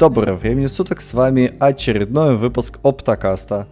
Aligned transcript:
Доброго 0.00 0.38
времени 0.38 0.66
суток, 0.66 1.02
с 1.02 1.12
вами 1.12 1.52
очередной 1.60 2.34
выпуск 2.34 2.78
Оптокаста. 2.82 3.68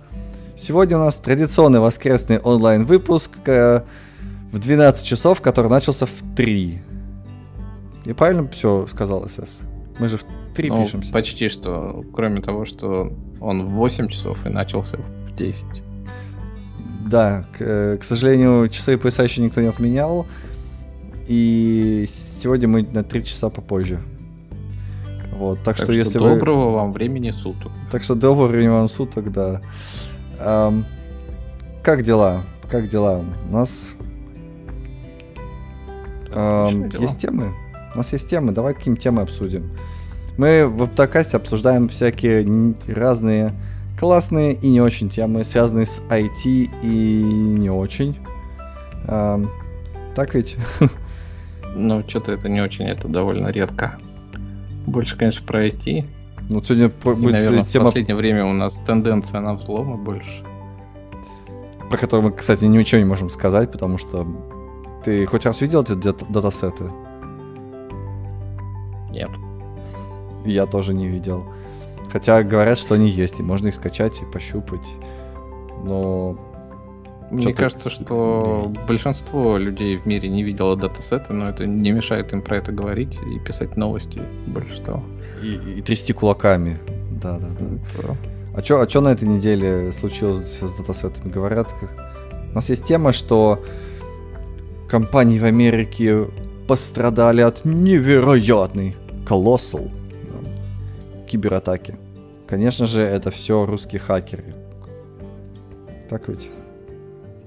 Сегодня 0.58 0.98
у 0.98 1.00
нас 1.00 1.16
традиционный 1.16 1.80
воскресный 1.80 2.38
онлайн-выпуск 2.38 3.30
э, 3.46 3.80
в 4.52 4.58
12 4.58 5.06
часов, 5.06 5.40
который 5.40 5.70
начался 5.70 6.04
в 6.04 6.36
3. 6.36 6.82
Я 8.04 8.14
правильно 8.14 8.46
все 8.48 8.86
сказал, 8.88 9.26
СС? 9.26 9.62
Мы 9.98 10.08
же 10.08 10.18
в 10.18 10.26
3 10.54 10.68
Ну, 10.68 10.84
пишемся. 10.84 11.10
почти 11.14 11.48
что. 11.48 12.04
Кроме 12.12 12.42
того, 12.42 12.66
что 12.66 13.10
он 13.40 13.64
в 13.64 13.70
8 13.70 14.08
часов 14.08 14.44
и 14.44 14.50
начался 14.50 14.98
в 14.98 15.34
10. 15.34 15.64
Да, 17.06 17.46
к, 17.56 17.60
э, 17.60 17.96
к 17.98 18.04
сожалению, 18.04 18.68
часы 18.68 18.92
и 18.92 18.96
пояса 18.98 19.22
еще 19.22 19.40
никто 19.40 19.62
не 19.62 19.68
отменял. 19.68 20.26
И 21.26 22.06
сегодня 22.38 22.68
мы 22.68 22.82
на 22.82 23.02
3 23.02 23.24
часа 23.24 23.48
попозже. 23.48 23.98
Вот, 25.38 25.58
так, 25.58 25.76
Так 25.76 25.84
что, 25.84 25.92
если 25.92 26.18
вы... 26.18 26.30
доброго 26.30 26.72
вам 26.72 26.92
времени 26.92 27.30
суток. 27.30 27.70
Так 27.92 28.02
что 28.02 28.14
доброго 28.16 28.48
времени 28.48 28.68
вам 28.68 28.88
суток, 28.88 29.30
да. 29.30 29.60
Ам, 30.40 30.84
как 31.82 32.02
дела? 32.02 32.42
Как 32.68 32.88
дела? 32.88 33.22
У 33.48 33.52
нас 33.52 33.92
Отличные 36.32 36.88
дела. 36.90 37.02
есть 37.02 37.18
темы? 37.20 37.52
У 37.94 37.98
нас 37.98 38.12
есть 38.12 38.28
темы, 38.28 38.52
давай 38.52 38.74
какие 38.74 38.94
темы 38.96 39.22
обсудим. 39.22 39.70
Мы 40.36 40.66
в 40.66 40.82
Оптокасте 40.82 41.36
обсуждаем 41.36 41.88
всякие 41.88 42.74
разные 42.86 43.52
классные 43.98 44.54
и 44.54 44.68
не 44.68 44.80
очень 44.80 45.08
темы, 45.08 45.44
связанные 45.44 45.86
с 45.86 46.02
IT 46.08 46.70
и 46.82 47.22
не 47.22 47.70
очень. 47.70 48.18
Ам, 49.06 49.48
так 50.14 50.34
ведь? 50.34 50.56
Но 51.74 52.02
что-то 52.08 52.32
это 52.32 52.48
не 52.48 52.60
очень, 52.60 52.86
это 52.86 53.08
довольно 53.08 53.48
редко. 53.48 53.98
Больше, 54.88 55.16
конечно, 55.16 55.46
про 55.46 55.66
IT. 55.66 55.82
И, 55.86 56.04
Ну, 56.50 56.62
сегодня 56.62 56.88
по- 56.88 57.14
будет 57.14 57.32
наверное, 57.32 57.62
в 57.64 57.68
тема, 57.68 57.84
последнее 57.86 58.16
время 58.16 58.44
у 58.46 58.52
нас 58.52 58.76
тенденция 58.86 59.40
на 59.40 59.54
взломы 59.54 59.96
больше. 59.96 60.44
про 61.90 61.96
которую 61.96 62.30
мы, 62.30 62.36
кстати, 62.36 62.64
ничего 62.66 62.98
не 63.00 63.06
можем 63.06 63.30
сказать, 63.30 63.70
потому 63.72 63.96
что 63.98 64.26
ты 65.04 65.24
хоть 65.26 65.46
раз 65.46 65.60
видел 65.62 65.82
эти 65.82 65.92
дат- 65.94 66.30
датасеты? 66.30 66.84
Нет. 69.10 69.30
Я 70.44 70.66
тоже 70.66 70.94
не 70.94 71.08
видел. 71.08 71.44
Хотя 72.12 72.42
говорят, 72.42 72.78
что 72.78 72.94
они 72.94 73.08
есть, 73.08 73.40
и 73.40 73.42
можно 73.42 73.68
их 73.68 73.74
скачать 73.74 74.20
и 74.22 74.24
пощупать. 74.24 74.94
Но 75.84 76.36
Мне 77.30 77.52
кажется, 77.52 77.90
что 77.90 78.72
большинство 78.86 79.58
людей 79.58 79.96
в 79.98 80.06
мире 80.06 80.28
не 80.28 80.42
видело 80.42 80.76
датасеты, 80.76 81.32
но 81.32 81.48
это 81.50 81.66
не 81.66 81.90
мешает 81.92 82.32
им 82.32 82.40
про 82.42 82.56
это 82.56 82.72
говорить 82.72 83.16
и 83.34 83.38
писать 83.38 83.76
новости. 83.76 84.20
Больше 84.46 84.80
того. 84.82 85.02
и, 85.42 85.78
и 85.78 85.82
трясти 85.82 86.12
кулаками. 86.12 86.78
Да, 87.22 87.38
да, 87.38 87.48
да. 87.58 87.66
Это- 88.00 88.16
А 88.56 88.62
чё, 88.62 88.80
а 88.80 88.86
чё 88.86 89.00
на 89.00 89.08
этой 89.12 89.28
неделе 89.28 89.92
случилось 89.92 90.58
с 90.60 90.72
датасетами? 90.78 91.30
Говорят, 91.30 91.68
у 92.50 92.54
нас 92.54 92.70
есть 92.70 92.84
тема, 92.86 93.12
что 93.12 93.62
компании 94.88 95.38
в 95.38 95.44
Америке 95.44 96.26
пострадали 96.66 97.40
от 97.42 97.64
невероятной 97.64 98.96
колоссал 99.26 99.90
да, 99.90 101.26
кибератаки. 101.28 101.96
Конечно 102.48 102.86
же, 102.86 103.02
это 103.02 103.30
все 103.30 103.64
русские 103.66 104.00
хакеры. 104.00 104.54
Так 106.08 106.28
ведь? 106.28 106.50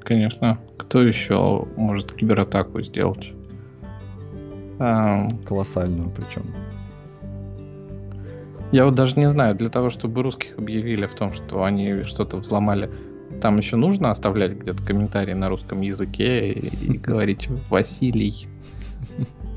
Конечно. 0.03 0.59
Кто 0.77 1.01
еще 1.01 1.67
может 1.77 2.13
кибератаку 2.13 2.81
сделать? 2.81 3.33
Колоссальную 4.77 6.09
причем. 6.09 6.43
Я 8.71 8.85
вот 8.85 8.95
даже 8.95 9.19
не 9.19 9.29
знаю, 9.29 9.53
для 9.55 9.69
того, 9.69 9.89
чтобы 9.89 10.23
русских 10.23 10.57
объявили 10.57 11.05
в 11.05 11.13
том, 11.13 11.33
что 11.33 11.63
они 11.63 12.03
что-то 12.03 12.37
взломали, 12.37 12.89
там 13.41 13.57
еще 13.57 13.75
нужно 13.75 14.11
оставлять 14.11 14.53
где-то 14.53 14.81
комментарии 14.83 15.33
на 15.33 15.49
русском 15.49 15.81
языке 15.81 16.51
и, 16.51 16.93
и 16.93 16.97
говорить 16.97 17.49
«Василий, 17.69 18.47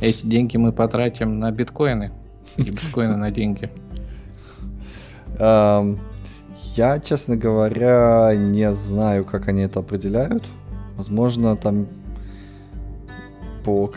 эти 0.00 0.26
деньги 0.26 0.56
мы 0.56 0.72
потратим 0.72 1.38
на 1.38 1.50
биткоины». 1.52 2.12
Или 2.56 2.70
биткоины 2.70 3.16
на 3.16 3.30
деньги. 3.30 3.70
Я, 6.74 6.98
честно 6.98 7.36
говоря, 7.36 8.32
не 8.36 8.74
знаю, 8.74 9.24
как 9.24 9.46
они 9.46 9.62
это 9.62 9.78
определяют. 9.78 10.44
Возможно, 10.96 11.56
там 11.56 11.86
по... 13.64 13.92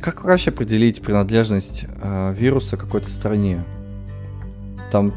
Как 0.00 0.24
вообще 0.24 0.48
определить 0.48 1.02
принадлежность 1.02 1.84
а, 2.00 2.32
вируса 2.32 2.78
какой-то 2.78 3.10
стране? 3.10 3.62
Там 4.90 5.12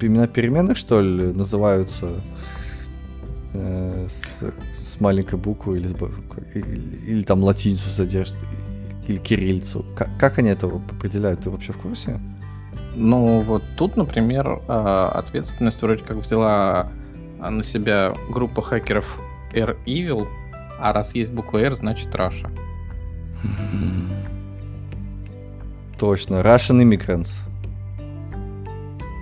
имена 0.00 0.26
переменных, 0.26 0.78
что 0.78 1.02
ли, 1.02 1.30
называются 1.30 2.08
э, 3.52 4.06
с, 4.08 4.42
с 4.74 4.98
маленькой 4.98 5.38
буквы 5.38 5.78
или, 5.78 5.94
или, 6.54 7.06
или 7.06 7.22
там 7.22 7.42
латиницу 7.42 7.90
содержат, 7.90 8.38
или 9.06 9.18
кириллицу. 9.18 9.84
Как, 9.94 10.08
как 10.18 10.38
они 10.38 10.48
это 10.48 10.68
определяют? 10.68 11.40
Ты 11.40 11.50
вообще 11.50 11.74
в 11.74 11.76
курсе? 11.76 12.18
Ну 12.96 13.40
вот 13.40 13.62
тут, 13.76 13.96
например, 13.96 14.60
а, 14.68 15.10
ответственность 15.10 15.80
вроде 15.82 16.02
как 16.02 16.16
взяла 16.18 16.88
на 17.38 17.62
себя 17.62 18.14
группа 18.30 18.62
хакеров 18.62 19.18
Air 19.52 19.76
Evil, 19.86 20.26
а 20.80 20.92
раз 20.92 21.14
есть 21.14 21.30
буква 21.30 21.58
R, 21.58 21.74
значит 21.74 22.14
Russia. 22.14 22.50
Точно, 25.98 26.36
Russian 26.36 26.82
Immigrants. 26.82 27.42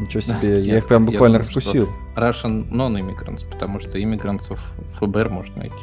Ничего 0.00 0.20
себе, 0.20 0.60
я 0.60 0.75
я- 0.75 0.78
их 0.78 0.86
прям 0.86 1.04
я 1.06 1.10
буквально 1.12 1.38
думаю, 1.38 1.48
раскусил. 1.56 1.88
Russian 2.16 2.70
non-immigrants, 2.70 3.48
потому 3.50 3.80
что 3.80 4.00
иммигрантов 4.00 4.60
ФБР 5.00 5.28
можно 5.28 5.56
найти. 5.56 5.75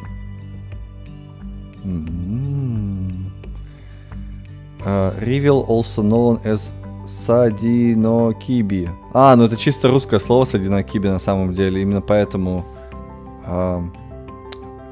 Reveal 4.86 5.66
also 5.68 6.04
known 6.04 6.42
as 6.44 6.72
Садинокиби. 7.06 8.90
А, 9.14 9.36
ну 9.36 9.44
это 9.46 9.56
чисто 9.58 9.90
русское 9.90 10.20
слово 10.20 10.46
Садинокиби 10.46 11.08
на 11.08 11.20
самом 11.20 11.54
деле. 11.54 11.82
Именно 11.82 12.02
поэтому 12.02 12.66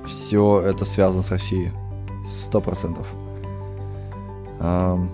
все 0.08 0.62
это 0.62 0.86
связано 0.86 1.24
с 1.24 1.32
Россией. 1.32 1.72
Сто 2.32 2.62
процентов. 2.62 3.08
Ам, 4.60 5.10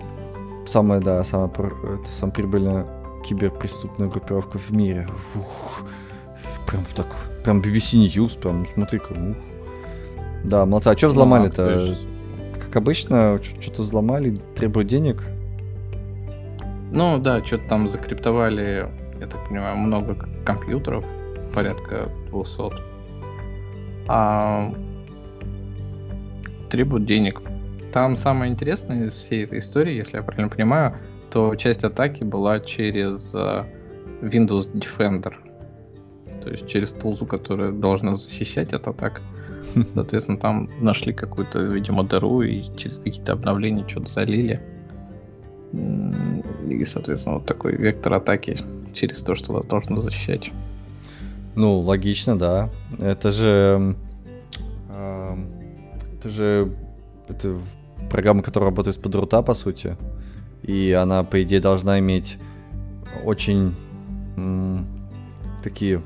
Самая, 0.66 1.00
да, 1.00 1.24
самая, 1.24 1.48
это 1.48 2.12
самая 2.16 2.32
прибыльная 2.34 2.86
киберпреступная 3.24 4.08
группировка 4.08 4.58
в 4.58 4.70
мире. 4.70 5.08
Ух. 5.34 5.82
Прям 6.66 6.84
так, 6.94 7.06
прям 7.42 7.60
BBC 7.60 7.98
News, 8.06 8.38
прям, 8.38 8.64
смотри-ка. 8.72 9.12
ух. 9.12 9.36
Да, 10.44 10.64
молодцы. 10.66 10.88
А 10.88 10.96
что 10.96 11.06
Ну, 11.08 11.12
взломали-то? 11.12 11.56
то 11.66 11.80
есть- 11.80 12.06
Как 12.62 12.76
обычно, 12.76 13.38
что-то 13.60 13.82
взломали, 13.82 14.38
требуют 14.54 14.86
денег. 14.88 15.24
Ну 16.92 17.18
да, 17.18 17.44
что-то 17.44 17.68
там 17.68 17.88
закриптовали, 17.88 18.88
я 19.20 19.26
так 19.26 19.48
понимаю, 19.48 19.76
много 19.76 20.16
компьютеров, 20.44 21.04
порядка 21.54 22.10
200. 22.30 22.72
А 24.08 24.72
требуют 26.68 27.06
денег. 27.06 27.42
Там 27.92 28.16
самое 28.16 28.50
интересное 28.52 29.06
из 29.06 29.14
всей 29.14 29.44
этой 29.44 29.58
истории, 29.58 29.94
если 29.94 30.16
я 30.16 30.22
правильно 30.22 30.48
понимаю, 30.48 30.96
то 31.30 31.54
часть 31.56 31.84
атаки 31.84 32.24
была 32.24 32.60
через 32.60 33.34
э, 33.34 33.64
Windows 34.22 34.72
Defender. 34.72 35.34
То 36.42 36.50
есть 36.50 36.66
через 36.68 36.92
тулзу, 36.92 37.26
которая 37.26 37.72
должна 37.72 38.14
защищать 38.14 38.72
от 38.72 38.88
атак. 38.88 39.20
Соответственно, 39.94 40.38
там 40.38 40.68
нашли 40.80 41.12
какую-то, 41.12 41.60
видимо, 41.60 42.04
дыру 42.04 42.42
и 42.42 42.64
через 42.76 42.98
какие-то 42.98 43.32
обновления 43.32 43.86
что-то 43.88 44.10
залили. 44.10 44.60
И, 45.72 46.84
соответственно, 46.84 47.36
вот 47.36 47.46
такой 47.46 47.76
вектор 47.76 48.14
атаки 48.14 48.58
через 48.92 49.22
то, 49.22 49.34
что 49.34 49.52
вас 49.52 49.66
должно 49.66 50.00
защищать. 50.00 50.50
Ну, 51.54 51.78
логично, 51.80 52.38
да. 52.38 52.70
Это 52.98 53.30
же... 53.30 53.96
ам, 54.88 55.46
Это 56.18 56.28
же... 56.28 56.72
Это 57.28 57.58
программа, 58.10 58.42
которая 58.42 58.70
работает 58.70 58.96
из-под 58.96 59.14
рута, 59.14 59.42
по 59.42 59.54
сути. 59.54 59.96
И 60.62 60.92
она, 60.92 61.22
по 61.24 61.42
идее, 61.42 61.60
должна 61.60 61.98
иметь 62.00 62.38
очень 63.24 63.74
м, 64.36 64.86
такие 65.62 66.02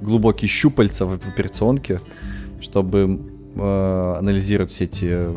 глубокие 0.00 0.48
щупальца 0.48 1.06
в 1.06 1.12
операционке, 1.12 2.00
чтобы 2.60 3.20
э, 3.56 4.14
анализировать 4.18 4.70
все 4.70 4.84
эти 4.84 5.28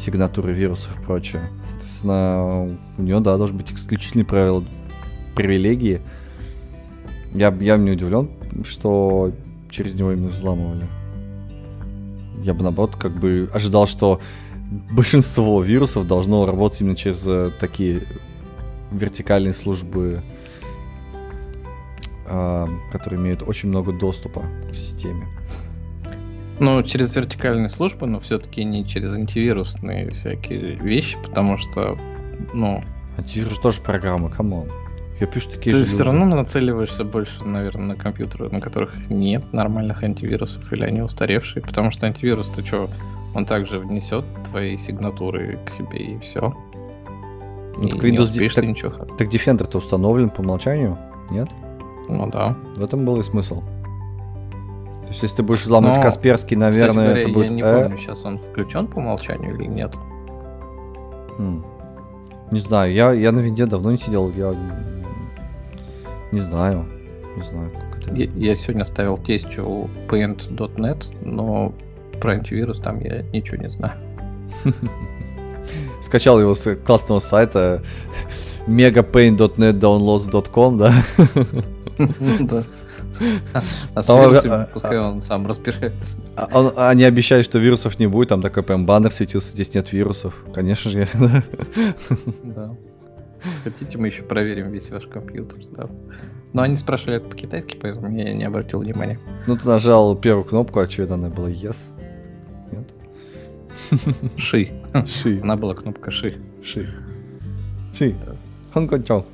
сигнатуры 0.00 0.52
вирусов 0.52 0.98
и 0.98 1.04
прочее. 1.04 1.50
Соответственно, 1.68 2.78
у 2.98 3.02
нее, 3.02 3.20
да, 3.20 3.36
должны 3.36 3.58
быть 3.58 3.72
исключительные 3.72 4.24
правила 4.24 4.64
привилегии. 5.34 6.00
Я, 7.32 7.54
я 7.60 7.76
не 7.76 7.92
удивлен, 7.92 8.30
что 8.64 9.32
через 9.70 9.94
него 9.94 10.12
именно 10.12 10.28
взламывали. 10.28 10.86
Я 12.42 12.54
бы 12.54 12.62
наоборот 12.62 12.96
как 12.96 13.12
бы 13.12 13.48
ожидал, 13.52 13.86
что 13.86 14.20
большинство 14.90 15.62
вирусов 15.62 16.06
должно 16.06 16.46
работать 16.46 16.80
именно 16.80 16.96
через 16.96 17.24
э, 17.26 17.50
такие 17.60 18.00
вертикальные 18.90 19.52
службы 19.52 20.22
а, 22.32 22.68
которые 22.92 23.20
имеют 23.20 23.42
очень 23.42 23.70
много 23.70 23.92
доступа 23.92 24.44
в 24.70 24.74
системе. 24.76 25.26
Ну, 26.60 26.82
через 26.82 27.16
вертикальные 27.16 27.70
службы, 27.70 28.06
но 28.06 28.20
все-таки 28.20 28.62
не 28.64 28.86
через 28.86 29.12
антивирусные 29.12 30.10
всякие 30.10 30.74
вещи, 30.76 31.16
потому 31.22 31.56
что, 31.56 31.98
ну... 32.52 32.82
Антивирус 33.16 33.58
тоже 33.58 33.80
программа, 33.80 34.28
come 34.28 34.51
on. 34.51 34.68
Я 35.18 35.26
пишу 35.26 35.50
такие 35.50 35.72
ты 35.74 35.80
же 35.80 35.86
все 35.86 35.98
люди. 35.98 36.02
равно 36.02 36.36
нацеливаешься 36.36 37.04
больше, 37.04 37.44
наверное, 37.44 37.88
на 37.88 37.96
компьютеры, 37.96 38.50
на 38.50 38.60
которых 38.60 38.94
нет 39.10 39.52
нормальных 39.52 40.02
антивирусов 40.02 40.70
или 40.72 40.84
они 40.84 41.02
устаревшие, 41.02 41.62
потому 41.62 41.90
что 41.90 42.06
антивирус, 42.06 42.48
ты 42.48 42.62
что, 42.62 42.88
он 43.34 43.46
также 43.46 43.78
внесет 43.78 44.24
твои 44.50 44.76
сигнатуры 44.76 45.58
к 45.66 45.70
себе 45.70 45.98
и 45.98 46.18
все. 46.20 46.54
Ну, 47.76 47.86
и 47.86 47.90
так 47.90 48.02
не 48.02 48.10
Windows 48.10 48.22
успеешь 48.30 48.54
так- 48.54 48.64
ничего. 48.64 48.90
Так 48.90 49.28
Defender-то 49.28 49.78
установлен 49.78 50.28
по 50.30 50.40
умолчанию? 50.40 50.98
Нет? 51.30 51.48
Ну 52.08 52.26
да. 52.30 52.56
В 52.76 52.84
этом 52.84 53.04
был 53.04 53.18
и 53.18 53.22
смысл. 53.22 53.62
То 55.10 55.14
есть, 55.14 55.22
если 55.24 55.36
ты 55.38 55.42
будешь 55.42 55.62
взламывать 55.62 55.96
Но, 55.96 56.02
Касперский, 56.04 56.56
наверное, 56.56 57.06
говоря, 57.06 57.20
это 57.22 57.30
будет... 57.30 57.50
я 57.50 57.56
не 57.56 57.62
э, 57.62 57.82
помню, 57.82 57.98
сейчас 57.98 58.24
он 58.24 58.38
включен 58.38 58.86
по 58.86 58.98
умолчанию 58.98 59.56
или 59.56 59.66
нет. 59.66 59.92
М. 61.36 61.66
Не 62.52 62.60
знаю, 62.60 62.92
я, 62.92 63.12
я 63.12 63.32
на 63.32 63.40
винде 63.40 63.66
давно 63.66 63.90
не 63.90 63.98
сидел, 63.98 64.30
я 64.30 64.54
не 66.30 66.38
знаю, 66.38 66.84
не 67.36 67.42
знаю, 67.42 67.72
как 67.72 68.00
это. 68.00 68.14
Я, 68.14 68.30
я 68.36 68.54
сегодня 68.54 68.84
ставил 68.84 69.18
тестю 69.18 69.90
paint.net, 70.08 71.08
но 71.24 71.74
про 72.20 72.34
антивирус 72.34 72.78
там 72.78 73.00
я 73.00 73.22
ничего 73.32 73.56
не 73.56 73.68
знаю. 73.68 73.94
Скачал 76.02 76.38
его 76.38 76.54
с 76.54 76.76
классного 76.76 77.18
сайта 77.18 77.82
megapaint.net 78.68 79.72
downloads.com, 79.72 80.78
да? 80.78 80.94
Да. 82.40 82.62
А 83.94 84.02
с 84.02 84.08
вирусами 84.08 84.62
а, 84.62 84.68
пускай 84.72 84.98
он 84.98 85.20
сам 85.20 85.46
разбирается. 85.46 86.16
А- 86.36 86.48
он- 86.52 86.72
они 86.76 87.04
обещают, 87.04 87.44
что 87.44 87.58
вирусов 87.58 87.98
не 87.98 88.06
будет, 88.06 88.28
там 88.30 88.42
такой 88.42 88.62
прям 88.62 88.86
баннер 88.86 89.10
светился, 89.10 89.50
здесь 89.50 89.74
нет 89.74 89.92
вирусов. 89.92 90.34
Конечно 90.54 90.90
же, 90.90 91.08
да. 92.44 92.74
Хотите, 93.64 93.96
мы 93.98 94.08
еще 94.08 94.22
проверим 94.22 94.70
весь 94.70 94.90
ваш 94.90 95.06
компьютер, 95.06 95.58
да. 95.72 95.86
Но 96.52 96.62
они 96.62 96.76
спрашивали 96.76 97.16
это 97.18 97.28
по-китайски, 97.28 97.76
поэтому 97.80 98.10
я 98.16 98.34
не 98.34 98.44
обратил 98.44 98.80
внимания. 98.80 99.18
Ну, 99.46 99.56
ты 99.56 99.66
нажал 99.68 100.16
первую 100.16 100.44
кнопку, 100.44 100.80
очевидно, 100.80 101.14
она 101.14 101.28
была 101.30 101.48
yes. 101.48 101.76
Нет? 102.72 102.88
Ши. 104.36 104.72
Ши. 105.06 105.40
Она 105.42 105.56
была 105.56 105.74
кнопка 105.74 106.10
ши. 106.10 106.36
Ши. 106.62 106.92
Ши. 107.94 108.14
Хонкончон. 108.74 109.24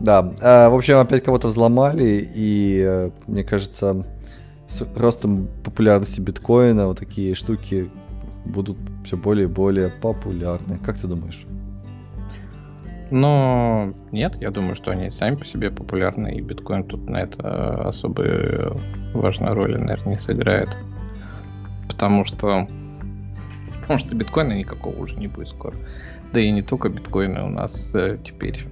Да, 0.00 0.32
а, 0.42 0.68
в 0.68 0.74
общем, 0.74 0.98
опять 0.98 1.24
кого-то 1.24 1.48
взломали, 1.48 2.28
и 2.34 2.82
э, 2.86 3.10
мне 3.26 3.44
кажется, 3.44 4.04
с 4.68 4.86
ростом 4.94 5.48
популярности 5.64 6.20
биткоина 6.20 6.86
вот 6.86 6.98
такие 6.98 7.34
штуки 7.34 7.90
будут 8.44 8.76
все 9.04 9.16
более 9.16 9.44
и 9.46 9.50
более 9.50 9.88
популярны. 9.88 10.78
Как 10.84 10.98
ты 10.98 11.06
думаешь? 11.06 11.46
Но 13.10 13.94
нет, 14.10 14.36
я 14.40 14.50
думаю, 14.50 14.74
что 14.74 14.90
они 14.90 15.10
сами 15.10 15.36
по 15.36 15.44
себе 15.44 15.70
популярны, 15.70 16.34
и 16.34 16.40
биткоин 16.40 16.84
тут 16.84 17.08
на 17.08 17.18
это 17.18 17.88
особо 17.88 18.76
важную 19.14 19.54
роль, 19.54 19.78
наверное, 19.78 20.14
не 20.14 20.18
сыграет. 20.18 20.76
Потому 21.88 22.24
что 22.24 22.66
потому 23.80 24.00
что 24.00 24.14
биткоина 24.16 24.52
никакого 24.54 24.96
уже 24.96 25.16
не 25.16 25.28
будет 25.28 25.48
скоро. 25.48 25.76
Да 26.32 26.40
и 26.40 26.50
не 26.50 26.62
только 26.62 26.88
биткоины 26.88 27.44
у 27.44 27.48
нас 27.48 27.90
э, 27.94 28.18
теперь 28.24 28.66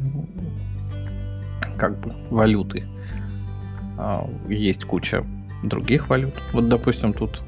как 1.74 1.98
бы 1.98 2.14
валюты. 2.30 2.84
А, 3.98 4.28
есть 4.48 4.84
куча 4.84 5.24
других 5.62 6.08
валют. 6.08 6.34
Вот, 6.52 6.68
допустим, 6.68 7.12
тут 7.12 7.42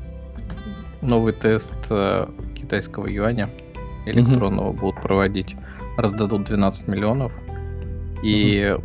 новый 1.02 1.32
тест 1.32 1.74
э, 1.90 2.26
китайского 2.54 3.06
юаня 3.06 3.50
электронного 4.06 4.72
будут 4.72 5.00
проводить. 5.00 5.56
Раздадут 5.96 6.44
12 6.44 6.88
миллионов. 6.88 7.32
И 8.22 8.76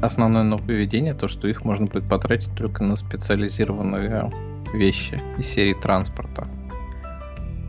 основное 0.00 0.42
нововведение 0.42 1.14
то, 1.14 1.28
что 1.28 1.48
их 1.48 1.64
можно 1.64 1.86
будет 1.86 2.08
потратить 2.08 2.54
только 2.54 2.82
на 2.82 2.96
специализированные 2.96 4.32
вещи 4.74 5.20
из 5.38 5.46
серии 5.46 5.74
транспорта. 5.74 6.46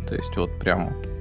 То 0.08 0.16
есть 0.16 0.36
вот 0.36 0.58
прям 0.60 0.90
а, 0.90 1.13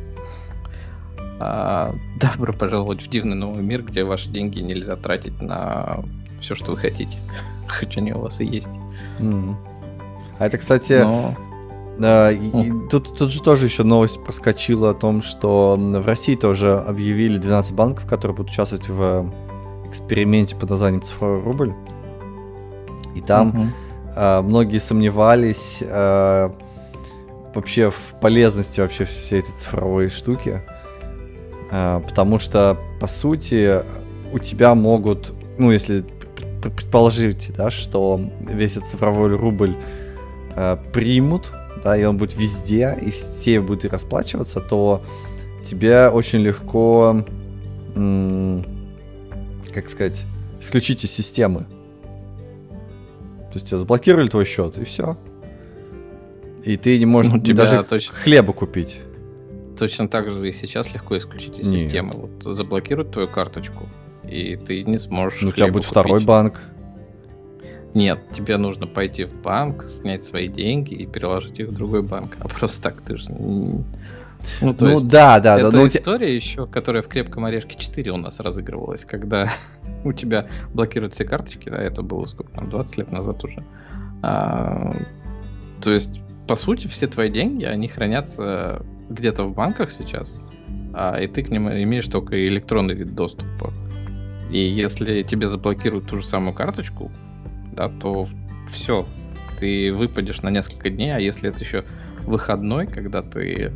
добро 2.20 2.52
пожаловать 2.52 3.02
в 3.02 3.08
дивный 3.10 3.36
новый 3.36 3.62
мир, 3.62 3.82
где 3.82 4.04
ваши 4.04 4.28
деньги 4.28 4.60
нельзя 4.60 4.96
тратить 4.96 5.40
на 5.42 6.00
все, 6.40 6.54
что 6.54 6.72
вы 6.72 6.76
хотите. 6.78 7.16
Хоть 7.78 7.96
они 7.96 8.12
у 8.12 8.20
вас 8.20 8.40
и 8.40 8.44
есть. 8.44 8.68
М. 9.18 9.56
А 10.38 10.46
это, 10.46 10.58
кстати, 10.58 11.02
Но 11.02 11.34
Да, 11.98 12.32
и- 12.32 12.38
и 12.48 12.72
тут, 12.90 13.16
тут 13.16 13.30
же 13.30 13.42
тоже 13.42 13.66
еще 13.66 13.82
новость 13.84 14.24
проскочила 14.24 14.90
о 14.90 14.94
том, 14.94 15.22
что 15.22 15.76
в 15.78 16.06
России 16.06 16.34
тоже 16.36 16.72
объявили 16.78 17.36
12 17.38 17.74
банков, 17.74 18.06
которые 18.06 18.34
будут 18.36 18.50
участвовать 18.50 18.88
в 18.88 19.30
эксперименте 19.86 20.56
под 20.56 20.70
названием 20.70 21.02
цифровой 21.02 21.42
рубль. 21.42 21.74
И 23.14 23.20
там 23.20 23.48
Мгм. 23.48 23.72
э, 24.16 24.40
многие 24.40 24.78
сомневались 24.78 25.78
э, 25.82 26.50
вообще 27.54 27.90
в 27.90 28.14
полезности 28.20 28.80
вообще 28.80 29.04
всей 29.04 29.40
этой 29.40 29.52
цифровой 29.58 30.08
штуки. 30.08 30.62
Э, 31.72 32.00
потому 32.06 32.38
что, 32.38 32.76
по 33.00 33.08
сути, 33.08 33.80
у 34.32 34.38
тебя 34.38 34.74
могут, 34.74 35.32
ну, 35.58 35.72
если 35.72 36.02
пр- 36.02 36.46
пр- 36.62 36.70
предположить, 36.70 37.50
да, 37.56 37.70
что 37.70 38.20
весь 38.40 38.76
этот 38.76 38.90
цифровой 38.90 39.34
рубль 39.34 39.74
э, 40.54 40.76
примут, 40.92 41.50
да, 41.82 41.96
и 41.96 42.04
он 42.04 42.18
будет 42.18 42.36
везде, 42.36 42.96
и 43.00 43.10
все 43.10 43.60
будут 43.60 43.84
и 43.86 43.88
расплачиваться, 43.88 44.60
то 44.60 45.02
тебе 45.64 46.08
очень 46.08 46.40
легко, 46.40 47.24
м, 47.96 48.64
как 49.74 49.88
сказать, 49.88 50.22
исключить 50.60 51.04
из 51.04 51.10
системы. 51.10 51.60
То 53.50 53.54
есть 53.58 53.66
тебя 53.68 53.78
заблокировали 53.78 54.28
твой 54.28 54.44
счет, 54.44 54.78
и 54.78 54.84
все. 54.84 55.16
И 56.64 56.76
ты 56.76 56.98
не 56.98 57.06
можешь 57.06 57.32
Ну, 57.32 57.54
даже 57.54 57.82
точно- 57.82 58.14
хлеба 58.14 58.52
купить. 58.52 59.00
Точно 59.82 60.06
так 60.06 60.30
же 60.30 60.48
и 60.48 60.52
сейчас 60.52 60.94
легко 60.94 61.18
исключить 61.18 61.58
из 61.58 61.66
Нет. 61.66 61.80
системы. 61.80 62.12
Вот 62.12 62.54
заблокируют 62.54 63.10
твою 63.10 63.26
карточку, 63.26 63.88
и 64.22 64.54
ты 64.54 64.84
не 64.84 64.96
сможешь. 64.96 65.42
Ну, 65.42 65.48
у 65.48 65.52
тебя 65.52 65.72
будет 65.72 65.86
второй 65.86 66.20
купить. 66.20 66.28
банк. 66.28 66.60
Нет, 67.92 68.20
тебе 68.30 68.58
нужно 68.58 68.86
пойти 68.86 69.24
в 69.24 69.34
банк, 69.34 69.82
снять 69.88 70.22
свои 70.22 70.46
деньги 70.46 70.94
и 70.94 71.04
переложить 71.04 71.58
их 71.58 71.70
в 71.70 71.74
другой 71.74 72.02
банк. 72.02 72.36
А 72.38 72.46
просто 72.46 72.80
так 72.80 73.00
ты 73.00 73.16
же. 73.16 73.28
Ну, 73.32 73.84
ну 74.60 74.88
есть, 74.88 75.08
да, 75.08 75.40
да, 75.40 75.56
да. 75.56 75.68
это 75.68 75.76
но 75.76 75.82
у 75.82 75.88
тебя- 75.88 75.98
история 75.98 76.36
еще, 76.36 76.68
которая 76.68 77.02
в 77.02 77.08
крепком 77.08 77.44
орешке 77.44 77.76
4 77.76 78.12
у 78.12 78.16
нас 78.18 78.38
разыгрывалась, 78.38 79.04
когда 79.04 79.50
у 80.04 80.12
тебя 80.12 80.46
блокируют 80.72 81.14
все 81.14 81.24
карточки, 81.24 81.68
да, 81.68 81.78
это 81.78 82.02
было 82.02 82.26
сколько 82.26 82.52
там, 82.52 82.70
20 82.70 82.98
лет 82.98 83.10
назад 83.10 83.42
уже. 83.42 83.64
А, 84.22 84.94
то 85.80 85.90
есть, 85.90 86.20
по 86.46 86.54
сути, 86.54 86.86
все 86.86 87.08
твои 87.08 87.30
деньги, 87.30 87.64
они 87.64 87.88
хранятся 87.88 88.86
где-то 89.08 89.44
в 89.44 89.54
банках 89.54 89.90
сейчас, 89.90 90.42
а, 90.94 91.18
и 91.18 91.26
ты 91.26 91.42
к 91.42 91.50
ним 91.50 91.68
имеешь 91.68 92.08
только 92.08 92.46
электронный 92.48 92.94
вид 92.94 93.14
доступа. 93.14 93.72
И 94.50 94.58
если 94.58 95.22
тебе 95.22 95.46
заблокируют 95.46 96.06
ту 96.06 96.16
же 96.18 96.26
самую 96.26 96.54
карточку, 96.54 97.10
да, 97.72 97.88
то 97.88 98.28
все, 98.70 99.06
ты 99.58 99.92
выпадешь 99.92 100.42
на 100.42 100.50
несколько 100.50 100.90
дней, 100.90 101.14
а 101.14 101.18
если 101.18 101.48
это 101.48 101.60
еще 101.60 101.84
выходной, 102.26 102.86
когда 102.86 103.22
ты 103.22 103.72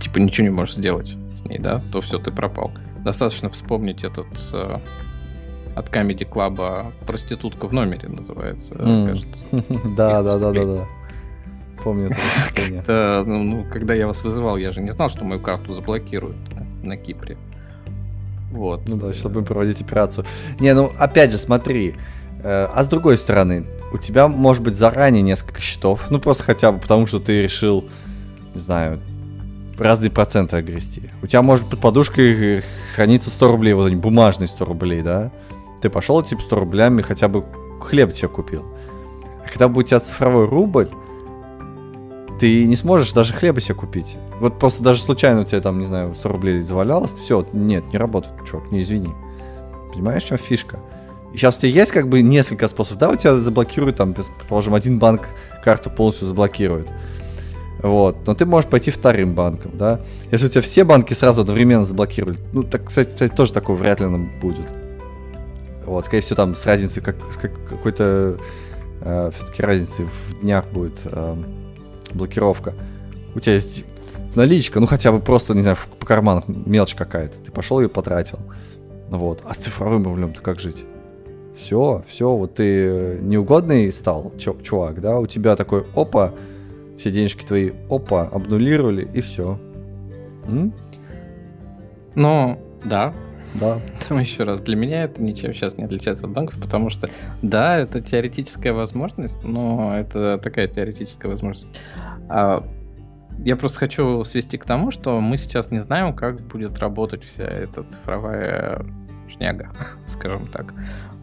типа 0.00 0.18
ничего 0.18 0.46
не 0.46 0.52
можешь 0.52 0.74
сделать 0.76 1.14
с 1.34 1.44
ней, 1.44 1.58
да, 1.58 1.82
то 1.92 2.00
все, 2.00 2.18
ты 2.18 2.30
пропал. 2.30 2.70
Достаточно 3.04 3.48
вспомнить 3.50 4.04
этот 4.04 4.26
э, 4.52 4.78
от 5.74 5.88
Comedy 5.88 6.28
Club 6.28 6.92
проститутка 7.06 7.66
в 7.66 7.72
номере 7.72 8.08
называется, 8.08 8.74
М. 8.74 9.06
кажется. 9.06 9.46
Да, 9.96 10.22
да, 10.22 10.38
да, 10.38 10.52
да, 10.52 10.64
да. 10.64 10.86
Помню 11.84 12.10
это 12.10 13.24
ну, 13.26 13.42
ну, 13.42 13.64
когда 13.70 13.94
я 13.94 14.06
вас 14.06 14.22
вызывал, 14.22 14.56
я 14.56 14.72
же 14.72 14.80
не 14.80 14.90
знал, 14.90 15.08
что 15.08 15.24
мою 15.24 15.40
карту 15.40 15.74
заблокируют 15.74 16.36
на 16.82 16.96
Кипре. 16.96 17.36
Вот. 18.50 18.88
Ну 18.88 18.96
да, 18.96 19.12
сейчас 19.12 19.30
будем 19.30 19.44
проводить 19.44 19.80
операцию. 19.80 20.24
Не, 20.58 20.74
ну 20.74 20.92
опять 20.98 21.32
же, 21.32 21.38
смотри. 21.38 21.94
э, 22.42 22.68
А 22.72 22.82
с 22.84 22.88
другой 22.88 23.18
стороны, 23.18 23.66
у 23.92 23.98
тебя 23.98 24.28
может 24.28 24.62
быть 24.62 24.76
заранее 24.76 25.22
несколько 25.22 25.60
счетов. 25.60 26.06
Ну 26.10 26.18
просто 26.18 26.42
хотя 26.44 26.72
бы 26.72 26.78
потому, 26.78 27.06
что 27.06 27.20
ты 27.20 27.42
решил, 27.42 27.84
не 28.54 28.60
знаю, 28.60 29.00
разные 29.78 30.10
проценты 30.10 30.56
огрести. 30.56 31.10
У 31.22 31.26
тебя 31.26 31.42
может 31.42 31.68
под 31.68 31.80
подушкой 31.80 32.64
храниться 32.94 33.30
100 33.30 33.48
рублей, 33.48 33.74
вот 33.74 33.86
они, 33.86 33.96
бумажные 33.96 34.48
100 34.48 34.64
рублей, 34.64 35.02
да? 35.02 35.30
Ты 35.80 35.90
пошел, 35.90 36.22
типа, 36.22 36.42
100 36.42 36.56
рублями 36.56 37.02
хотя 37.02 37.28
бы 37.28 37.44
хлеб 37.80 38.12
себе 38.12 38.28
купил. 38.28 38.64
А 39.44 39.48
когда 39.48 39.68
будет 39.68 39.86
у 39.86 39.88
тебя 39.90 40.00
цифровой 40.00 40.46
рубль, 40.46 40.88
ты 42.38 42.64
не 42.64 42.76
сможешь 42.76 43.12
даже 43.12 43.34
хлеба 43.34 43.60
себе 43.60 43.74
купить. 43.74 44.16
Вот 44.40 44.58
просто 44.58 44.82
даже 44.82 45.00
случайно 45.02 45.40
у 45.40 45.44
тебя 45.44 45.60
там, 45.60 45.78
не 45.78 45.86
знаю, 45.86 46.14
100 46.14 46.28
рублей 46.28 46.60
завалялось, 46.60 47.12
все, 47.12 47.46
нет, 47.52 47.84
не 47.92 47.98
работает, 47.98 48.34
чувак, 48.44 48.70
не 48.70 48.82
извини. 48.82 49.10
Понимаешь, 49.92 50.24
в 50.24 50.28
чем 50.28 50.38
фишка? 50.38 50.78
И 51.32 51.36
сейчас 51.36 51.56
у 51.56 51.60
тебя 51.60 51.70
есть 51.70 51.92
как 51.92 52.08
бы 52.08 52.22
несколько 52.22 52.68
способов, 52.68 52.98
да, 52.98 53.10
у 53.10 53.16
тебя 53.16 53.36
заблокируют, 53.36 53.96
там, 53.96 54.14
предположим, 54.14 54.74
один 54.74 54.98
банк 54.98 55.28
карту 55.62 55.90
полностью 55.90 56.26
заблокирует. 56.26 56.88
Вот. 57.82 58.26
Но 58.26 58.34
ты 58.34 58.44
можешь 58.44 58.68
пойти 58.68 58.90
вторым 58.90 59.34
банком, 59.34 59.72
да. 59.76 60.00
Если 60.32 60.46
у 60.46 60.48
тебя 60.48 60.62
все 60.62 60.84
банки 60.84 61.14
сразу 61.14 61.42
одновременно 61.42 61.84
заблокировали, 61.84 62.38
ну, 62.52 62.62
так, 62.62 62.86
кстати, 62.86 63.10
кстати 63.10 63.34
тоже 63.34 63.52
такое 63.52 63.76
вряд 63.76 64.00
ли 64.00 64.06
нам 64.06 64.30
будет. 64.40 64.66
Вот, 65.84 66.04
скорее 66.04 66.22
всего, 66.22 66.36
там 66.36 66.54
с 66.54 66.66
разницей, 66.66 67.02
как, 67.02 67.16
как, 67.40 67.52
какой-то 67.68 68.38
э, 69.00 69.30
все-таки 69.34 69.62
разницы 69.62 70.04
в 70.04 70.40
днях 70.40 70.66
будет 70.66 71.00
э, 71.04 71.36
блокировка. 72.14 72.74
У 73.34 73.40
тебя 73.40 73.54
есть 73.54 73.84
наличка, 74.34 74.80
ну 74.80 74.86
хотя 74.86 75.12
бы 75.12 75.20
просто, 75.20 75.54
не 75.54 75.62
знаю, 75.62 75.76
по 75.98 76.06
карманам 76.06 76.44
мелочь 76.66 76.94
какая-то. 76.94 77.38
Ты 77.38 77.50
пошел 77.52 77.80
и 77.80 77.88
потратил. 77.88 78.38
Вот. 79.08 79.42
А 79.44 79.54
цифровым 79.54 80.04
рублем 80.04 80.34
ты 80.34 80.42
как 80.42 80.60
жить? 80.60 80.84
Все, 81.56 82.04
все, 82.06 82.36
вот 82.36 82.54
ты 82.54 83.18
неугодный 83.20 83.90
стал, 83.90 84.32
чувак, 84.38 85.00
да, 85.00 85.18
у 85.18 85.26
тебя 85.26 85.56
такой, 85.56 85.84
опа, 85.96 86.32
все 86.98 87.10
денежки 87.10 87.44
твои, 87.44 87.72
опа, 87.90 88.28
обнулировали, 88.28 89.08
и 89.12 89.20
все. 89.20 89.58
М? 90.46 90.72
Ну, 92.14 92.58
да. 92.84 93.12
Да. 93.54 93.80
Там 94.08 94.18
еще 94.18 94.44
раз, 94.44 94.60
для 94.60 94.76
меня 94.76 95.04
это 95.04 95.22
ничем 95.22 95.54
сейчас 95.54 95.76
не 95.76 95.84
отличается 95.84 96.26
от 96.26 96.32
банков, 96.32 96.60
потому 96.60 96.90
что, 96.90 97.08
да, 97.42 97.78
это 97.78 98.00
теоретическая 98.00 98.72
возможность, 98.72 99.42
но 99.42 99.98
это 99.98 100.38
такая 100.38 100.68
теоретическая 100.68 101.28
возможность. 101.28 101.70
А 102.28 102.64
я 103.44 103.56
просто 103.56 103.78
хочу 103.78 104.24
свести 104.24 104.58
к 104.58 104.64
тому, 104.64 104.90
что 104.90 105.20
мы 105.20 105.38
сейчас 105.38 105.70
не 105.70 105.80
знаем, 105.80 106.14
как 106.14 106.40
будет 106.40 106.78
работать 106.78 107.24
вся 107.24 107.44
эта 107.44 107.82
цифровая 107.82 108.84
шняга, 109.28 109.70
скажем 110.06 110.48
так. 110.48 110.74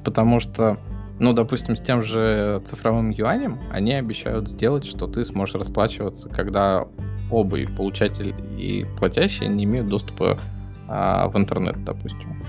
Потому 0.04 0.40
что, 0.40 0.78
ну, 1.20 1.34
допустим, 1.34 1.76
с 1.76 1.82
тем 1.82 2.04
же 2.04 2.62
цифровым 2.66 3.10
юанем 3.10 3.60
они 3.72 3.94
обещают 3.94 4.50
сделать, 4.50 4.86
что 4.86 5.08
ты 5.08 5.24
сможешь 5.24 5.56
расплачиваться, 5.56 6.30
когда 6.30 6.88
оба 7.32 7.58
и 7.58 7.66
получатель, 7.66 8.34
и 8.58 8.86
платящий 8.98 9.48
не 9.48 9.66
имеют 9.66 9.88
доступа 9.88 10.40
а, 10.88 11.28
в 11.28 11.38
интернет, 11.38 11.84
допустим. 11.84 12.44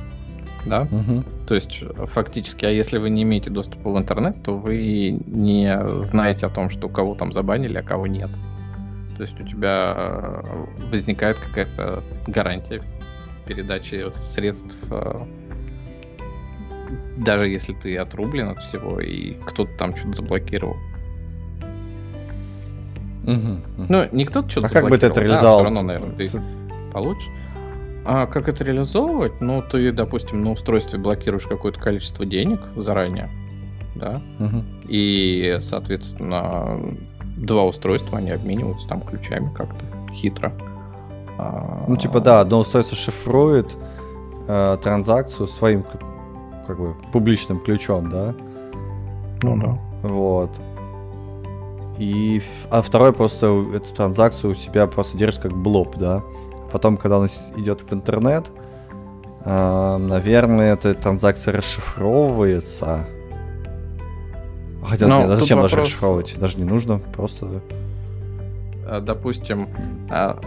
Да? 0.64 0.82
Угу. 0.90 1.22
То 1.46 1.54
есть, 1.54 1.82
фактически, 2.12 2.64
а 2.64 2.70
если 2.70 2.98
вы 2.98 3.10
не 3.10 3.22
имеете 3.22 3.50
доступа 3.50 3.90
в 3.90 3.98
интернет, 3.98 4.42
то 4.42 4.56
вы 4.56 5.10
не 5.26 5.78
знаете 6.04 6.46
о 6.46 6.50
том, 6.50 6.70
что 6.70 6.88
кого 6.88 7.14
там 7.14 7.32
забанили, 7.32 7.78
а 7.78 7.82
кого 7.82 8.06
нет. 8.06 8.30
То 9.16 9.22
есть 9.22 9.40
у 9.40 9.44
тебя 9.44 9.94
э, 9.96 10.66
возникает 10.90 11.38
какая-то 11.38 12.02
гарантия 12.26 12.82
передачи 13.46 14.04
средств 14.12 14.74
э, 14.90 15.24
даже 17.16 17.48
если 17.48 17.72
ты 17.72 17.96
отрублен 17.96 18.50
от 18.50 18.58
всего 18.58 19.00
и 19.00 19.34
кто-то 19.46 19.70
там 19.78 19.96
что-то 19.96 20.14
заблокировал. 20.14 20.76
Угу, 23.24 23.32
угу. 23.32 23.86
Ну, 23.88 24.08
не 24.12 24.24
кто-то 24.24 24.48
что-то 24.50 24.66
а 24.68 24.70
как 24.70 24.88
бы 24.88 24.98
ты 24.98 25.06
это 25.06 25.20
реализовал? 25.20 25.58
Да, 25.58 25.64
равно, 25.64 25.82
наверное, 25.82 26.14
ты 26.14 26.28
получишь. 26.92 27.28
А 28.06 28.26
как 28.26 28.48
это 28.48 28.62
реализовывать? 28.62 29.40
Ну, 29.40 29.62
ты, 29.62 29.90
допустим, 29.90 30.44
на 30.44 30.52
устройстве 30.52 30.98
блокируешь 30.98 31.46
какое-то 31.46 31.80
количество 31.80 32.24
денег 32.24 32.60
заранее, 32.76 33.28
да, 33.96 34.20
угу. 34.38 34.62
и, 34.88 35.58
соответственно, 35.60 36.78
два 37.36 37.64
устройства, 37.64 38.18
они 38.18 38.30
обмениваются 38.30 38.86
там 38.86 39.00
ключами 39.00 39.52
как-то 39.54 39.84
хитро. 40.14 40.52
Ну, 41.88 41.96
типа, 41.96 42.20
да, 42.20 42.40
одно 42.40 42.60
устройство 42.60 42.96
шифрует 42.96 43.76
э, 44.48 44.78
транзакцию 44.82 45.46
своим 45.46 45.84
как 46.66 46.78
бы 46.78 46.94
публичным 47.12 47.60
ключом, 47.60 48.08
да? 48.08 48.34
Ну 49.42 49.56
да. 49.56 49.78
Вот. 50.02 50.50
И, 51.98 52.42
а 52.70 52.82
второй 52.82 53.12
просто 53.12 53.46
эту 53.74 53.92
транзакцию 53.94 54.52
у 54.52 54.54
себя 54.54 54.86
просто 54.86 55.18
держит 55.18 55.42
как 55.42 55.52
блоб, 55.52 55.96
да? 55.96 56.22
Потом, 56.76 56.98
когда 56.98 57.18
он 57.18 57.28
идет 57.56 57.80
в 57.80 57.94
интернет, 57.94 58.48
э, 59.46 59.96
наверное, 59.96 60.74
эта 60.74 60.92
транзакция 60.92 61.54
расшифровывается. 61.54 63.06
Хотя, 64.84 65.06
Но 65.06 65.22
нет, 65.22 65.30
а 65.30 65.36
зачем 65.38 65.56
вопрос... 65.56 65.72
даже 65.72 65.82
расшифровывать? 65.82 66.36
Даже 66.38 66.58
не 66.58 66.64
нужно, 66.64 66.98
просто... 66.98 67.62
А, 68.86 69.00
допустим, 69.00 69.70
а, 70.10 70.38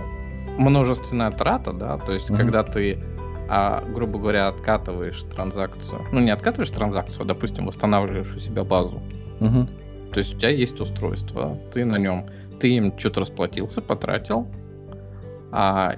множественная 0.59 1.31
трата, 1.31 1.73
да, 1.73 1.97
то 1.97 2.13
есть, 2.13 2.29
mm-hmm. 2.29 2.37
когда 2.37 2.61
ты 2.61 2.99
а, 3.47 3.83
грубо 3.91 4.19
говоря, 4.19 4.49
откатываешь 4.49 5.23
транзакцию. 5.35 6.01
Ну, 6.11 6.19
не 6.19 6.29
откатываешь 6.29 6.69
транзакцию, 6.69 7.23
а, 7.23 7.25
допустим, 7.25 7.65
восстанавливаешь 7.65 8.35
у 8.35 8.39
себя 8.39 8.63
базу. 8.63 9.01
Угу. 9.39 9.67
То 10.13 10.17
есть 10.19 10.35
у 10.35 10.37
тебя 10.37 10.49
есть 10.49 10.79
устройство, 10.79 11.57
ты 11.73 11.85
на 11.85 11.97
нем, 11.97 12.27
ты 12.59 12.69
им 12.69 12.93
что-то 12.99 13.21
расплатился, 13.21 13.81
потратил, 13.81 14.47
а 15.51 15.95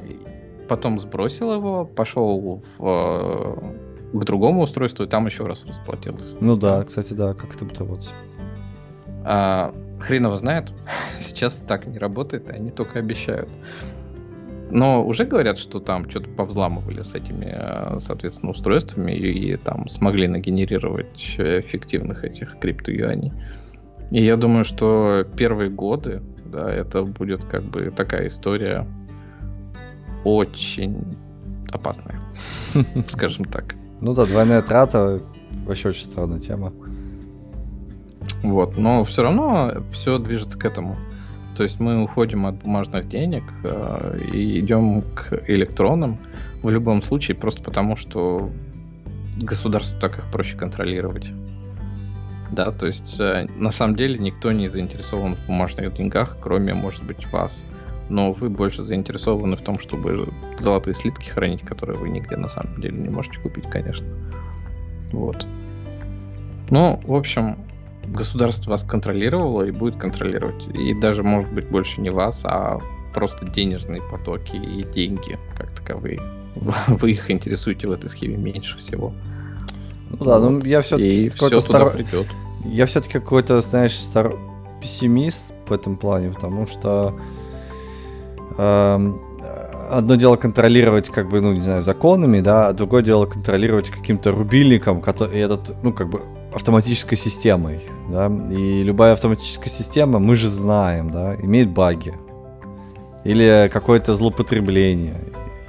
потом 0.72 1.02
сбросил 1.02 1.54
его, 1.54 1.84
пошел 1.84 2.64
в, 2.78 2.86
э, 2.88 4.18
к 4.18 4.24
другому 4.24 4.62
устройству 4.62 5.04
и 5.04 5.08
там 5.08 5.26
еще 5.26 5.46
раз 5.46 5.66
расплатился. 5.66 6.38
Ну 6.40 6.56
да, 6.56 6.86
кстати, 6.86 7.12
да, 7.12 7.34
как 7.34 7.54
это 7.54 7.66
будет 7.66 7.80
работать? 7.80 8.10
А, 9.26 9.76
хрен 10.00 10.24
его 10.28 10.38
знает. 10.38 10.72
Сейчас 11.18 11.58
так 11.58 11.88
не 11.88 11.98
работает, 11.98 12.50
они 12.50 12.72
только 12.72 13.00
обещают. 13.00 13.50
Но 14.70 15.06
уже 15.06 15.26
говорят, 15.26 15.60
что 15.60 15.82
там 15.82 16.10
что-то 16.10 16.30
повзламывали 16.30 17.02
с 17.02 17.16
этими, 17.16 17.52
э, 17.52 18.00
соответственно, 18.00 18.52
устройствами 18.52 19.12
и, 19.12 19.52
и 19.52 19.58
там 19.58 19.90
смогли 19.90 20.30
нагенерировать 20.30 21.36
эффективных 21.38 22.24
этих 22.24 22.58
криптоюаней. 22.60 23.34
И 24.10 24.24
я 24.24 24.38
думаю, 24.38 24.64
что 24.64 25.26
первые 25.36 25.70
годы, 25.70 26.22
да, 26.46 26.72
это 26.72 27.04
будет 27.04 27.44
как 27.44 27.64
бы 27.64 27.92
такая 27.92 28.30
история 28.30 28.88
очень 30.24 31.18
опасная, 31.72 32.20
скажем 33.08 33.46
так. 33.46 33.76
Ну 34.00 34.14
да, 34.14 34.26
двойная 34.26 34.62
трата 34.62 35.22
вообще 35.66 35.90
очень 35.90 36.04
странная 36.04 36.40
тема. 36.40 36.74
Вот, 38.44 38.78
но 38.78 39.04
все 39.04 39.24
равно 39.24 39.84
все 39.92 40.18
движется 40.18 40.58
к 40.58 40.66
этому. 40.66 40.98
То 41.56 41.64
есть 41.64 41.80
мы 41.80 42.02
уходим 42.02 42.46
от 42.46 42.56
бумажных 42.56 43.08
денег 43.10 43.44
э, 43.64 44.18
и 44.34 44.60
идем 44.60 45.04
к 45.14 45.44
электронным 45.48 46.18
в 46.64 46.70
любом 46.70 47.02
случае, 47.02 47.36
просто 47.36 47.62
потому 47.62 47.96
что 47.96 48.50
государству 49.38 50.00
так 50.00 50.18
их 50.18 50.32
проще 50.32 50.56
контролировать. 50.56 51.30
Да, 52.52 52.72
то 52.72 52.88
есть 52.88 53.20
э, 53.20 53.48
на 53.58 53.72
самом 53.72 53.96
деле 53.96 54.18
никто 54.18 54.52
не 54.52 54.68
заинтересован 54.68 55.36
в 55.36 55.46
бумажных 55.46 55.94
деньгах, 55.94 56.38
кроме, 56.42 56.74
может 56.74 57.04
быть, 57.04 57.32
вас. 57.32 57.66
Но 58.12 58.34
вы 58.34 58.50
больше 58.50 58.84
заинтересованы 58.84 59.56
в 59.56 59.62
том, 59.62 59.80
чтобы 59.80 60.34
золотые 60.58 60.94
слитки 60.94 61.30
хранить, 61.30 61.62
которые 61.62 61.98
вы 61.98 62.10
нигде 62.10 62.36
на 62.36 62.50
самом 62.50 62.82
деле 62.82 62.98
не 62.98 63.08
можете 63.08 63.40
купить, 63.40 63.70
конечно. 63.70 64.06
Вот. 65.14 65.46
Ну, 66.70 67.00
в 67.06 67.16
общем, 67.16 67.58
государство 68.06 68.72
вас 68.72 68.84
контролировало 68.84 69.64
и 69.64 69.72
будет 69.72 69.96
контролировать. 69.96 70.62
И 70.78 70.94
даже, 70.94 71.24
может 71.24 71.50
быть, 71.54 71.70
больше 71.70 72.02
не 72.02 72.10
вас, 72.10 72.42
а 72.44 72.80
просто 73.14 73.46
денежные 73.46 74.02
потоки 74.02 74.58
и 74.58 74.84
деньги 74.84 75.40
как 75.58 75.72
таковые. 75.72 76.20
Вы 76.88 77.12
их 77.12 77.32
интересуете 77.32 77.88
в 77.88 77.94
этой 77.94 78.10
схеме 78.10 78.36
меньше 78.36 78.78
всего. 78.78 79.14
Ну 80.10 80.26
да, 80.26 80.38
ну 80.40 80.60
я 80.60 80.82
все-таки 80.82 81.30
все 81.30 81.62
стар... 81.62 81.84
туда 81.84 81.96
придет. 81.96 82.28
Я 82.66 82.88
все-таки 82.88 83.14
какой-то, 83.14 83.62
знаешь, 83.62 83.98
стар... 83.98 84.36
пессимист 84.82 85.54
в 85.66 85.72
этом 85.72 85.96
плане, 85.96 86.32
потому 86.32 86.68
что 86.68 87.18
одно 89.92 90.16
дело 90.16 90.38
контролировать, 90.38 91.10
как 91.10 91.30
бы, 91.30 91.42
ну, 91.42 91.54
не 91.54 91.62
знаю, 91.62 91.82
законами, 91.82 92.40
да, 92.40 92.68
а 92.68 92.74
другое 92.74 93.04
дело 93.04 93.26
контролировать 93.26 93.90
каким-то 93.90 94.32
рубильником, 94.32 95.02
который 95.02 95.40
этот, 95.40 95.84
ну, 95.84 95.94
как 95.94 96.10
бы, 96.10 96.22
автоматической 96.54 97.18
системой, 97.18 97.82
да, 98.10 98.32
и 98.52 98.84
любая 98.84 99.14
автоматическая 99.14 99.70
система, 99.70 100.20
мы 100.20 100.36
же 100.36 100.50
знаем, 100.50 101.10
да, 101.10 101.36
имеет 101.36 101.70
баги 101.70 102.14
или 103.24 103.70
какое-то 103.72 104.16
злоупотребление. 104.16 105.16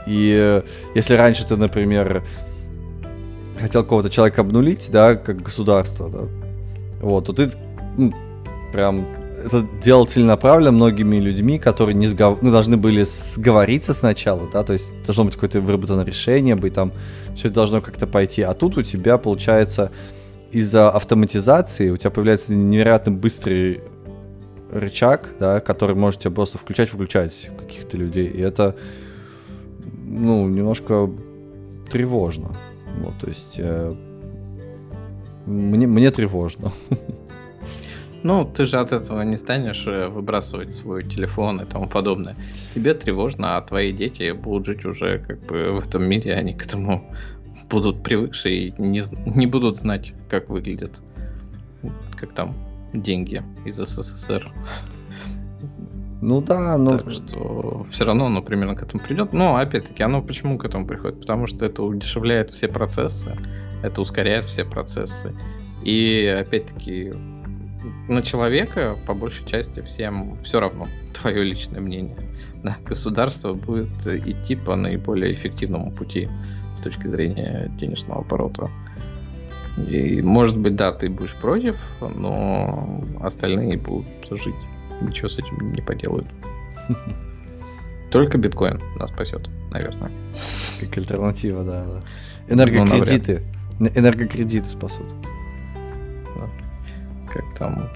И 0.07 0.35
э, 0.37 0.63
если 0.95 1.15
раньше 1.15 1.47
ты, 1.47 1.57
например, 1.57 2.25
хотел 3.61 3.85
кого-то 3.85 4.11
человека 4.11 4.41
обнулить, 4.41 4.89
да, 4.91 5.15
как 5.15 5.43
государство, 5.43 6.09
да, 6.09 6.21
вот, 7.01 7.27
то 7.27 7.33
ты 7.33 7.53
ну, 7.97 8.13
прям 8.73 9.07
это 9.45 9.67
делал 9.83 10.07
целенаправленно 10.07 10.73
многими 10.73 11.17
людьми, 11.17 11.59
которые 11.59 11.95
не 11.95 12.07
сгов... 12.07 12.43
ну, 12.43 12.51
должны 12.51 12.77
были 12.77 13.05
сговориться 13.05 13.95
сначала, 13.95 14.49
да, 14.53 14.63
то 14.63 14.73
есть 14.73 14.93
должно 15.05 15.25
быть 15.25 15.35
какое-то 15.35 15.61
выработано 15.61 16.03
решение 16.03 16.55
быть, 16.57 16.75
там 16.75 16.93
все 17.35 17.49
это 17.49 17.57
должно 17.57 17.81
как-то 17.81 18.07
пойти, 18.07 18.43
а 18.43 18.55
тут 18.55 18.77
у 18.77 18.83
тебя 18.83 19.19
получается 19.19 19.91
из-за 20.53 20.91
автоматизации 20.91 21.91
у 21.91 21.97
тебя 21.97 22.11
появляется 22.11 22.55
невероятно 22.55 23.13
быстрый 23.13 23.81
рычаг, 24.71 25.29
да, 25.39 25.61
который 25.61 25.95
может 25.95 26.21
тебя 26.21 26.31
просто 26.31 26.59
включать-выключать 26.59 27.51
каких-то 27.59 27.97
людей. 27.97 28.27
И 28.27 28.41
это, 28.41 28.77
ну, 30.05 30.49
немножко 30.49 31.11
тревожно. 31.91 32.57
Вот, 32.99 33.15
то 33.21 33.29
есть, 33.29 33.55
э, 33.59 33.95
Мне, 35.47 35.87
мне 35.87 36.11
тревожно. 36.11 36.73
Ну, 38.23 38.45
ты 38.45 38.65
же 38.65 38.79
от 38.79 38.93
этого 38.93 39.23
не 39.23 39.37
станешь 39.37 39.85
э, 39.87 40.09
выбрасывать 40.09 40.73
свой 40.73 41.03
телефон 41.05 41.61
и 41.61 41.65
тому 41.65 41.89
подобное. 41.89 42.37
Тебе 42.75 42.95
тревожно, 42.95 43.57
а 43.57 43.63
твои 43.63 43.93
дети 43.93 44.31
будут 44.33 44.67
жить 44.67 44.85
уже 44.85 45.19
как 45.19 45.41
бы 45.47 45.73
в 45.73 45.81
этом 45.81 46.05
мире, 46.05 46.35
они 46.35 46.55
к 46.55 46.65
этому 46.65 47.05
будут 47.69 48.03
привыкшие 48.03 48.69
и 48.69 48.75
не, 48.79 49.03
не 49.27 49.47
будут 49.47 49.77
знать, 49.77 50.13
как 50.29 50.49
выглядят, 50.51 51.03
как 52.17 52.33
там, 52.33 52.55
деньги 52.93 53.43
из 53.65 53.77
СССР. 53.77 54.53
Ну 56.21 56.41
да, 56.41 56.79
но... 56.79 56.99
Так 56.99 57.11
что 57.11 57.85
все 57.91 58.05
равно 58.05 58.27
оно 58.27 58.43
примерно 58.43 58.77
к 58.77 58.83
этому 58.83 59.03
придет. 59.03 59.33
Но 59.33 59.57
опять-таки, 59.57 60.05
оно 60.05 60.23
почему 60.23 60.57
к 60.57 60.65
этому 60.65 60.87
приходит? 60.87 61.21
Потому 61.21 61.49
что 61.49 61.67
это 61.67 61.83
удешевляет 61.83 62.53
все 62.53 62.69
процессы, 62.69 63.33
это 63.83 64.01
ускоряет 64.01 64.45
все 64.45 64.65
процессы. 64.65 65.35
И 65.83 66.27
опять-таки 66.41 67.13
на 68.09 68.23
человека 68.23 68.97
по 69.07 69.15
большей 69.15 69.45
части 69.47 69.81
всем 69.83 70.37
все 70.43 70.61
равно 70.61 70.87
твое 71.21 71.43
личное 71.43 71.81
мнение. 71.81 72.17
Да, 72.63 72.77
государство 72.85 73.55
будет 73.55 74.07
идти 74.07 74.57
по 74.57 74.77
наиболее 74.77 75.35
эффективному 75.35 75.91
пути 75.91 76.29
с 76.77 76.81
точки 76.81 77.09
зрения 77.09 77.71
денежного 77.79 78.21
оборота. 78.21 78.71
И 79.89 80.21
может 80.23 80.59
быть, 80.59 80.77
да, 80.77 80.93
ты 80.93 81.09
будешь 81.09 81.35
против, 81.35 81.77
но 82.01 83.03
остальные 83.21 83.79
будут 83.79 84.07
жить. 84.31 84.55
Ничего 85.01 85.29
с 85.29 85.39
этим 85.39 85.73
не 85.73 85.81
поделают. 85.81 86.29
Только 88.11 88.37
биткоин 88.37 88.81
нас 88.97 89.11
спасет, 89.11 89.49
наверное. 89.71 90.13
Как 90.81 90.99
альтернатива, 90.99 91.65
да. 91.65 91.85
да. 91.85 92.03
Энергокредиты. 92.55 93.43
Ну, 93.79 93.89
Энергокредиты 93.95 94.67
спасут 94.67 95.07
как 97.33 97.45
там 97.57 97.89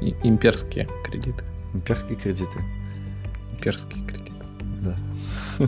и, 0.00 0.14
имперские 0.22 0.88
кредиты. 1.04 1.44
Имперские 1.74 2.16
кредиты. 2.16 2.58
Имперские 3.52 4.04
кредиты. 4.04 4.32
Да. 4.82 4.96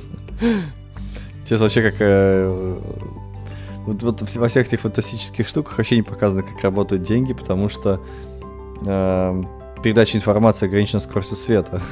Тебе 1.44 1.58
вообще 1.58 1.82
как... 1.82 1.94
Э, 2.00 2.78
вот, 3.86 4.02
вот 4.02 4.20
во 4.20 4.48
всех 4.48 4.66
этих 4.66 4.80
фантастических 4.80 5.48
штуках 5.48 5.78
вообще 5.78 5.96
не 5.96 6.02
показано, 6.02 6.42
как 6.42 6.62
работают 6.62 7.02
деньги, 7.02 7.32
потому 7.32 7.68
что 7.70 8.02
э, 8.86 9.42
передача 9.82 10.18
информации 10.18 10.66
ограничена 10.66 11.00
скоростью 11.00 11.36
света. 11.36 11.80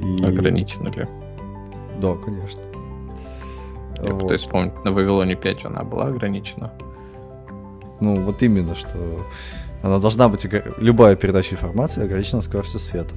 И... 0.00 0.24
Ограничена 0.24 0.88
ли? 0.88 1.06
Да, 2.00 2.14
конечно. 2.14 2.60
Я 4.02 4.12
вот. 4.12 4.22
пытаюсь 4.22 4.40
вспомнить, 4.42 4.84
на 4.84 4.92
Вавилоне 4.92 5.34
5 5.34 5.64
она 5.66 5.82
была 5.82 6.06
ограничена. 6.06 6.72
Ну, 8.00 8.22
вот 8.22 8.42
именно, 8.42 8.74
что 8.74 9.26
она 9.82 9.98
должна 9.98 10.28
быть, 10.28 10.46
любая 10.78 11.16
передача 11.16 11.54
информации 11.54 12.04
ограничена 12.04 12.40
скоростью 12.40 12.80
света. 12.80 13.14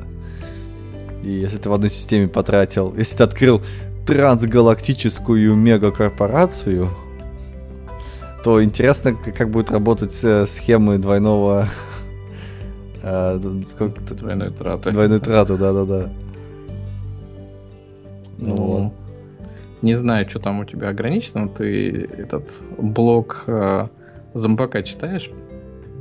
И 1.22 1.30
если 1.32 1.58
ты 1.58 1.70
в 1.70 1.74
одной 1.74 1.90
системе 1.90 2.28
потратил, 2.28 2.94
если 2.98 3.18
ты 3.18 3.24
открыл 3.24 3.62
трансгалактическую 4.06 5.56
мегакорпорацию, 5.56 6.90
то 8.44 8.62
интересно, 8.62 9.14
как 9.14 9.50
будет 9.50 9.72
работать 9.72 10.20
э, 10.24 10.46
схемы 10.46 10.98
двойного... 10.98 11.68
Э, 13.06 13.38
двойной 13.38 14.52
траты. 14.52 14.92
Двойной 14.92 15.20
траты, 15.20 15.58
да-да-да. 15.58 16.10
Ну, 18.38 18.56
ну 18.56 18.94
не 19.82 19.94
знаю, 19.94 20.30
что 20.30 20.40
там 20.40 20.62
у 20.62 20.66
тебя 20.66 20.88
ограничено. 20.88 21.50
Ты 21.50 22.10
этот 22.18 22.62
блок 22.78 23.44
э, 23.48 23.88
Зомбака 24.34 24.84
читаешь? 24.84 25.30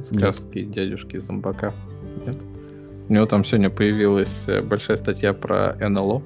Сказки 0.02 0.58
Нет. 0.58 0.72
дядюшки 0.72 1.18
Зомбака? 1.18 1.72
Нет? 2.26 2.36
У 3.08 3.12
него 3.12 3.26
там 3.26 3.44
сегодня 3.44 3.70
появилась 3.70 4.48
э, 4.48 4.62
большая 4.62 4.96
статья 4.96 5.32
про 5.34 5.76
НЛО. 5.76 6.22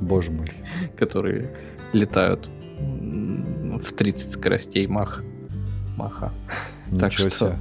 Боже 0.00 0.30
мой. 0.30 0.48
Которые 0.96 1.54
летают 1.92 2.50
в 2.78 3.92
30 3.92 4.32
скоростей 4.32 4.86
мах. 4.86 5.22
Маха. 5.96 6.32
Ничего 6.86 7.00
так 7.00 7.12
что 7.12 7.30
себе. 7.30 7.58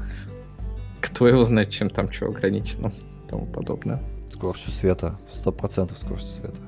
кто 1.02 1.28
его 1.28 1.44
знает, 1.44 1.70
чем 1.70 1.90
там 1.90 2.12
что 2.12 2.28
ограничено 2.28 2.88
и 2.88 3.30
тому 3.30 3.46
подобное. 3.46 4.02
Скоростью 4.32 4.72
света. 4.72 5.20
Сто 5.34 5.52
процентов 5.52 6.00
скоростью 6.00 6.32
света. 6.32 6.60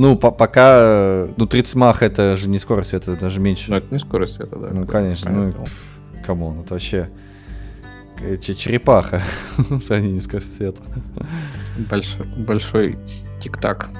Ну, 0.00 0.16
по 0.16 0.30
пока... 0.30 1.28
Ну, 1.36 1.44
30 1.44 1.74
мах 1.74 2.02
это 2.02 2.34
же 2.34 2.48
не 2.48 2.58
скорость 2.58 2.88
света, 2.88 3.12
это 3.12 3.20
даже 3.20 3.38
меньше. 3.38 3.70
Ну, 3.70 3.76
это 3.76 3.92
не 3.92 4.00
скорость 4.00 4.32
света, 4.32 4.56
да. 4.56 4.70
Ну, 4.72 4.86
конечно. 4.86 5.30
Ну, 5.30 5.54
come 6.26 6.45
on, 6.45 6.60
это 6.60 6.72
вообще... 6.72 7.10
Черепаха 8.40 9.22
в 9.58 9.80
сравнении 9.80 10.18
с 10.18 10.24
скоростью 10.24 10.56
света. 10.56 10.80
Большой, 11.90 12.26
большой 12.26 12.98
тик-так, 13.42 13.90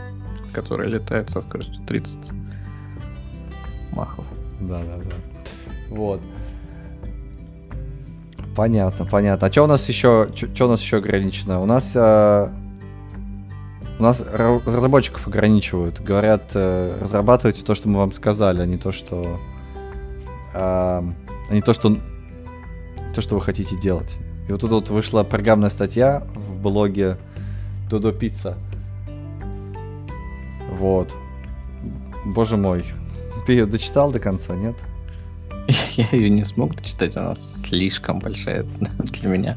который 0.54 0.88
летает 0.88 1.28
со 1.28 1.42
скоростью 1.42 1.82
30 1.86 2.30
махов. 3.92 4.24
Да, 4.58 4.80
да, 4.80 4.96
да. 5.04 5.16
Вот. 5.90 6.22
Понятно, 8.56 9.04
понятно. 9.04 9.48
А 9.48 9.52
что 9.52 9.64
у 9.64 9.66
нас 9.66 9.86
еще, 9.86 10.30
что 10.34 10.64
у 10.64 10.70
нас 10.70 10.80
еще 10.80 10.96
ограничено? 10.96 11.60
У 11.60 11.66
нас 11.66 11.92
а, 11.94 12.54
у 14.00 14.02
нас 14.02 14.24
разработчиков 14.32 15.26
ограничивают. 15.26 16.00
Говорят, 16.00 16.52
э, 16.54 16.98
разрабатывайте 17.02 17.62
то, 17.62 17.74
что 17.74 17.88
мы 17.88 17.98
вам 17.98 18.12
сказали, 18.12 18.62
а 18.62 18.66
не 18.66 18.78
то, 18.78 18.92
что... 18.92 19.38
А, 20.54 21.04
а 21.50 21.54
не 21.54 21.60
то, 21.60 21.74
что... 21.74 21.98
То, 23.14 23.20
что 23.20 23.34
вы 23.34 23.42
хотите 23.42 23.76
делать. 23.78 24.16
И 24.48 24.52
вот 24.52 24.62
тут 24.62 24.70
вот 24.70 24.88
вышла 24.88 25.22
программная 25.22 25.68
статья 25.68 26.22
в 26.34 26.62
блоге 26.62 27.18
Додо 27.90 28.12
Пицца. 28.12 28.56
Вот. 30.78 31.14
Боже 32.24 32.56
мой. 32.56 32.86
Ты 33.46 33.52
ее 33.52 33.66
дочитал 33.66 34.10
до 34.10 34.18
конца, 34.18 34.56
нет? 34.56 34.76
Я 35.96 36.08
ее 36.12 36.30
не 36.30 36.44
смог 36.44 36.76
дочитать, 36.76 37.16
она 37.16 37.34
слишком 37.34 38.18
большая 38.18 38.62
для 38.98 39.28
меня. 39.28 39.56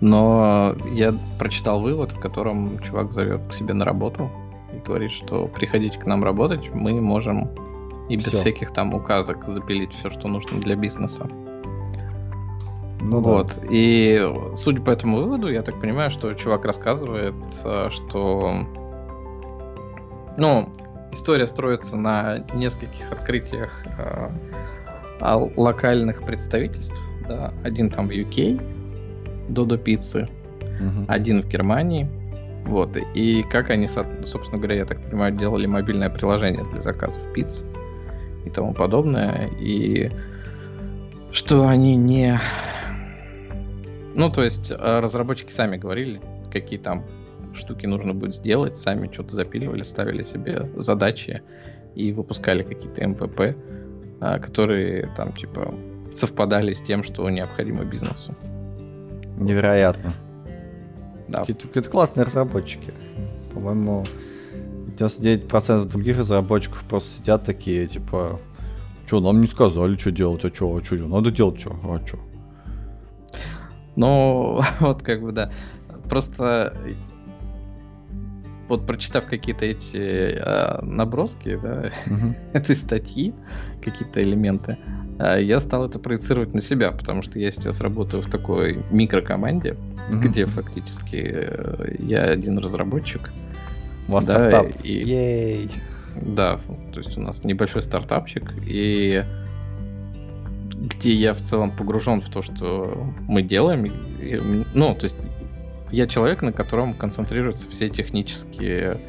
Но 0.00 0.74
я 0.92 1.14
прочитал 1.38 1.80
вывод, 1.80 2.12
в 2.12 2.20
котором 2.20 2.78
чувак 2.80 3.12
зовет 3.12 3.40
к 3.48 3.54
себе 3.54 3.74
на 3.74 3.84
работу 3.84 4.30
и 4.72 4.78
говорит, 4.78 5.12
что 5.12 5.46
приходите 5.48 5.98
к 5.98 6.06
нам 6.06 6.24
работать, 6.24 6.72
мы 6.74 7.00
можем 7.00 7.50
и 8.08 8.16
без 8.16 8.26
все. 8.26 8.38
всяких 8.38 8.72
там 8.72 8.94
указок 8.94 9.46
запилить 9.48 9.92
все, 9.92 10.10
что 10.10 10.28
нужно 10.28 10.60
для 10.60 10.76
бизнеса. 10.76 11.26
Ну 13.00 13.20
вот. 13.20 13.58
Да. 13.60 13.68
И 13.70 14.32
судя 14.54 14.80
по 14.80 14.90
этому 14.90 15.18
выводу, 15.18 15.48
я 15.48 15.62
так 15.62 15.80
понимаю, 15.80 16.10
что 16.10 16.32
чувак 16.34 16.64
рассказывает, 16.64 17.34
э, 17.64 17.88
что 17.90 18.66
ну, 20.36 20.68
история 21.12 21.46
строится 21.46 21.96
на 21.96 22.38
нескольких 22.54 23.10
открытиях 23.12 23.82
э, 23.98 24.30
локальных 25.20 26.24
представительств. 26.24 26.96
Да, 27.28 27.52
один 27.64 27.90
там 27.90 28.08
в 28.08 28.10
UK, 28.10 28.60
Додо 29.48 29.78
Пиццы, 29.78 30.28
угу. 30.60 31.04
один 31.08 31.42
в 31.42 31.48
Германии. 31.48 32.08
Вот. 32.66 32.96
И 33.14 33.44
как 33.44 33.70
они, 33.70 33.86
собственно 33.88 34.58
говоря, 34.58 34.76
я 34.76 34.84
так 34.84 35.00
понимаю, 35.02 35.32
делали 35.34 35.66
мобильное 35.66 36.10
приложение 36.10 36.64
для 36.72 36.80
заказов 36.80 37.22
пицц 37.32 37.62
и 38.44 38.50
тому 38.50 38.74
подобное. 38.74 39.50
И 39.60 40.10
что 41.32 41.68
они 41.68 41.96
не... 41.96 42.40
Ну, 44.14 44.30
то 44.30 44.42
есть 44.42 44.72
а, 44.72 45.00
разработчики 45.00 45.52
сами 45.52 45.76
говорили, 45.76 46.20
какие 46.50 46.78
там 46.78 47.04
штуки 47.54 47.86
нужно 47.86 48.14
будет 48.14 48.34
сделать, 48.34 48.76
сами 48.76 49.10
что-то 49.12 49.36
запиливали, 49.36 49.82
ставили 49.82 50.22
себе 50.22 50.68
задачи 50.76 51.42
и 51.94 52.12
выпускали 52.12 52.62
какие-то 52.62 53.06
МПП. 53.06 53.56
А, 54.20 54.38
которые 54.38 55.12
там 55.14 55.32
типа 55.32 55.74
совпадали 56.14 56.72
с 56.72 56.80
тем, 56.80 57.02
что 57.02 57.28
необходимо 57.28 57.84
бизнесу. 57.84 58.34
Невероятно. 59.36 60.12
Да. 61.28 61.40
Какие-то, 61.44 61.90
классные 61.90 62.24
разработчики. 62.24 62.94
По-моему, 63.52 64.06
99% 64.96 65.84
других 65.84 66.18
разработчиков 66.18 66.84
просто 66.88 67.18
сидят 67.18 67.44
такие, 67.44 67.86
типа, 67.86 68.40
что, 69.06 69.20
нам 69.20 69.40
не 69.40 69.46
сказали, 69.46 69.96
что 69.96 70.10
делать, 70.10 70.44
а 70.44 70.54
что, 70.54 70.74
а 70.74 70.82
что, 70.82 70.96
надо 70.96 71.30
делать, 71.30 71.60
что, 71.60 71.76
а 71.84 72.06
что. 72.06 72.18
Ну, 73.96 74.62
вот 74.80 75.02
как 75.02 75.22
бы, 75.22 75.32
да. 75.32 75.52
Просто 76.08 76.74
вот 78.68 78.86
прочитав 78.86 79.26
какие-то 79.26 79.64
эти 79.64 79.96
э, 79.96 80.82
наброски 80.82 81.58
да, 81.62 81.92
угу. 82.06 82.34
этой 82.52 82.76
статьи, 82.76 83.34
какие-то 83.82 84.22
элементы, 84.22 84.78
э, 85.18 85.42
я 85.42 85.60
стал 85.60 85.86
это 85.86 85.98
проецировать 85.98 86.54
на 86.54 86.62
себя, 86.62 86.92
потому 86.92 87.22
что 87.22 87.38
я 87.38 87.50
сейчас 87.50 87.80
работаю 87.80 88.22
в 88.22 88.30
такой 88.30 88.82
микрокоманде, 88.90 89.76
угу. 90.10 90.20
где 90.20 90.46
фактически 90.46 91.16
э, 91.16 91.96
я 91.98 92.24
один 92.24 92.58
разработчик. 92.58 93.30
У 94.08 94.12
вас 94.12 94.24
да, 94.24 94.34
стартап. 94.34 94.68
И, 94.82 94.92
Ей. 94.92 95.70
Да, 96.20 96.58
то 96.92 97.00
есть 97.00 97.16
у 97.18 97.20
нас 97.20 97.44
небольшой 97.44 97.82
стартапчик, 97.82 98.52
и 98.66 99.22
где 100.86 101.12
я 101.12 101.34
в 101.34 101.42
целом 101.42 101.70
погружен 101.70 102.20
в 102.20 102.28
то, 102.28 102.42
что 102.42 103.06
мы 103.28 103.42
делаем. 103.42 103.86
И, 103.86 104.40
ну, 104.74 104.94
то 104.94 105.04
есть 105.04 105.16
я 105.96 106.06
человек, 106.06 106.42
на 106.42 106.52
котором 106.52 106.92
концентрируются 106.92 107.68
все 107.70 107.88
технические 107.88 109.00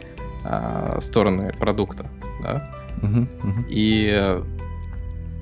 а, 0.46 1.00
стороны 1.02 1.52
продукта, 1.52 2.06
да. 2.42 2.72
Uh-huh, 3.02 3.28
uh-huh. 3.44 3.66
И 3.68 4.42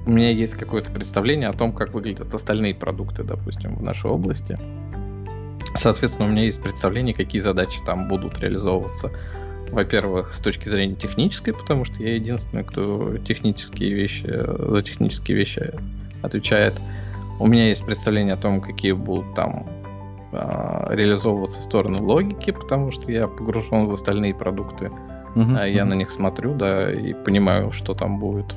у 0.07 0.09
меня 0.09 0.31
есть 0.31 0.55
какое-то 0.55 0.89
представление 0.89 1.49
о 1.49 1.53
том, 1.53 1.71
как 1.71 1.93
выглядят 1.93 2.33
остальные 2.33 2.73
продукты, 2.73 3.23
допустим, 3.23 3.75
в 3.75 3.83
нашей 3.83 4.09
области. 4.09 4.57
Соответственно, 5.75 6.27
у 6.27 6.31
меня 6.31 6.45
есть 6.45 6.61
представление, 6.61 7.13
какие 7.13 7.41
задачи 7.41 7.79
там 7.85 8.07
будут 8.07 8.39
реализовываться. 8.39 9.11
Во-первых, 9.69 10.33
с 10.33 10.39
точки 10.39 10.67
зрения 10.67 10.95
технической, 10.95 11.53
потому 11.53 11.85
что 11.85 12.01
я 12.01 12.15
единственный, 12.15 12.63
кто 12.63 13.17
технические 13.19 13.93
вещи, 13.93 14.25
за 14.25 14.81
технические 14.81 15.37
вещи 15.37 15.73
отвечает. 16.23 16.73
У 17.39 17.45
меня 17.45 17.67
есть 17.69 17.85
представление 17.85 18.33
о 18.33 18.37
том, 18.37 18.61
какие 18.61 18.93
будут 18.93 19.35
там 19.35 19.67
э, 20.35 20.95
реализовываться 20.95 21.61
стороны 21.61 22.01
логики, 22.01 22.51
потому 22.51 22.91
что 22.91 23.11
я 23.11 23.27
погружен 23.27 23.87
в 23.87 23.93
остальные 23.93 24.35
продукты. 24.35 24.91
Uh-huh, 25.35 25.69
я 25.69 25.81
uh-huh. 25.81 25.85
на 25.85 25.93
них 25.93 26.09
смотрю, 26.09 26.53
да, 26.53 26.91
и 26.91 27.13
понимаю, 27.13 27.71
что 27.71 27.93
там 27.93 28.19
будет. 28.19 28.55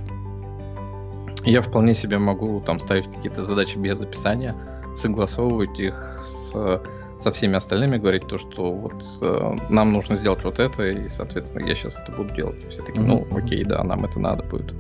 Я 1.45 1.63
вполне 1.63 1.95
себе 1.95 2.19
могу 2.19 2.61
там 2.61 2.79
ставить 2.81 3.11
какие-то 3.13 3.43
задачи 3.43 3.79
без 3.79 4.01
описания, 4.01 4.55
согласовывать 4.95 5.79
их 5.79 6.21
с, 6.23 6.83
со 7.19 7.33
всеми 7.33 7.57
остальными, 7.57 7.97
говорить 7.99 8.27
то, 8.27 8.39
что 8.39 8.73
вот 8.73 9.03
э, 9.21 9.57
нам 9.71 9.93
нужно 9.93 10.17
сделать 10.17 10.45
вот 10.45 10.59
это, 10.59 10.89
и, 10.89 11.09
соответственно, 11.09 11.67
я 11.67 11.75
сейчас 11.75 11.99
это 12.01 12.13
буду 12.13 12.35
делать. 12.35 12.57
Все 12.71 12.83
такие, 12.83 13.05
ну, 13.05 13.27
окей, 13.37 13.65
да, 13.65 13.83
нам 13.83 14.05
это 14.05 14.21
надо 14.21 14.43
будет. 14.45 14.75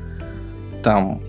Там 0.83 1.23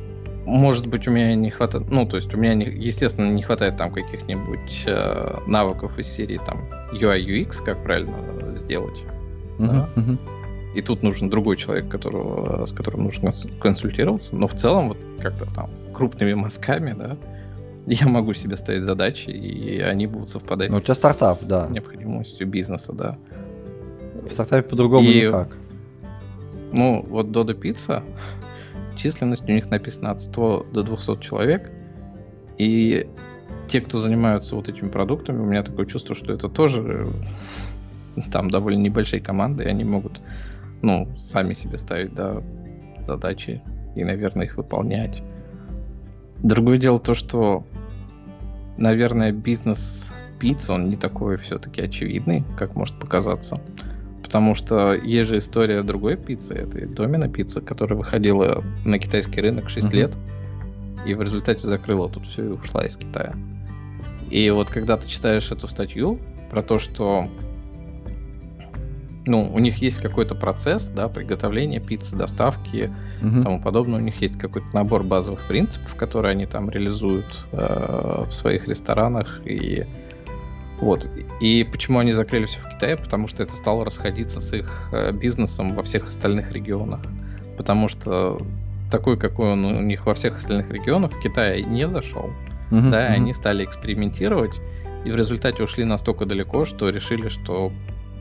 может 0.46 0.88
быть, 0.88 1.08
у 1.08 1.12
меня 1.12 1.36
не 1.36 1.50
хватает, 1.50 1.90
ну, 1.90 2.06
то 2.06 2.18
есть 2.18 2.34
у 2.34 2.38
меня, 2.38 2.54
не, 2.54 2.66
естественно, 2.66 3.32
не 3.32 3.42
хватает 3.42 3.78
там 3.78 3.92
каких-нибудь 3.92 4.84
э, 4.86 5.38
навыков 5.48 5.98
из 5.98 6.08
серии 6.08 6.40
там 6.46 6.62
UI, 6.92 7.26
UX, 7.26 7.64
как 7.64 7.84
правильно 7.84 8.16
сделать. 8.56 9.04
Uh-huh, 9.58 9.68
да? 9.68 9.90
uh-huh. 9.96 10.18
И 10.76 10.82
тут 10.82 11.04
нужен 11.04 11.30
другой 11.30 11.58
человек, 11.58 11.90
которого, 11.90 12.66
с 12.66 12.72
которым 12.72 13.04
нужно 13.04 13.34
консультироваться. 13.60 14.36
Но 14.36 14.48
в 14.48 14.54
целом, 14.54 14.90
вот 14.90 14.98
как-то 15.20 15.46
там 15.54 15.70
крупными 15.94 16.34
мазками, 16.34 16.94
да, 16.98 17.18
я 17.88 18.08
могу 18.08 18.34
себе 18.34 18.56
ставить 18.56 18.84
задачи, 18.84 19.30
и 19.30 19.80
они 19.80 20.08
будут 20.08 20.30
совпадать 20.30 20.70
ну, 20.70 20.78
у 20.78 20.80
тебя 20.80 20.96
стартап, 20.96 21.38
с 21.38 21.44
да. 21.44 21.68
необходимостью 21.70 22.48
бизнеса, 22.48 22.94
да. 22.94 23.18
В 24.24 24.30
стартапе 24.30 24.70
по-другому 24.70 25.08
и, 25.08 25.28
никак. 25.28 25.56
Ну, 26.72 27.04
вот 27.10 27.28
Dodo 27.28 27.60
Pizza, 27.60 28.04
численность 29.00 29.48
у 29.48 29.52
них 29.52 29.70
написано 29.70 30.12
от 30.12 30.22
100 30.22 30.68
до 30.74 30.84
200 30.84 31.22
человек. 31.22 31.72
И 32.58 33.08
те, 33.68 33.82
кто 33.82 34.00
занимаются 34.00 34.56
вот 34.56 34.68
этими 34.68 34.90
продуктами, 34.90 35.40
у 35.40 35.46
меня 35.46 35.64
такое 35.64 35.86
чувство, 35.86 36.16
что 36.16 36.34
это 36.34 36.50
тоже 36.50 37.08
там 38.32 38.50
довольно 38.50 38.82
небольшие 38.82 39.22
команды, 39.22 39.64
и 39.64 39.68
они 39.68 39.84
могут, 39.84 40.22
ну, 40.82 41.08
сами 41.18 41.54
себе 41.54 41.78
ставить, 41.78 42.14
да, 42.14 42.44
задачи 43.00 43.62
и, 43.96 44.04
наверное, 44.04 44.46
их 44.46 44.58
выполнять. 44.58 45.24
Другое 46.44 46.78
дело 46.78 47.00
то, 47.00 47.14
что, 47.14 47.66
наверное, 48.78 49.32
бизнес 49.32 50.12
пиццы, 50.40 50.72
он 50.72 50.90
не 50.90 50.96
такой 50.96 51.38
все-таки 51.38 51.82
очевидный, 51.82 52.44
как 52.58 52.76
может 52.76 52.98
показаться. 53.00 53.62
Потому 54.30 54.54
что 54.54 54.94
есть 54.94 55.28
же 55.28 55.40
история 55.40 55.82
другой 55.82 56.16
пиццы, 56.16 56.54
это 56.54 56.86
Домина 56.86 57.28
пицца, 57.28 57.62
которая 57.62 57.98
выходила 57.98 58.64
на 58.86 59.00
китайский 59.00 59.42
рынок 59.42 59.72
6 59.72 59.88
uh-huh. 59.88 59.92
лет, 59.92 60.12
и 61.04 61.16
в 61.16 61.22
результате 61.24 61.66
закрыла 61.66 62.08
тут 62.10 62.28
все 62.28 62.46
и 62.46 62.50
ушла 62.50 62.86
из 62.86 62.96
Китая. 62.96 63.34
И 64.30 64.52
вот 64.52 64.70
когда 64.70 64.98
ты 64.98 65.10
читаешь 65.10 65.50
эту 65.50 65.68
статью 65.68 66.20
про 66.52 66.62
то, 66.62 66.78
что 66.78 67.28
ну, 69.26 69.52
у 69.52 69.58
них 69.58 69.78
есть 69.78 70.00
какой-то 70.00 70.36
процесс, 70.36 70.90
да, 70.90 71.08
приготовления 71.08 71.80
пиццы, 71.80 72.16
доставки 72.16 72.94
и 73.24 73.42
тому 73.42 73.60
подобное. 73.60 74.00
У 74.00 74.04
них 74.04 74.22
есть 74.22 74.38
какой-то 74.38 74.68
набор 74.74 75.02
базовых 75.02 75.42
принципов, 75.48 75.96
которые 75.96 76.34
они 76.34 76.46
там 76.46 76.70
реализуют 76.70 77.48
э, 77.52 78.26
в 78.30 78.32
своих 78.32 78.68
ресторанах 78.68 79.42
и 79.44 79.88
вот. 80.82 81.10
И 81.42 81.68
почему 81.70 82.00
они 82.00 82.12
закрыли 82.12 82.46
все 82.46 82.60
в 82.60 82.70
Китае? 82.70 82.98
Потому 82.98 83.28
что 83.28 83.44
это 83.44 83.54
стало 83.54 83.86
расходиться 83.86 84.40
с 84.40 84.54
их 84.54 84.90
э, 84.92 85.12
бизнесом 85.12 85.74
во 85.74 85.84
всех 85.84 86.08
остальных 86.08 86.52
регионах. 86.52 87.02
Потому 87.58 87.90
что 87.90 88.40
такой, 88.90 89.18
какой 89.18 89.52
он 89.54 89.66
у 89.66 89.82
них 89.82 90.06
во 90.06 90.14
всех 90.14 90.38
остальных 90.38 90.72
регионах, 90.72 91.12
в 91.12 91.20
Китае 91.22 91.64
не 91.64 91.88
зашел. 91.88 92.30
Uh-huh, 92.72 92.90
да, 92.90 93.08
uh-huh. 93.08 93.14
они 93.14 93.34
стали 93.34 93.66
экспериментировать, 93.66 94.54
и 95.06 95.12
в 95.12 95.16
результате 95.16 95.64
ушли 95.64 95.86
настолько 95.86 96.26
далеко, 96.26 96.66
что 96.66 96.90
решили, 96.90 97.30
что 97.30 97.72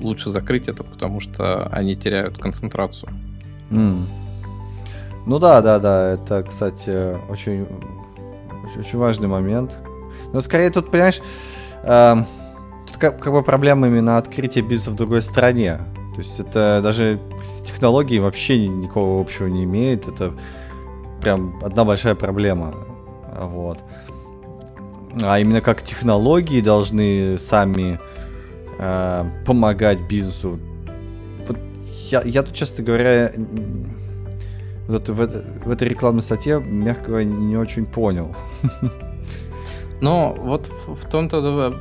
лучше 0.01 0.31
закрыть 0.31 0.69
это, 0.69 0.85
потому 0.85 1.21
что 1.21 1.67
они 1.69 1.97
теряют 1.97 2.39
концентрацию. 2.39 3.13
Mm. 3.71 4.05
Ну 5.27 5.39
да, 5.39 5.61
да, 5.61 5.79
да, 5.79 6.13
это, 6.13 6.43
кстати, 6.43 7.17
очень, 7.29 7.67
очень, 8.65 8.81
очень 8.81 8.99
важный 8.99 9.29
момент. 9.29 9.79
Но 10.33 10.41
скорее 10.41 10.71
тут, 10.71 10.91
понимаешь, 10.91 11.21
э, 11.83 12.17
как, 12.97 13.21
как 13.21 13.33
бы 13.33 13.43
проблема 13.43 13.87
именно 13.89 14.17
открытия 14.17 14.63
бизнеса 14.63 14.91
в 14.91 14.95
другой 14.95 15.23
стране. 15.23 15.79
То 16.15 16.23
есть 16.23 16.41
это 16.41 16.81
даже 16.83 17.21
с 17.43 17.63
технологией 17.63 18.21
вообще 18.21 18.67
никакого 18.67 19.21
общего 19.21 19.47
не 19.47 19.65
имеет. 19.65 20.09
Это 20.09 20.33
прям 21.21 21.59
одна 21.63 21.85
большая 21.85 22.15
проблема. 22.15 22.75
Вот. 23.37 23.79
А 25.23 25.39
именно 25.39 25.61
как 25.61 25.83
технологии 25.83 26.61
должны 26.61 27.39
сами 27.39 27.99
э, 28.79 29.25
помогать 29.47 30.01
бизнесу. 30.09 30.59
Вот 31.47 31.59
я, 32.11 32.23
я 32.23 32.43
тут, 32.43 32.55
честно 32.55 32.85
говоря, 32.85 33.33
вот 34.87 35.09
в, 35.09 35.15
в 35.65 35.71
этой 35.71 35.89
рекламной 35.89 36.23
статье, 36.23 36.61
мягко 36.61 37.09
говоря, 37.09 37.25
не 37.25 37.57
очень 37.57 37.87
понял. 37.87 38.35
Но 40.01 40.35
вот 40.39 40.71
в 40.87 41.09
том-то, 41.09 41.75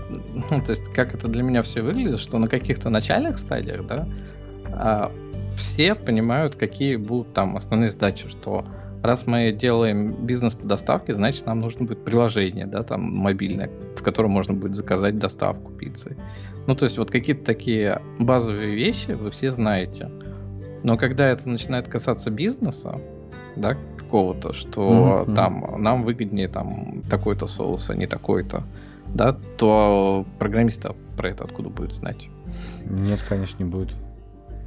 ну, 0.49 0.61
то 0.61 0.69
есть, 0.71 0.85
как 0.93 1.13
это 1.13 1.27
для 1.27 1.43
меня 1.43 1.61
все 1.63 1.81
выглядит, 1.81 2.19
что 2.19 2.39
на 2.39 2.47
каких-то 2.47 2.89
начальных 2.89 3.37
стадиях, 3.37 3.85
да, 3.85 4.07
а, 4.71 5.11
все 5.55 5.95
понимают, 5.95 6.55
какие 6.55 6.95
будут 6.95 7.33
там 7.33 7.57
основные 7.57 7.89
задачи, 7.89 8.27
что 8.27 8.65
раз 9.03 9.27
мы 9.27 9.51
делаем 9.51 10.25
бизнес 10.25 10.55
по 10.55 10.65
доставке, 10.65 11.13
значит, 11.13 11.45
нам 11.45 11.59
нужно 11.59 11.85
будет 11.85 12.03
приложение, 12.03 12.65
да, 12.65 12.83
там 12.83 13.01
мобильное, 13.01 13.69
в 13.95 14.01
котором 14.01 14.31
можно 14.31 14.53
будет 14.53 14.75
заказать 14.75 15.19
доставку 15.19 15.71
пиццы. 15.71 16.17
Ну, 16.65 16.75
то 16.75 16.85
есть, 16.85 16.97
вот 16.97 17.11
какие-то 17.11 17.45
такие 17.45 18.01
базовые 18.19 18.75
вещи 18.75 19.11
вы 19.11 19.31
все 19.31 19.51
знаете. 19.51 20.09
Но 20.83 20.97
когда 20.97 21.29
это 21.29 21.47
начинает 21.47 21.87
касаться 21.87 22.29
бизнеса, 22.29 22.99
да, 23.55 23.77
какого-то, 23.97 24.53
что 24.53 25.25
mm-hmm. 25.27 25.35
там 25.35 25.75
нам 25.77 26.03
выгоднее 26.03 26.47
там 26.47 27.03
такой-то 27.09 27.47
соус, 27.47 27.89
а 27.89 27.95
не 27.95 28.07
такой-то, 28.07 28.63
да, 29.13 29.37
то 29.57 30.25
программиста 30.39 30.95
про 31.15 31.29
это 31.29 31.43
откуда 31.43 31.69
будет 31.69 31.93
знать? 31.93 32.29
Нет, 32.85 33.23
конечно, 33.27 33.63
не 33.63 33.69
будет. 33.69 33.93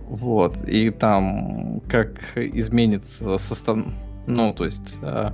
Вот, 0.09 0.68
и 0.68 0.90
там 0.90 1.80
как 1.88 2.37
изменится 2.37 3.38
состав... 3.38 3.78
Ну, 4.26 4.52
то 4.52 4.64
есть, 4.64 4.96
э, 5.02 5.30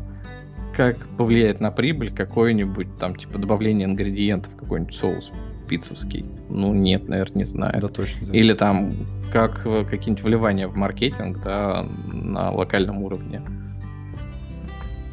как 0.75 0.99
повлияет 1.17 1.61
на 1.61 1.71
прибыль 1.71 2.13
какой-нибудь 2.13 2.99
там, 2.99 3.17
типа, 3.17 3.39
добавление 3.39 3.87
ингредиентов, 3.87 4.55
какой-нибудь 4.55 4.95
соус 4.95 5.33
пиццевский. 5.67 6.25
Ну, 6.49 6.73
нет, 6.73 7.09
наверное, 7.09 7.39
не 7.39 7.45
знаю. 7.45 7.81
Да, 7.81 7.89
точно. 7.89 8.27
Да. 8.27 8.37
Или 8.37 8.53
там, 8.55 8.93
как 9.33 9.63
какие-нибудь 9.63 10.23
вливания 10.23 10.69
в 10.69 10.77
маркетинг, 10.77 11.43
да, 11.43 11.87
на 12.07 12.51
локальном 12.51 13.03
уровне 13.03 13.43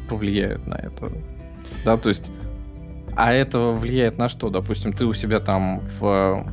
повлияют 0.08 0.66
на 0.66 0.76
это. 0.76 1.12
Да, 1.84 1.96
то 1.96 2.08
есть, 2.08 2.30
а 3.16 3.32
это 3.32 3.70
влияет 3.70 4.18
на 4.18 4.28
что? 4.28 4.50
Допустим, 4.50 4.92
ты 4.92 5.06
у 5.06 5.14
себя 5.14 5.40
там 5.40 5.80
в 5.98 6.46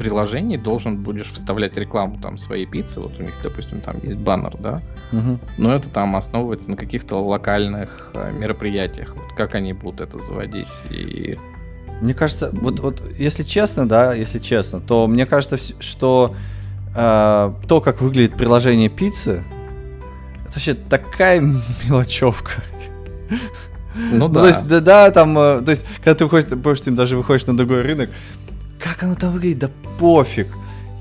приложении 0.00 0.56
должен 0.56 1.02
будешь 1.02 1.30
вставлять 1.30 1.76
рекламу 1.76 2.18
там 2.22 2.38
своей 2.38 2.64
пиццы, 2.64 3.00
вот 3.00 3.12
у 3.18 3.22
них, 3.22 3.34
допустим, 3.42 3.82
там 3.82 3.96
есть 4.02 4.16
баннер, 4.16 4.56
да, 4.58 4.80
угу. 5.12 5.38
но 5.58 5.74
это 5.74 5.90
там 5.90 6.16
основывается 6.16 6.70
на 6.70 6.76
каких-то 6.78 7.16
локальных 7.16 8.10
э, 8.14 8.32
мероприятиях, 8.32 9.14
вот 9.14 9.34
как 9.36 9.54
они 9.54 9.74
будут 9.74 10.00
это 10.00 10.18
заводить 10.18 10.68
и 10.88 11.36
мне 12.00 12.14
кажется, 12.14 12.50
вот, 12.52 12.80
вот 12.80 13.02
если 13.18 13.42
честно, 13.42 13.88
да, 13.88 14.14
если 14.14 14.38
честно, 14.38 14.80
то 14.80 15.06
мне 15.06 15.26
кажется, 15.26 15.58
что 15.80 16.34
э, 16.94 17.52
то, 17.68 17.80
как 17.80 18.00
выглядит 18.00 18.36
приложение 18.36 18.88
пиццы, 18.88 19.44
это 20.44 20.54
вообще 20.54 20.74
такая 20.74 21.40
мелочевка. 21.84 22.62
Ну 23.94 24.28
да. 24.28 24.40
То 24.40 24.46
есть, 24.46 24.66
да, 24.66 24.80
да, 24.80 25.10
там, 25.10 25.38
э, 25.38 25.60
то 25.60 25.70
есть, 25.70 25.84
когда 25.98 26.14
ты 26.14 26.24
выходишь, 26.24 26.50
больше 26.50 26.84
ты 26.84 26.90
даже 26.90 27.16
выходишь 27.16 27.46
на 27.46 27.56
другой 27.56 27.82
рынок, 27.82 28.10
как 28.78 29.02
оно 29.02 29.14
там 29.14 29.32
выглядит, 29.32 29.58
да 29.58 29.70
пофиг. 29.98 30.48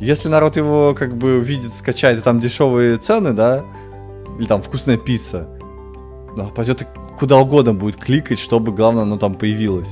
Если 0.02 0.28
народ 0.30 0.58
его 0.58 0.94
как 0.98 1.16
бы 1.16 1.40
видит, 1.40 1.76
скачает, 1.76 2.24
там 2.24 2.40
дешевые 2.40 2.98
цены, 2.98 3.34
да, 3.34 3.64
или 4.38 4.48
там 4.48 4.62
вкусная 4.62 4.98
пицца, 4.98 5.48
ну, 6.36 6.50
пойдет 6.50 6.88
куда 7.18 7.38
угодно 7.38 7.74
будет 7.74 7.98
кликать, 7.98 8.40
чтобы, 8.40 8.72
главное, 8.72 9.04
оно 9.04 9.18
там 9.18 9.36
появилось. 9.36 9.90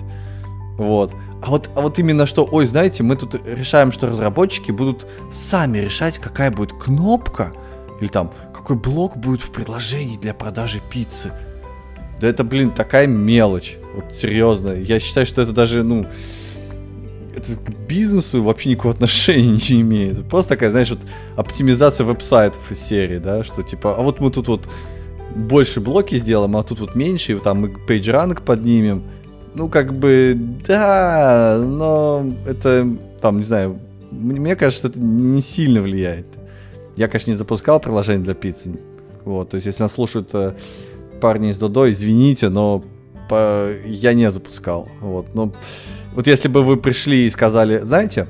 Вот. 0.77 1.13
А 1.41 1.49
вот, 1.49 1.69
а 1.75 1.81
вот 1.81 1.99
именно 1.99 2.25
что, 2.25 2.47
ой, 2.49 2.65
знаете, 2.65 3.03
мы 3.03 3.15
тут 3.15 3.35
решаем, 3.45 3.91
что 3.91 4.07
разработчики 4.07 4.71
будут 4.71 5.05
сами 5.31 5.79
решать, 5.79 6.17
какая 6.17 6.51
будет 6.51 6.73
кнопка, 6.73 7.53
или 7.99 8.07
там, 8.07 8.31
какой 8.53 8.75
блок 8.75 9.17
будет 9.17 9.41
в 9.41 9.51
предложении 9.51 10.17
для 10.17 10.33
продажи 10.33 10.81
пиццы. 10.89 11.31
Да 12.19 12.27
это, 12.27 12.43
блин, 12.43 12.71
такая 12.71 13.07
мелочь. 13.07 13.77
Вот 13.95 14.15
серьезно. 14.15 14.73
Я 14.73 14.99
считаю, 14.99 15.25
что 15.27 15.41
это 15.41 15.51
даже, 15.51 15.83
ну, 15.83 16.05
это 17.35 17.55
к 17.55 17.87
бизнесу 17.87 18.43
вообще 18.43 18.71
никакого 18.71 18.93
отношения 18.93 19.51
не 19.69 19.81
имеет. 19.81 20.27
Просто 20.27 20.53
такая, 20.53 20.71
знаешь, 20.71 20.89
вот 20.89 20.99
оптимизация 21.35 22.05
веб-сайтов 22.05 22.71
из 22.71 22.79
серии, 22.79 23.19
да, 23.19 23.43
что 23.43 23.61
типа, 23.61 23.95
а 23.95 24.01
вот 24.01 24.19
мы 24.19 24.31
тут 24.31 24.47
вот 24.47 24.67
больше 25.35 25.79
блоки 25.81 26.15
сделаем, 26.15 26.57
а 26.57 26.63
тут 26.63 26.79
вот 26.79 26.95
меньше, 26.95 27.33
и 27.33 27.35
там 27.35 27.61
мы 27.61 27.67
PageRank 27.67 28.43
поднимем. 28.43 29.03
Ну, 29.57 29.69
как 29.69 29.91
бы, 29.91 30.37
да, 30.67 31.57
но 31.59 32.23
это, 32.45 32.87
там, 33.19 33.37
не 33.37 33.43
знаю, 33.43 33.79
мне 34.11 34.55
кажется, 34.55 34.87
это 34.87 34.99
не 34.99 35.41
сильно 35.41 35.81
влияет. 35.81 36.27
Я, 36.95 37.07
конечно, 37.07 37.31
не 37.31 37.37
запускал 37.37 37.79
приложение 37.79 38.23
для 38.23 38.35
пиццы. 38.35 38.79
Вот, 39.25 39.49
то 39.49 39.55
есть, 39.55 39.65
если 39.65 39.81
нас 39.81 39.93
слушают 39.93 40.29
э, 40.33 40.53
парни 41.19 41.49
из 41.49 41.57
Додо, 41.57 41.89
извините, 41.89 42.49
но 42.49 42.83
по... 43.29 43.71
я 43.83 44.13
не 44.13 44.29
запускал. 44.29 44.89
Вот, 45.01 45.33
но 45.33 45.51
вот 46.13 46.27
если 46.27 46.49
бы 46.49 46.61
вы 46.61 46.77
пришли 46.77 47.25
и 47.25 47.29
сказали, 47.31 47.79
знаете, 47.79 48.27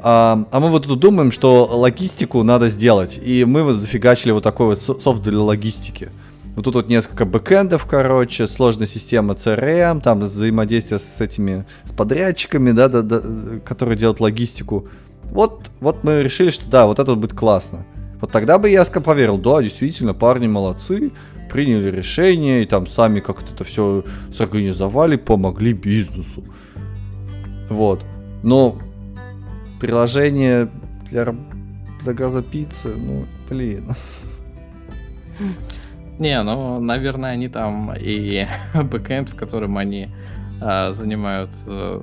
а, 0.00 0.46
а 0.50 0.60
мы 0.60 0.70
вот 0.70 0.86
тут 0.86 0.98
думаем, 0.98 1.30
что 1.30 1.68
логистику 1.70 2.42
надо 2.42 2.70
сделать, 2.70 3.20
и 3.22 3.44
мы 3.44 3.64
вот 3.64 3.74
зафигачили 3.74 4.32
вот 4.32 4.42
такой 4.42 4.68
вот 4.68 4.80
софт 4.80 5.22
для 5.22 5.38
логистики. 5.38 6.08
Вот 6.54 6.64
тут 6.64 6.74
вот 6.76 6.88
несколько 6.88 7.24
бэкэндов, 7.24 7.84
короче, 7.86 8.46
сложная 8.46 8.86
система 8.86 9.34
CRM, 9.34 10.00
там 10.00 10.20
взаимодействие 10.20 11.00
с 11.00 11.20
этими, 11.20 11.66
с 11.84 11.92
подрядчиками, 11.92 12.70
да, 12.70 12.88
да, 12.88 13.02
да, 13.02 13.20
которые 13.64 13.96
делают 13.98 14.20
логистику. 14.20 14.88
Вот, 15.24 15.70
вот 15.80 16.04
мы 16.04 16.22
решили, 16.22 16.50
что 16.50 16.70
да, 16.70 16.86
вот 16.86 17.00
это 17.00 17.14
будет 17.16 17.32
классно. 17.32 17.84
Вот 18.20 18.30
тогда 18.30 18.58
бы 18.58 18.70
я 18.70 18.84
поверил, 18.84 19.36
да, 19.36 19.60
действительно, 19.62 20.14
парни 20.14 20.46
молодцы, 20.46 21.12
приняли 21.50 21.90
решение 21.90 22.62
и 22.62 22.66
там 22.66 22.86
сами 22.86 23.20
как-то 23.20 23.52
это 23.52 23.64
все 23.64 24.04
сорганизовали, 24.32 25.16
помогли 25.16 25.72
бизнесу. 25.72 26.44
Вот. 27.68 28.04
Но 28.42 28.78
приложение 29.80 30.70
для 31.10 31.34
заказа 32.00 32.42
пиццы, 32.42 32.94
ну, 32.96 33.26
блин. 33.48 33.94
Не, 36.18 36.42
ну, 36.42 36.80
наверное, 36.80 37.30
они 37.30 37.48
там 37.48 37.92
и 37.96 38.46
бэкэнд, 38.74 39.30
в 39.30 39.36
котором 39.36 39.78
они 39.78 40.10
а, 40.60 40.92
занимаются 40.92 42.00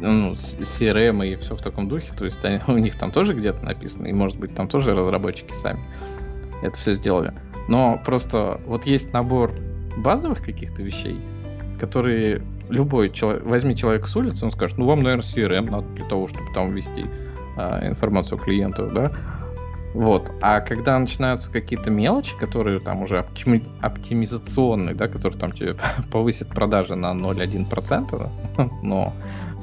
ну, 0.00 0.32
CRM 0.34 1.26
и 1.26 1.36
все 1.36 1.56
в 1.56 1.62
таком 1.62 1.88
духе, 1.88 2.12
то 2.16 2.24
есть 2.24 2.44
они, 2.44 2.60
у 2.68 2.78
них 2.78 2.96
там 2.96 3.10
тоже 3.10 3.34
где-то 3.34 3.64
написано, 3.64 4.06
и 4.06 4.12
может 4.12 4.38
быть 4.38 4.54
там 4.54 4.68
тоже 4.68 4.94
разработчики 4.94 5.52
сами 5.52 5.80
это 6.62 6.78
все 6.78 6.94
сделали. 6.94 7.32
Но 7.68 8.00
просто 8.04 8.60
вот 8.66 8.86
есть 8.86 9.12
набор 9.12 9.52
базовых 9.96 10.42
каких-то 10.42 10.82
вещей, 10.82 11.20
которые 11.78 12.42
любой 12.68 13.10
человек, 13.10 13.44
возьми 13.44 13.76
человек 13.76 14.06
с 14.06 14.16
улицы, 14.16 14.44
он 14.44 14.50
скажет, 14.50 14.78
ну 14.78 14.86
вам, 14.86 15.02
наверное, 15.02 15.24
CRM 15.24 15.70
надо 15.70 15.88
для 15.94 16.04
того, 16.06 16.28
чтобы 16.28 16.46
там 16.54 16.72
ввести 16.72 17.06
а, 17.56 17.86
информацию 17.86 18.38
о 18.38 18.40
клиентах, 18.40 18.92
да, 18.92 19.12
вот. 19.94 20.30
А 20.40 20.60
когда 20.60 20.98
начинаются 20.98 21.50
какие-то 21.50 21.90
мелочи, 21.90 22.36
которые 22.38 22.80
там 22.80 23.02
уже 23.02 23.20
оптими... 23.20 23.64
оптимизационные, 23.80 24.94
да, 24.94 25.08
которые 25.08 25.38
там 25.38 25.52
тебе 25.52 25.76
повысят 26.10 26.48
продажи 26.48 26.94
на 26.94 27.12
0,1%, 27.12 28.30
но 28.82 29.14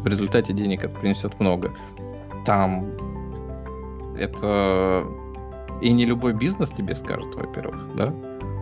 в 0.03 0.07
результате 0.07 0.53
денег 0.53 0.83
это 0.83 0.99
принесет 0.99 1.39
много, 1.39 1.71
там 2.45 2.91
это 4.17 5.05
и 5.81 5.91
не 5.91 6.05
любой 6.05 6.33
бизнес 6.33 6.71
тебе 6.71 6.95
скажет, 6.95 7.35
во-первых, 7.35 7.95
да? 7.95 8.13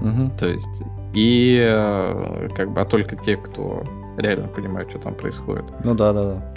Угу. 0.02 0.32
То 0.38 0.47
есть, 0.47 0.84
и 1.13 1.60
э, 1.62 2.49
как 2.56 2.71
бы, 2.71 2.82
а 2.82 2.86
только 2.86 3.15
те, 3.15 3.38
кто 3.38 3.84
реально 4.17 4.47
понимают, 4.47 4.89
что 4.89 4.99
там 4.99 5.15
происходит. 5.15 5.65
Ну 5.84 5.93
да, 5.93 6.12
да, 6.12 6.26
да. 6.26 6.54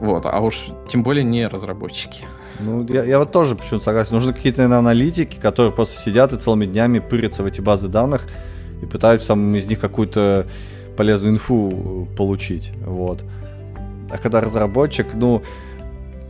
Вот, 0.00 0.26
а 0.26 0.40
уж 0.40 0.68
тем 0.88 1.02
более 1.02 1.24
не 1.24 1.46
разработчики. 1.46 2.24
Ну, 2.60 2.86
я, 2.88 3.04
я 3.04 3.18
вот 3.18 3.32
тоже 3.32 3.54
почему-то 3.54 3.84
согласен. 3.84 4.14
Нужны 4.14 4.32
какие-то, 4.32 4.58
наверное, 4.58 4.78
аналитики, 4.78 5.38
которые 5.40 5.72
просто 5.72 6.00
сидят 6.00 6.32
и 6.32 6.36
целыми 6.36 6.66
днями 6.66 6.98
пырятся 6.98 7.42
в 7.42 7.46
эти 7.46 7.60
базы 7.60 7.88
данных 7.88 8.26
и 8.82 8.86
пытаются 8.86 9.34
из 9.34 9.66
них 9.66 9.80
какую-то 9.80 10.46
полезную 10.96 11.34
инфу 11.34 12.08
получить. 12.16 12.72
Вот. 12.84 13.22
А 14.10 14.18
когда 14.18 14.40
разработчик, 14.40 15.06
ну, 15.14 15.42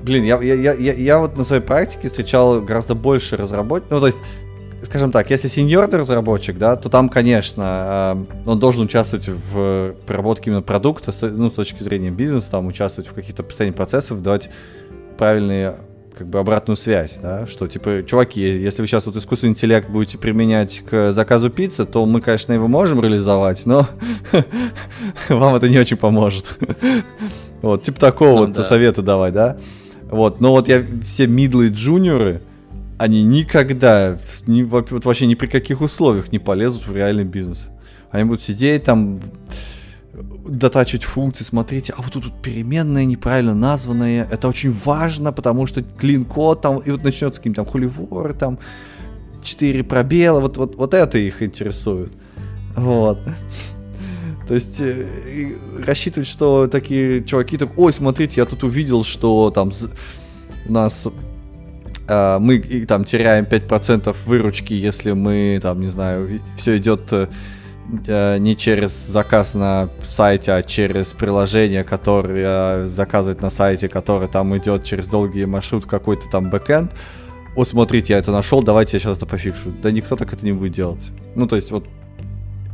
блин, 0.02 0.24
я, 0.24 0.40
я, 0.42 0.54
я, 0.54 0.92
я 0.92 1.18
вот 1.18 1.36
на 1.36 1.44
своей 1.44 1.62
практике 1.62 2.08
встречал 2.08 2.60
гораздо 2.60 2.94
больше 2.94 3.36
разработчиков. 3.36 3.92
Ну, 3.92 4.00
то 4.00 4.06
есть, 4.06 4.18
скажем 4.82 5.10
так, 5.10 5.30
если 5.30 5.48
сеньорный 5.48 5.98
разработчик, 5.98 6.58
да, 6.58 6.76
то 6.76 6.88
там, 6.88 7.08
конечно, 7.08 8.26
э, 8.44 8.50
он 8.50 8.58
должен 8.58 8.84
участвовать 8.84 9.28
в 9.28 9.94
проработке 10.06 10.50
именно 10.50 10.62
продукта, 10.62 11.12
ну, 11.22 11.50
с 11.50 11.54
точки 11.54 11.82
зрения 11.82 12.10
бизнеса, 12.10 12.50
там, 12.50 12.66
участвовать 12.66 13.10
в 13.10 13.14
каких-то 13.14 13.42
построении 13.42 13.76
процессов, 13.76 14.22
давать 14.22 14.50
правильные 15.16 15.76
как 16.18 16.26
бы 16.26 16.40
обратную 16.40 16.76
связь, 16.76 17.18
да, 17.22 17.46
что 17.46 17.68
типа, 17.68 18.02
чуваки, 18.04 18.40
если 18.40 18.82
вы 18.82 18.88
сейчас 18.88 19.06
вот 19.06 19.16
искусственный 19.16 19.52
интеллект 19.52 19.88
будете 19.88 20.18
применять 20.18 20.80
к 20.80 21.12
заказу 21.12 21.48
пиццы, 21.48 21.84
то 21.84 22.04
мы, 22.06 22.20
конечно, 22.20 22.52
его 22.52 22.66
можем 22.66 23.00
реализовать, 23.00 23.64
но 23.66 23.88
вам 25.28 25.54
это 25.54 25.68
не 25.68 25.78
очень 25.78 25.96
поможет. 25.96 26.58
Вот, 27.60 27.82
типа 27.82 27.98
такого 27.98 28.46
ну 28.46 28.54
вот 28.54 28.66
совета 28.66 29.02
давай, 29.02 29.32
да. 29.32 29.58
Вот, 30.04 30.40
но 30.40 30.52
вот 30.52 30.68
я 30.68 30.84
все 31.04 31.26
мидлы 31.26 31.66
и 31.66 31.70
джуниоры, 31.70 32.40
они 32.98 33.24
никогда, 33.24 34.16
ни, 34.46 34.62
вот 34.62 35.04
вообще 35.04 35.26
ни 35.26 35.34
при 35.34 35.48
каких 35.48 35.80
условиях 35.80 36.30
не 36.30 36.38
полезут 36.38 36.86
в 36.86 36.94
реальный 36.94 37.24
бизнес. 37.24 37.66
Они 38.12 38.22
будут 38.22 38.42
сидеть 38.42 38.84
там, 38.84 39.20
дотачивать 40.48 41.04
функции, 41.04 41.44
смотрите, 41.44 41.94
а 41.96 42.02
вот 42.02 42.12
тут, 42.12 42.24
тут 42.24 42.42
переменная 42.42 43.04
неправильно 43.04 43.54
названная, 43.54 44.26
это 44.30 44.48
очень 44.48 44.72
важно, 44.72 45.32
потому 45.32 45.66
что 45.66 45.82
клин-код 45.82 46.60
там, 46.60 46.78
и 46.78 46.90
вот 46.90 47.04
начнется 47.04 47.40
каким-то 47.40 47.62
там 47.62 47.70
хуливор, 47.70 48.34
там, 48.34 48.58
4 49.42 49.84
пробела, 49.84 50.40
вот, 50.40 50.56
вот, 50.56 50.76
вот 50.76 50.94
это 50.94 51.18
их 51.18 51.42
интересует. 51.42 52.12
Вот. 52.76 53.18
То 54.46 54.54
есть 54.54 54.80
э, 54.80 55.06
рассчитывать, 55.86 56.28
что 56.28 56.68
такие 56.68 57.22
чуваки 57.24 57.58
так, 57.58 57.78
ой, 57.78 57.92
смотрите, 57.92 58.40
я 58.40 58.46
тут 58.46 58.64
увидел, 58.64 59.04
что 59.04 59.50
там 59.50 59.70
у 60.66 60.72
нас 60.72 61.06
э, 62.08 62.38
мы 62.40 62.58
там 62.86 63.04
теряем 63.04 63.44
5% 63.44 64.16
выручки, 64.24 64.72
если 64.72 65.12
мы 65.12 65.58
там, 65.62 65.80
не 65.80 65.88
знаю, 65.88 66.40
все 66.56 66.78
идет 66.78 67.12
э, 67.12 67.28
не 67.88 68.56
через 68.56 68.92
заказ 68.92 69.54
на 69.54 69.88
сайте, 70.06 70.52
а 70.52 70.62
через 70.62 71.12
приложение, 71.12 71.84
которое 71.84 72.84
заказывает 72.86 73.40
на 73.40 73.50
сайте, 73.50 73.88
которое 73.88 74.28
там 74.28 74.56
идет 74.56 74.84
через 74.84 75.06
долгий 75.06 75.46
маршрут 75.46 75.86
какой-то 75.86 76.28
там 76.30 76.50
бэкэнд. 76.50 76.92
Вот 77.56 77.66
смотрите, 77.66 78.12
я 78.12 78.18
это 78.18 78.30
нашел, 78.30 78.62
давайте 78.62 78.96
я 78.96 79.00
сейчас 79.00 79.16
это 79.16 79.26
пофикшу. 79.26 79.72
Да 79.82 79.90
никто 79.90 80.16
так 80.16 80.32
это 80.32 80.44
не 80.44 80.52
будет 80.52 80.72
делать. 80.72 81.10
Ну, 81.34 81.46
то 81.46 81.56
есть, 81.56 81.70
вот 81.70 81.86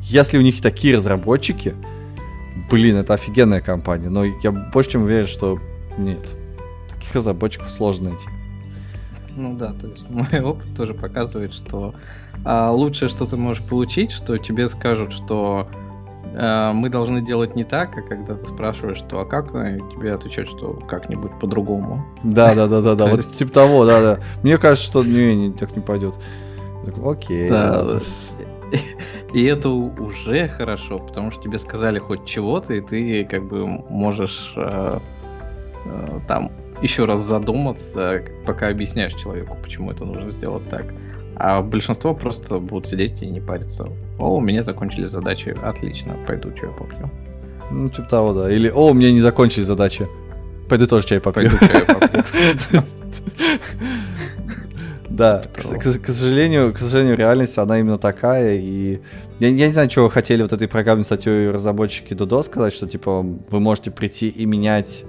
если 0.02 0.36
у 0.36 0.42
них 0.42 0.60
такие 0.60 0.96
разработчики, 0.96 1.74
блин, 2.70 2.96
это 2.96 3.14
офигенная 3.14 3.60
компания, 3.60 4.10
но 4.10 4.24
я 4.24 4.50
больше 4.50 4.90
чем 4.90 5.04
уверен, 5.04 5.26
что 5.26 5.60
нет. 5.96 6.36
Таких 6.90 7.14
разработчиков 7.14 7.70
сложно 7.70 8.10
найти. 8.10 8.26
Ну 9.36 9.54
да, 9.54 9.72
то 9.72 9.86
есть 9.86 10.08
мой 10.10 10.40
опыт 10.40 10.66
тоже 10.76 10.94
показывает, 10.94 11.54
что 11.54 11.94
а, 12.44 12.70
лучшее, 12.70 13.08
что 13.08 13.26
ты 13.26 13.36
можешь 13.36 13.62
получить, 13.62 14.10
что 14.10 14.38
тебе 14.38 14.68
скажут, 14.68 15.12
что 15.12 15.68
а, 16.36 16.72
мы 16.72 16.88
должны 16.88 17.20
делать 17.20 17.54
не 17.56 17.64
так, 17.64 17.96
а 17.96 18.02
когда 18.02 18.34
ты 18.34 18.46
спрашиваешь, 18.46 18.98
что 18.98 19.20
а 19.20 19.24
как, 19.24 19.52
тебе 19.52 20.14
отвечают, 20.14 20.50
что 20.50 20.74
как-нибудь 20.88 21.38
по-другому. 21.40 22.04
Да, 22.22 22.54
да, 22.54 22.66
да, 22.66 22.80
да, 22.80 22.94
да. 22.94 23.06
Вот 23.10 23.20
типа 23.20 23.52
того, 23.52 23.84
да, 23.84 24.00
да. 24.00 24.18
Мне 24.42 24.58
кажется, 24.58 24.86
что 24.86 25.04
не, 25.04 25.52
так 25.52 25.74
не 25.76 25.82
пойдет. 25.82 26.14
Окей. 27.04 27.48
Да. 27.48 28.00
И 29.32 29.44
это 29.44 29.68
уже 29.68 30.48
хорошо, 30.48 31.00
потому 31.00 31.32
что 31.32 31.42
тебе 31.42 31.58
сказали 31.58 31.98
хоть 31.98 32.24
чего-то, 32.24 32.72
и 32.72 32.80
ты 32.80 33.24
как 33.24 33.44
бы 33.44 33.66
можешь 33.66 34.52
э, 34.56 35.00
э, 35.86 36.20
там 36.28 36.52
еще 36.84 37.06
раз 37.06 37.20
задуматься, 37.20 38.22
пока 38.44 38.68
объясняешь 38.68 39.14
человеку, 39.14 39.56
почему 39.62 39.90
это 39.90 40.04
нужно 40.04 40.30
сделать 40.30 40.68
так. 40.68 40.84
А 41.34 41.62
большинство 41.62 42.14
просто 42.14 42.58
будут 42.58 42.86
сидеть 42.86 43.22
и 43.22 43.26
не 43.26 43.40
париться. 43.40 43.88
О, 44.18 44.36
у 44.36 44.40
меня 44.40 44.62
закончились 44.62 45.08
задачи, 45.08 45.56
отлично, 45.62 46.14
пойду 46.26 46.52
чай 46.52 46.68
попью. 46.78 47.10
Ну, 47.70 47.88
типа 47.88 48.08
того, 48.08 48.34
да. 48.34 48.52
Или, 48.52 48.68
о, 48.68 48.90
у 48.90 48.94
меня 48.94 49.10
не 49.12 49.20
закончились 49.20 49.66
задачи. 49.66 50.06
Пойду 50.68 50.86
тоже 50.86 51.06
чай 51.06 51.20
попью. 51.20 51.50
Пойду 51.50 51.66
чай 51.66 51.84
попью. 51.86 52.82
Да, 55.08 55.44
к, 55.54 55.60
к, 55.60 56.00
к 56.00 56.08
сожалению, 56.08 56.74
к 56.74 56.78
сожалению, 56.78 57.16
реальность, 57.16 57.56
она 57.56 57.78
именно 57.78 57.98
такая, 57.98 58.56
и 58.56 58.98
я, 59.38 59.46
я 59.46 59.68
не 59.68 59.72
знаю, 59.72 59.88
чего 59.88 60.08
хотели 60.08 60.42
вот 60.42 60.52
этой 60.52 60.66
программной 60.66 61.04
статьей 61.04 61.52
разработчики 61.52 62.14
Дудо 62.14 62.42
сказать, 62.42 62.72
что, 62.72 62.88
типа, 62.88 63.22
вы 63.22 63.60
можете 63.60 63.92
прийти 63.92 64.28
и 64.28 64.44
менять 64.44 65.04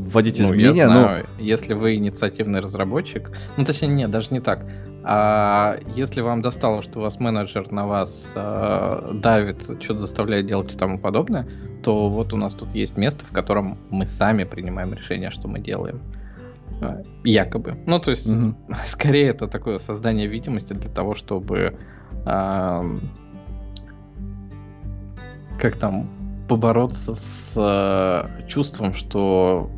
вводить 0.00 0.38
ну, 0.38 0.46
изменения. 0.46 0.76
Я 0.76 0.86
знаю, 0.86 1.26
ну, 1.38 1.44
если 1.44 1.74
вы 1.74 1.96
инициативный 1.96 2.60
разработчик, 2.60 3.30
ну 3.56 3.64
точнее 3.64 3.88
нет, 3.88 4.10
даже 4.10 4.28
не 4.30 4.40
так. 4.40 4.64
А 5.04 5.78
если 5.94 6.20
вам 6.20 6.42
достало, 6.42 6.82
что 6.82 6.98
у 6.98 7.02
вас 7.02 7.18
менеджер 7.18 7.70
на 7.72 7.86
вас 7.86 8.32
э, 8.34 9.10
давит, 9.14 9.62
что-то 9.62 9.98
заставляет 9.98 10.46
делать 10.46 10.74
и 10.74 10.76
тому 10.76 10.98
подобное, 10.98 11.48
то 11.82 12.10
вот 12.10 12.32
у 12.32 12.36
нас 12.36 12.54
тут 12.54 12.74
есть 12.74 12.96
место, 12.96 13.24
в 13.24 13.32
котором 13.32 13.78
мы 13.90 14.04
сами 14.06 14.44
принимаем 14.44 14.92
решение, 14.92 15.30
что 15.30 15.48
мы 15.48 15.60
делаем. 15.60 16.02
Э, 16.80 17.02
якобы. 17.24 17.74
Ну, 17.86 17.98
то 17.98 18.10
есть, 18.10 18.26
mm-hmm. 18.26 18.54
скорее 18.86 19.28
это 19.28 19.48
такое 19.48 19.78
создание 19.78 20.26
видимости 20.26 20.74
для 20.74 20.90
того, 20.90 21.14
чтобы 21.14 21.76
э, 22.26 22.98
как 25.58 25.76
там 25.76 26.08
побороться 26.48 27.14
с 27.14 27.52
э, 27.56 28.46
чувством, 28.46 28.94
что 28.94 29.70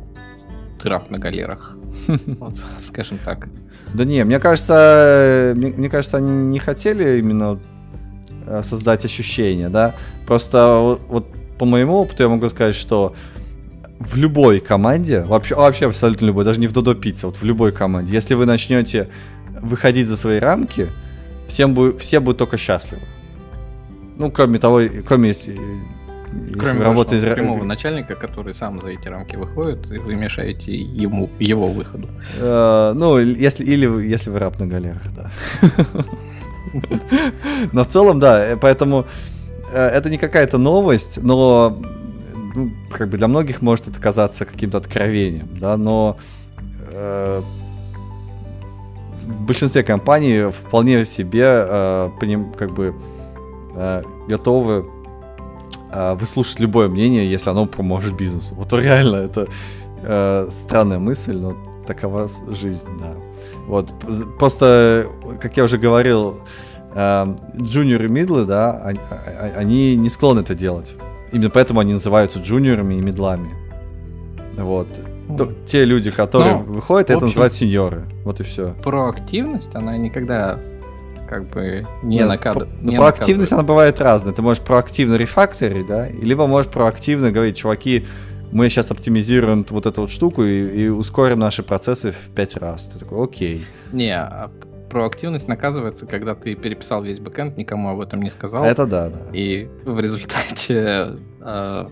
ты 0.81 0.89
раб 0.89 1.09
на 1.09 1.19
галерах. 1.19 1.75
Вот, 2.39 2.55
скажем 2.81 3.17
так. 3.23 3.47
Да 3.93 4.05
не, 4.05 4.23
мне 4.23 4.39
кажется, 4.39 5.53
мне, 5.55 5.69
мне 5.69 5.89
кажется, 5.89 6.17
они 6.17 6.31
не 6.31 6.59
хотели 6.59 7.19
именно 7.19 7.59
э, 8.45 8.63
создать 8.63 9.05
ощущение, 9.05 9.69
да. 9.69 9.93
Просто 10.25 10.79
вот, 10.81 11.01
вот 11.07 11.25
по 11.57 11.65
моему 11.65 11.95
опыту 11.95 12.23
я 12.23 12.29
могу 12.29 12.49
сказать, 12.49 12.75
что 12.75 13.15
в 13.99 14.15
любой 14.17 14.59
команде, 14.59 15.21
вообще, 15.21 15.55
вообще 15.55 15.87
абсолютно 15.87 16.25
любой, 16.25 16.45
даже 16.45 16.59
не 16.59 16.67
в 16.67 16.71
Додо 16.71 16.95
Пицца, 16.95 17.27
вот 17.27 17.37
в 17.37 17.43
любой 17.43 17.71
команде, 17.71 18.13
если 18.13 18.33
вы 18.33 18.45
начнете 18.45 19.09
выходить 19.61 20.07
за 20.07 20.17
свои 20.17 20.39
рамки, 20.39 20.87
всем 21.47 21.73
будет, 21.73 21.99
все 21.99 22.19
будут 22.19 22.39
только 22.39 22.57
счастливы. 22.57 23.03
Ну, 24.17 24.31
кроме 24.31 24.59
того, 24.59 24.81
кроме 25.07 25.29
если 25.29 25.59
Кроме 26.57 26.81
работы 26.81 27.17
из... 27.17 27.23
прямого 27.23 27.63
начальника, 27.63 28.15
который 28.15 28.53
сам 28.53 28.79
за 28.79 28.89
эти 28.89 29.07
рамки 29.07 29.35
выходит, 29.35 29.91
и 29.91 29.97
вы 29.97 30.15
мешаете 30.15 30.73
ему, 30.73 31.29
его 31.39 31.67
выходу. 31.67 32.07
Uh, 32.39 32.93
ну, 32.93 33.17
если, 33.17 33.63
или 33.63 34.07
если 34.07 34.29
вы 34.29 34.39
раб 34.39 34.59
на 34.59 34.67
галерах, 34.67 35.01
да. 35.15 35.31
Но 37.73 37.83
в 37.83 37.87
целом, 37.87 38.19
да, 38.19 38.45
э, 38.45 38.57
поэтому 38.57 39.05
э, 39.73 39.87
это 39.87 40.09
не 40.09 40.17
какая-то 40.17 40.57
новость, 40.57 41.19
но 41.21 41.81
ну, 42.55 42.71
как 42.91 43.09
бы 43.09 43.17
для 43.17 43.27
многих 43.27 43.61
может 43.61 43.87
это 43.87 43.99
казаться 43.99 44.45
каким-то 44.45 44.77
откровением, 44.77 45.49
да, 45.59 45.77
но 45.77 46.17
э, 46.91 47.41
в 49.25 49.43
большинстве 49.43 49.83
компаний 49.83 50.51
вполне 50.51 51.05
себе 51.05 51.43
э, 51.45 52.09
по 52.19 52.25
ним 52.25 52.53
как 52.53 52.71
бы 52.71 52.95
э, 53.75 54.03
готовы 54.27 54.85
э, 55.91 56.15
выслушать 56.15 56.59
любое 56.59 56.89
мнение, 56.89 57.29
если 57.29 57.49
оно 57.49 57.65
поможет 57.65 58.15
бизнесу. 58.15 58.55
Вот 58.55 58.71
реально, 58.73 59.17
это 59.17 59.47
э, 60.03 60.47
странная 60.49 60.99
мысль, 60.99 61.37
но 61.37 61.55
такова 61.85 62.27
жизнь, 62.49 62.87
да. 62.99 63.13
Вот, 63.67 63.93
просто, 64.39 65.07
как 65.41 65.57
я 65.57 65.63
уже 65.63 65.77
говорил, 65.77 66.39
э, 66.93 67.35
джуниоры 67.61 68.05
и 68.05 68.09
мидлы, 68.09 68.45
да, 68.45 68.81
они, 68.83 68.99
а, 69.09 69.15
а, 69.15 69.59
они 69.59 69.95
не 69.95 70.09
склонны 70.09 70.41
это 70.41 70.55
делать. 70.55 70.93
Именно 71.31 71.49
поэтому 71.49 71.79
они 71.79 71.93
называются 71.93 72.39
джуниорами 72.39 72.95
и 72.95 73.01
медлами. 73.01 73.49
Вот. 74.57 74.87
То, 75.37 75.47
те 75.65 75.85
люди, 75.85 76.11
которые 76.11 76.57
Но, 76.57 76.63
выходят, 76.63 77.09
это 77.09 77.17
общем, 77.17 77.27
называют 77.27 77.53
сеньоры. 77.53 78.03
Вот 78.25 78.41
и 78.41 78.43
все. 78.43 78.75
Проактивность, 78.83 79.73
она 79.73 79.95
никогда 79.95 80.59
как 81.31 81.49
бы 81.49 81.87
не, 82.03 82.17
Нет, 82.17 82.27
накад... 82.27 82.67
не 82.81 82.97
проактивность, 82.97 83.53
она 83.53 83.63
бывает 83.63 84.01
разная. 84.01 84.33
Ты 84.33 84.41
можешь 84.41 84.61
проактивно 84.61 85.15
рефакторить, 85.15 85.87
да, 85.87 86.09
либо 86.09 86.45
можешь 86.45 86.69
проактивно 86.69 87.31
говорить, 87.31 87.55
чуваки, 87.55 88.05
мы 88.51 88.67
сейчас 88.67 88.91
оптимизируем 88.91 89.65
вот 89.69 89.85
эту 89.85 90.01
вот 90.01 90.11
штуку 90.11 90.43
и, 90.43 90.83
и 90.83 90.87
ускорим 90.89 91.39
наши 91.39 91.63
процессы 91.63 92.11
в 92.11 92.35
пять 92.35 92.57
раз. 92.57 92.89
Ты 92.89 92.99
такой, 92.99 93.23
окей. 93.23 93.65
Не, 93.93 94.13
а 94.13 94.51
проактивность 94.89 95.47
наказывается, 95.47 96.05
когда 96.05 96.35
ты 96.35 96.53
переписал 96.55 97.01
весь 97.01 97.19
бэкэнд, 97.19 97.55
никому 97.55 97.87
об 97.87 98.01
этом 98.01 98.21
не 98.21 98.29
сказал. 98.29 98.65
Это 98.65 98.85
да, 98.85 99.07
да. 99.07 99.19
И 99.31 99.69
в 99.85 100.01
результате 100.01 101.11
э, 101.39 101.87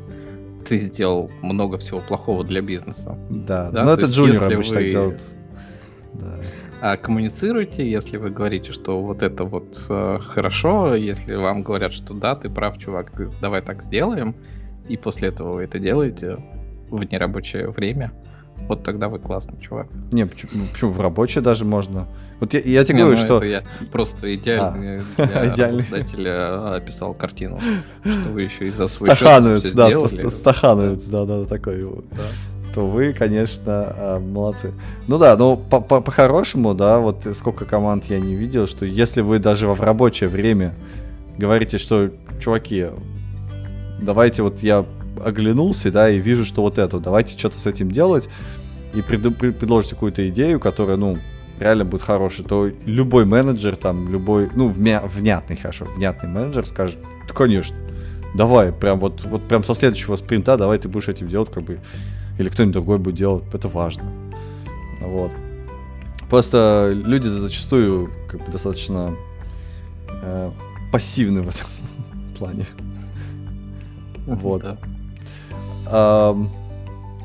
ты 0.67 0.77
сделал 0.77 1.31
много 1.41 1.77
всего 1.77 2.01
плохого 2.01 2.43
для 2.43 2.59
бизнеса. 2.61 3.17
Да, 3.29 3.71
да? 3.71 3.85
но 3.85 3.93
это 3.93 4.07
джуниор 4.07 4.51
обычно 4.51 4.79
вы... 4.79 4.89
делают. 4.89 5.21
Да. 6.15 6.35
А 6.81 6.95
коммуницируйте, 6.95 7.89
если 7.89 8.15
вы 8.15 8.29
говорите, 8.29 8.71
что 8.71 9.01
вот 9.01 9.21
это 9.21 9.43
вот 9.43 9.85
э, 9.89 10.19
хорошо, 10.25 10.95
если 10.95 11.35
вам 11.35 11.61
говорят, 11.61 11.93
что 11.93 12.13
да, 12.13 12.35
ты 12.35 12.49
прав, 12.49 12.77
чувак, 12.77 13.11
ты, 13.11 13.29
давай 13.41 13.61
так 13.61 13.83
сделаем, 13.83 14.33
и 14.87 14.95
после 14.95 15.27
этого 15.27 15.55
вы 15.55 15.63
это 15.63 15.77
делаете 15.77 16.37
в 16.89 17.03
нерабочее 17.03 17.69
время, 17.69 18.13
вот 18.69 18.83
тогда 18.83 19.09
вы 19.09 19.19
классный 19.19 19.59
чувак. 19.59 19.87
Не, 20.13 20.25
почему, 20.25 20.63
почему 20.71 20.91
в 20.91 21.01
рабочее 21.01 21.41
даже 21.41 21.65
можно? 21.65 22.07
Вот 22.39 22.53
я, 22.53 22.61
я 22.61 22.85
тебе 22.85 22.99
не, 22.99 23.03
говорю, 23.03 23.19
ну, 23.19 23.25
что... 23.25 23.43
я 23.43 23.63
просто 23.91 24.33
идеальный 24.33 25.01
а, 25.17 25.27
для 25.27 25.47
идеальный. 25.53 25.79
работодателя 25.79 26.75
описал 26.75 27.13
картину, 27.13 27.59
что 28.01 28.29
вы 28.29 28.43
еще 28.43 28.67
и 28.67 28.69
за 28.69 28.87
свой 28.87 29.09
Стахановец, 29.09 29.73
да. 29.73 29.89
Стахановец, 30.29 31.03
да, 31.03 31.25
да, 31.25 31.43
такой. 31.43 31.83
Да 32.11 32.23
то 32.73 32.85
вы, 32.85 33.13
конечно, 33.13 33.93
а, 33.95 34.19
молодцы. 34.19 34.73
Ну 35.07 35.17
да, 35.17 35.35
ну 35.37 35.57
по-хорошему, 35.57 36.73
да, 36.73 36.99
вот 36.99 37.27
сколько 37.33 37.65
команд 37.65 38.05
я 38.05 38.19
не 38.19 38.35
видел, 38.35 38.67
что 38.67 38.85
если 38.85 39.21
вы 39.21 39.39
даже 39.39 39.67
в 39.67 39.81
рабочее 39.81 40.29
время 40.29 40.73
говорите, 41.37 41.77
что, 41.77 42.11
чуваки, 42.39 42.87
давайте 44.01 44.43
вот 44.43 44.61
я 44.61 44.85
оглянулся, 45.23 45.91
да, 45.91 46.09
и 46.09 46.19
вижу, 46.19 46.45
что 46.45 46.61
вот 46.61 46.77
это, 46.77 46.99
давайте 46.99 47.37
что-то 47.37 47.59
с 47.59 47.65
этим 47.65 47.91
делать, 47.91 48.29
и 48.93 49.01
пред, 49.01 49.37
предложите 49.37 49.95
какую-то 49.95 50.27
идею, 50.29 50.59
которая, 50.59 50.97
ну, 50.97 51.17
реально 51.59 51.85
будет 51.85 52.01
хорошей, 52.01 52.45
то 52.45 52.71
любой 52.85 53.25
менеджер, 53.25 53.75
там, 53.75 54.09
любой, 54.09 54.49
ну, 54.55 54.67
вмя, 54.67 55.01
внятный, 55.05 55.57
хорошо, 55.57 55.87
внятный 55.95 56.29
менеджер 56.29 56.65
скажет, 56.65 56.97
да, 57.27 57.33
конечно, 57.33 57.75
давай, 58.33 58.71
прям 58.71 58.99
вот, 58.99 59.23
вот 59.23 59.41
прям 59.47 59.63
со 59.63 59.73
следующего 59.73 60.15
спринта 60.15 60.57
давай 60.57 60.77
ты 60.77 60.87
будешь 60.87 61.09
этим 61.09 61.27
делать, 61.27 61.51
как 61.51 61.63
бы, 61.63 61.79
или 62.39 62.49
кто-нибудь 62.49 62.73
другой 62.73 62.97
будет 62.97 63.15
делать, 63.15 63.43
это 63.53 63.67
важно. 63.67 64.05
Вот. 65.01 65.31
Просто 66.29 66.91
люди 66.93 67.27
зачастую 67.27 68.09
как 68.29 68.45
бы 68.45 68.51
достаточно 68.51 69.13
э, 70.23 70.51
пассивны 70.91 71.41
в 71.41 71.49
этом 71.49 71.67
плане. 72.37 72.65
Вот. 74.25 74.63
Да. 74.63 76.35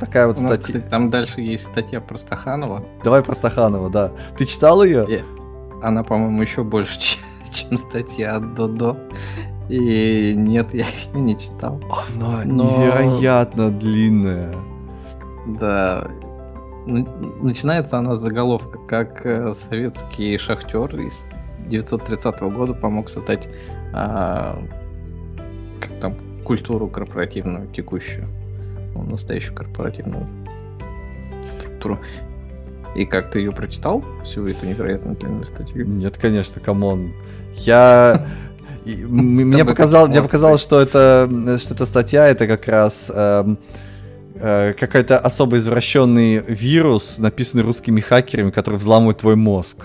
Такая 0.01 0.27
вот 0.27 0.39
статья. 0.39 0.81
Там 0.81 1.11
дальше 1.11 1.41
есть 1.41 1.67
статья 1.67 2.01
про 2.01 2.17
Стаханова. 2.17 2.85
Давай 3.05 3.23
про 3.23 3.35
Стаханова, 3.35 3.91
да. 3.91 4.11
Ты 4.37 4.47
читал 4.47 4.83
ее? 4.83 5.05
Yeah. 5.05 5.81
Она, 5.83 6.03
по-моему, 6.03 6.43
еще 6.43 6.65
больше, 6.65 6.99
чем 7.53 7.79
статья 7.79 8.37
от 8.37 8.55
Додо. 8.55 8.97
И 9.69 10.35
нет, 10.37 10.75
я 10.75 10.87
ее 11.13 11.21
не 11.21 11.39
читал. 11.39 11.81
Она 12.17 12.43
Но... 12.45 12.65
невероятно 12.65 13.71
длинная. 13.71 14.74
Да. 15.47 16.09
Начинается 16.87 17.99
она 17.99 18.15
с 18.15 18.21
заголовка, 18.21 18.79
как 18.87 19.25
э, 19.25 19.55
советский 19.55 20.37
шахтер 20.37 20.95
из 20.97 21.25
930 21.67 22.41
года 22.41 22.75
помог 22.75 23.09
создать 23.09 23.49
а, 23.95 24.63
как 25.81 25.93
там 26.01 26.15
культуру 26.45 26.89
корпоративную 26.89 27.69
текущую, 27.69 28.29
ну, 28.95 29.03
настоящую 29.05 29.55
корпоративную 29.55 30.27
структуру. 31.59 31.99
И 32.95 33.07
как 33.07 33.31
ты 33.31 33.41
ее 33.41 33.51
прочитал, 33.51 34.05
всю 34.25 34.47
эту 34.47 34.67
невероятно 34.67 35.15
длинную 35.15 35.47
статью? 35.47 35.87
Нет, 35.87 36.17
конечно, 36.17 36.61
come 36.61 36.90
on. 36.90 37.13
Я... 37.57 38.27
Мне 38.85 39.65
показалось, 39.65 40.11
мне 40.11 40.21
показалось, 40.23 40.61
что 40.61 40.81
это, 40.81 41.27
что 41.59 41.75
эта 41.75 41.87
статья, 41.87 42.29
это 42.29 42.47
как 42.47 42.69
раз 42.69 43.11
эм, 43.15 43.59
э, 44.35 44.73
какой-то 44.75 45.19
особо 45.19 45.57
извращенный 45.59 46.39
вирус, 46.39 47.19
написанный 47.19 47.65
русскими 47.65 48.01
хакерами, 48.01 48.51
который 48.51 48.77
взламывает 48.77 49.19
твой 49.19 49.37
мозг. 49.37 49.77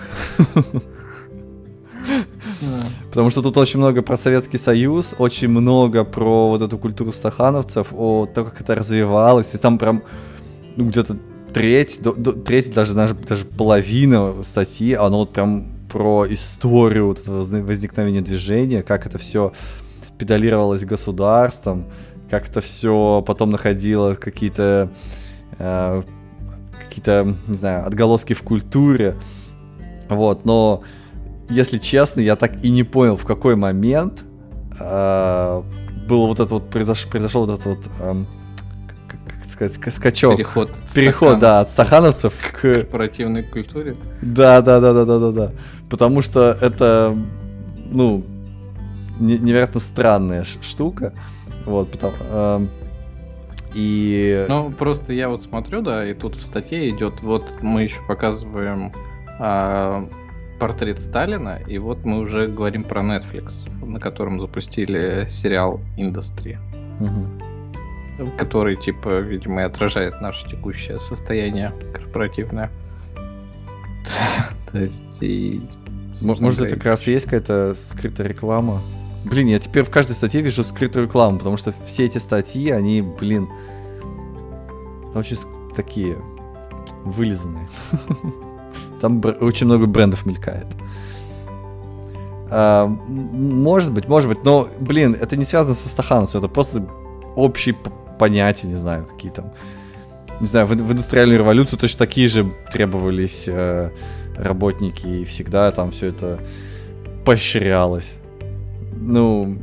Потому 3.08 3.30
что 3.30 3.42
тут 3.42 3.56
очень 3.56 3.78
много 3.78 4.02
про 4.02 4.16
Советский 4.16 4.58
Союз, 4.58 5.14
очень 5.18 5.48
много 5.48 6.04
про 6.04 6.48
вот 6.48 6.62
эту 6.62 6.78
культуру 6.78 7.12
стахановцев, 7.12 7.88
о 7.92 8.26
том, 8.26 8.44
как 8.44 8.60
это 8.60 8.74
развивалось. 8.74 9.54
И 9.54 9.58
там 9.58 9.78
прям 9.78 10.02
ну, 10.76 10.86
где-то 10.86 11.16
треть, 11.52 12.00
до, 12.02 12.12
до, 12.12 12.32
треть, 12.32 12.72
даже, 12.74 12.94
даже, 12.94 13.14
даже 13.14 13.44
половина 13.44 14.42
статьи, 14.42 14.94
оно 14.94 15.18
вот 15.20 15.32
прям 15.32 15.66
про 15.90 16.26
историю 16.28 17.06
вот 17.06 17.18
этого 17.18 17.40
возникновения 17.40 18.20
движения, 18.20 18.82
как 18.82 19.06
это 19.06 19.18
все 19.18 19.52
педалировалось 20.18 20.84
государством, 20.84 21.86
как 22.30 22.48
это 22.48 22.60
все 22.60 23.22
потом 23.26 23.50
находило 23.50 24.14
какие-то 24.14 24.90
э, 25.58 26.02
какие-то, 26.90 27.36
не 27.46 27.56
знаю, 27.56 27.86
отголоски 27.86 28.34
в 28.34 28.42
культуре. 28.42 29.16
Вот, 30.08 30.44
но, 30.44 30.82
если 31.48 31.78
честно, 31.78 32.20
я 32.20 32.34
так 32.34 32.64
и 32.64 32.70
не 32.70 32.82
понял, 32.82 33.16
в 33.16 33.24
какой 33.24 33.54
момент 33.54 34.24
э, 34.78 35.62
был 36.08 36.26
вот 36.26 36.40
это 36.40 36.54
вот, 36.54 36.68
произош, 36.68 37.06
произошел 37.06 37.46
вот 37.46 37.60
этот 37.60 37.66
вот, 37.66 37.78
э, 38.00 38.24
как 39.06 39.44
сказать, 39.48 39.94
скачок. 39.94 40.36
Переход. 40.36 40.72
Переход, 40.92 41.38
да, 41.38 41.60
от 41.60 41.70
стахановцев 41.70 42.34
к... 42.52 42.60
Корпоративной 42.60 43.44
культуре. 43.44 43.96
Да, 44.20 44.60
да, 44.60 44.80
да, 44.80 44.92
да, 44.92 45.04
да, 45.04 45.18
да, 45.18 45.30
да. 45.30 45.52
Потому 45.88 46.22
что 46.22 46.56
это, 46.60 47.16
ну, 47.86 48.24
невероятно 49.20 49.78
странная 49.78 50.44
штука. 50.44 51.12
Вот, 51.66 51.90
потому... 51.90 52.14
Э, 52.20 52.66
и... 53.74 54.46
Ну, 54.48 54.70
просто 54.70 55.12
я 55.12 55.28
вот 55.28 55.42
смотрю, 55.42 55.82
да, 55.82 56.08
и 56.08 56.14
тут 56.14 56.36
в 56.36 56.42
статье 56.42 56.88
идет, 56.88 57.20
вот 57.22 57.62
мы 57.62 57.84
еще 57.84 58.00
показываем 58.08 58.92
а, 59.38 60.08
портрет 60.58 61.00
Сталина, 61.00 61.58
и 61.66 61.78
вот 61.78 62.04
мы 62.04 62.18
уже 62.18 62.48
говорим 62.48 62.84
про 62.84 63.02
Netflix, 63.02 63.68
на 63.84 64.00
котором 64.00 64.40
запустили 64.40 65.26
сериал 65.28 65.80
Industry, 65.96 66.58
угу. 67.00 68.30
который, 68.36 68.76
типа, 68.76 69.20
видимо, 69.20 69.62
и 69.62 69.64
отражает 69.64 70.20
наше 70.20 70.48
текущее 70.48 70.98
состояние 70.98 71.72
корпоративное. 71.94 72.70
То 74.72 74.78
есть 74.78 75.22
и... 75.22 75.62
Может, 76.22 76.60
это 76.60 76.74
как 76.74 76.84
раз 76.86 77.06
есть 77.06 77.26
какая-то 77.26 77.74
скрытая 77.74 78.26
реклама? 78.26 78.82
Блин, 79.24 79.48
я 79.48 79.58
теперь 79.58 79.84
в 79.84 79.90
каждой 79.90 80.12
статье 80.12 80.40
вижу 80.40 80.64
скрытую 80.64 81.06
рекламу, 81.06 81.38
потому 81.38 81.56
что 81.56 81.74
все 81.86 82.06
эти 82.06 82.18
статьи, 82.18 82.70
они, 82.70 83.02
блин, 83.02 83.48
очень 85.14 85.36
такие 85.76 86.16
вылизанные. 87.04 87.68
Там 89.00 89.22
очень 89.40 89.66
много 89.66 89.86
брендов 89.86 90.24
мелькает. 90.26 90.66
А, 92.50 92.86
может 92.86 93.92
быть, 93.92 94.08
может 94.08 94.28
быть, 94.28 94.42
но, 94.42 94.68
блин, 94.80 95.16
это 95.18 95.36
не 95.36 95.44
связано 95.44 95.74
со 95.74 95.88
стахановцем, 95.88 96.40
это 96.40 96.48
просто 96.48 96.84
общие 97.36 97.76
понятия, 98.18 98.66
не 98.66 98.74
знаю, 98.74 99.06
какие 99.06 99.30
там. 99.30 99.52
Не 100.40 100.46
знаю, 100.46 100.66
в, 100.66 100.70
в 100.70 100.92
индустриальную 100.92 101.38
революцию 101.38 101.78
точно 101.78 101.98
такие 101.98 102.26
же 102.26 102.52
требовались 102.72 103.44
э, 103.46 103.90
работники, 104.36 105.06
и 105.06 105.24
всегда 105.24 105.70
там 105.70 105.92
все 105.92 106.06
это 106.08 106.40
поощрялось 107.24 108.14
ну, 109.00 109.58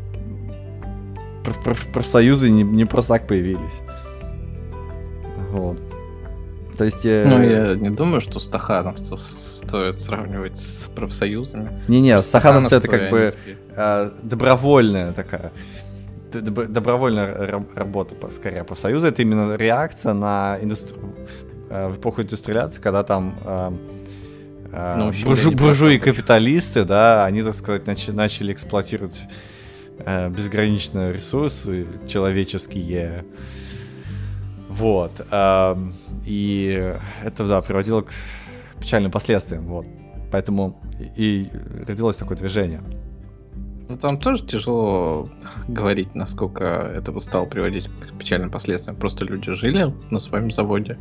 проф 1.43 1.63
проф 1.63 1.88
профсоюзы 1.93 2.49
не, 2.49 2.63
не 2.63 2.85
просто 2.85 3.13
так 3.13 3.27
появились. 3.27 3.79
Вот. 5.51 5.79
То 6.77 6.85
есть... 6.85 7.05
Э... 7.05 7.25
Ну, 7.27 7.41
я 7.43 7.75
не 7.75 7.89
думаю, 7.89 8.21
что 8.21 8.39
стахановцев 8.39 9.21
стоит 9.21 9.97
сравнивать 9.97 10.57
с 10.57 10.89
профсоюзами. 10.95 11.81
Не-не, 11.88 12.21
стахановцы 12.21 12.75
это 12.75 12.88
как 12.88 13.09
бы 13.09 13.35
э, 13.75 14.11
добровольная 14.23 15.13
такая 15.13 15.51
добровольная 16.29 17.63
работа, 17.73 18.15
скорее, 18.29 18.63
профсоюза. 18.63 19.07
Это 19.07 19.21
именно 19.21 19.55
реакция 19.55 20.13
на 20.13 20.57
индустри... 20.61 20.97
Э, 21.69 21.88
в 21.89 21.97
эпоху 21.97 22.21
индустриализации, 22.21 22.81
когда 22.81 23.03
там 23.03 23.35
э, 23.45 23.71
ну, 24.72 25.13
буржу, 25.24 25.51
буржуи 25.51 25.97
капиталисты, 25.97 26.84
да, 26.84 27.26
они, 27.26 27.43
так 27.43 27.55
сказать, 27.55 27.88
начали, 27.88 28.15
начали 28.15 28.53
эксплуатировать 28.53 29.22
э, 29.99 30.30
безграничные 30.30 31.13
ресурсы 31.13 31.88
человеческие. 32.07 33.26
Вот. 34.70 35.26
Э, 35.32 35.76
и 36.26 36.93
это, 37.24 37.47
да, 37.47 37.61
приводило 37.61 38.01
к 38.01 38.11
печальным 38.80 39.11
последствиям. 39.11 39.65
Вот. 39.65 39.86
Поэтому 40.32 40.80
и 41.15 41.49
родилось 41.88 42.18
такое 42.18 42.38
движение. 42.38 42.82
Ну, 43.89 43.95
там 43.95 44.18
тоже 44.18 44.45
тяжело 44.45 45.30
говорить, 45.70 46.13
насколько 46.13 46.63
это 46.63 47.18
стало 47.22 47.45
приводить 47.45 47.88
к 47.88 48.18
печальным 48.20 48.51
последствиям. 48.51 48.97
Просто 48.97 49.24
люди 49.24 49.53
жили 49.53 49.93
на 50.11 50.20
своем 50.20 50.51
заводе, 50.51 50.97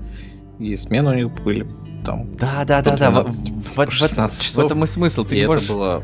и 0.59 0.77
смены 0.77 1.11
у 1.11 1.15
них 1.15 1.43
были 1.43 1.67
там. 2.05 2.35
Да, 2.37 2.65
да, 2.65 2.83
да, 2.83 2.97
да. 2.97 3.11
В, 3.23 3.77
в, 3.77 3.91
16 3.91 4.41
часов. 4.41 4.63
В 4.63 4.67
этом 4.67 4.85
и 4.85 4.87
смысл. 4.87 5.25
Ты 5.25 5.37
и 5.37 5.41
не 5.41 5.47
можешь... 5.47 5.65
это 5.65 5.73
было 5.73 6.03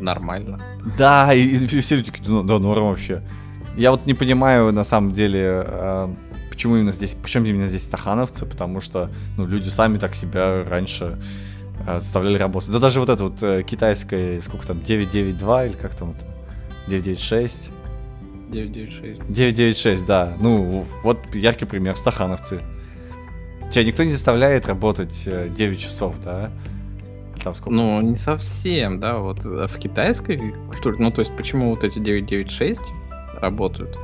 нормально. 0.00 0.60
Да, 0.98 1.32
и, 1.32 1.42
и 1.42 1.80
все 1.80 1.96
люди 1.96 2.10
такие, 2.10 2.28
ну, 2.28 2.42
да, 2.42 2.58
норм 2.58 2.88
вообще. 2.88 3.22
Я 3.76 3.90
вот 3.90 4.06
не 4.06 4.14
понимаю, 4.14 4.72
на 4.72 4.84
самом 4.84 5.12
деле, 5.12 5.62
э, 5.64 6.14
почему 6.50 6.76
именно 6.76 6.92
здесь, 6.92 7.14
почему 7.14 7.46
именно 7.46 7.68
здесь 7.68 7.84
стахановцы, 7.84 8.44
потому 8.44 8.80
что, 8.80 9.10
ну, 9.36 9.46
люди 9.46 9.68
сами 9.68 9.98
так 9.98 10.14
себя 10.14 10.64
раньше 10.64 11.18
э, 11.86 12.00
заставляли 12.00 12.38
работать. 12.38 12.70
Да 12.70 12.78
даже 12.78 13.00
вот 13.00 13.08
это 13.08 13.24
вот 13.24 13.42
э, 13.42 13.62
китайское, 13.62 14.40
сколько 14.40 14.66
там, 14.66 14.82
992 14.82 15.66
или 15.66 15.74
как 15.74 15.94
там 15.94 16.10
это, 16.10 16.26
996. 16.88 17.70
996. 18.50 19.32
996, 19.32 20.06
да. 20.06 20.34
Ну, 20.38 20.86
вот 21.02 21.18
яркий 21.34 21.64
пример, 21.64 21.96
стахановцы. 21.96 22.60
Тебя 23.72 23.84
никто 23.84 24.04
не 24.04 24.10
заставляет 24.10 24.66
работать 24.66 25.24
9 25.24 25.58
э, 25.58 25.80
часов, 25.80 26.16
да? 26.22 26.50
Там 27.42 27.54
сколько? 27.54 27.70
Ну, 27.70 28.02
не 28.02 28.16
совсем, 28.16 29.00
да. 29.00 29.16
Вот 29.16 29.46
э, 29.46 29.66
в 29.66 29.78
китайской 29.78 30.54
культуре, 30.68 30.96
ну, 30.98 31.10
то 31.10 31.20
есть, 31.20 31.34
почему 31.34 31.70
вот 31.70 31.82
эти 31.82 31.98
996 31.98 32.82
работают? 33.40 33.98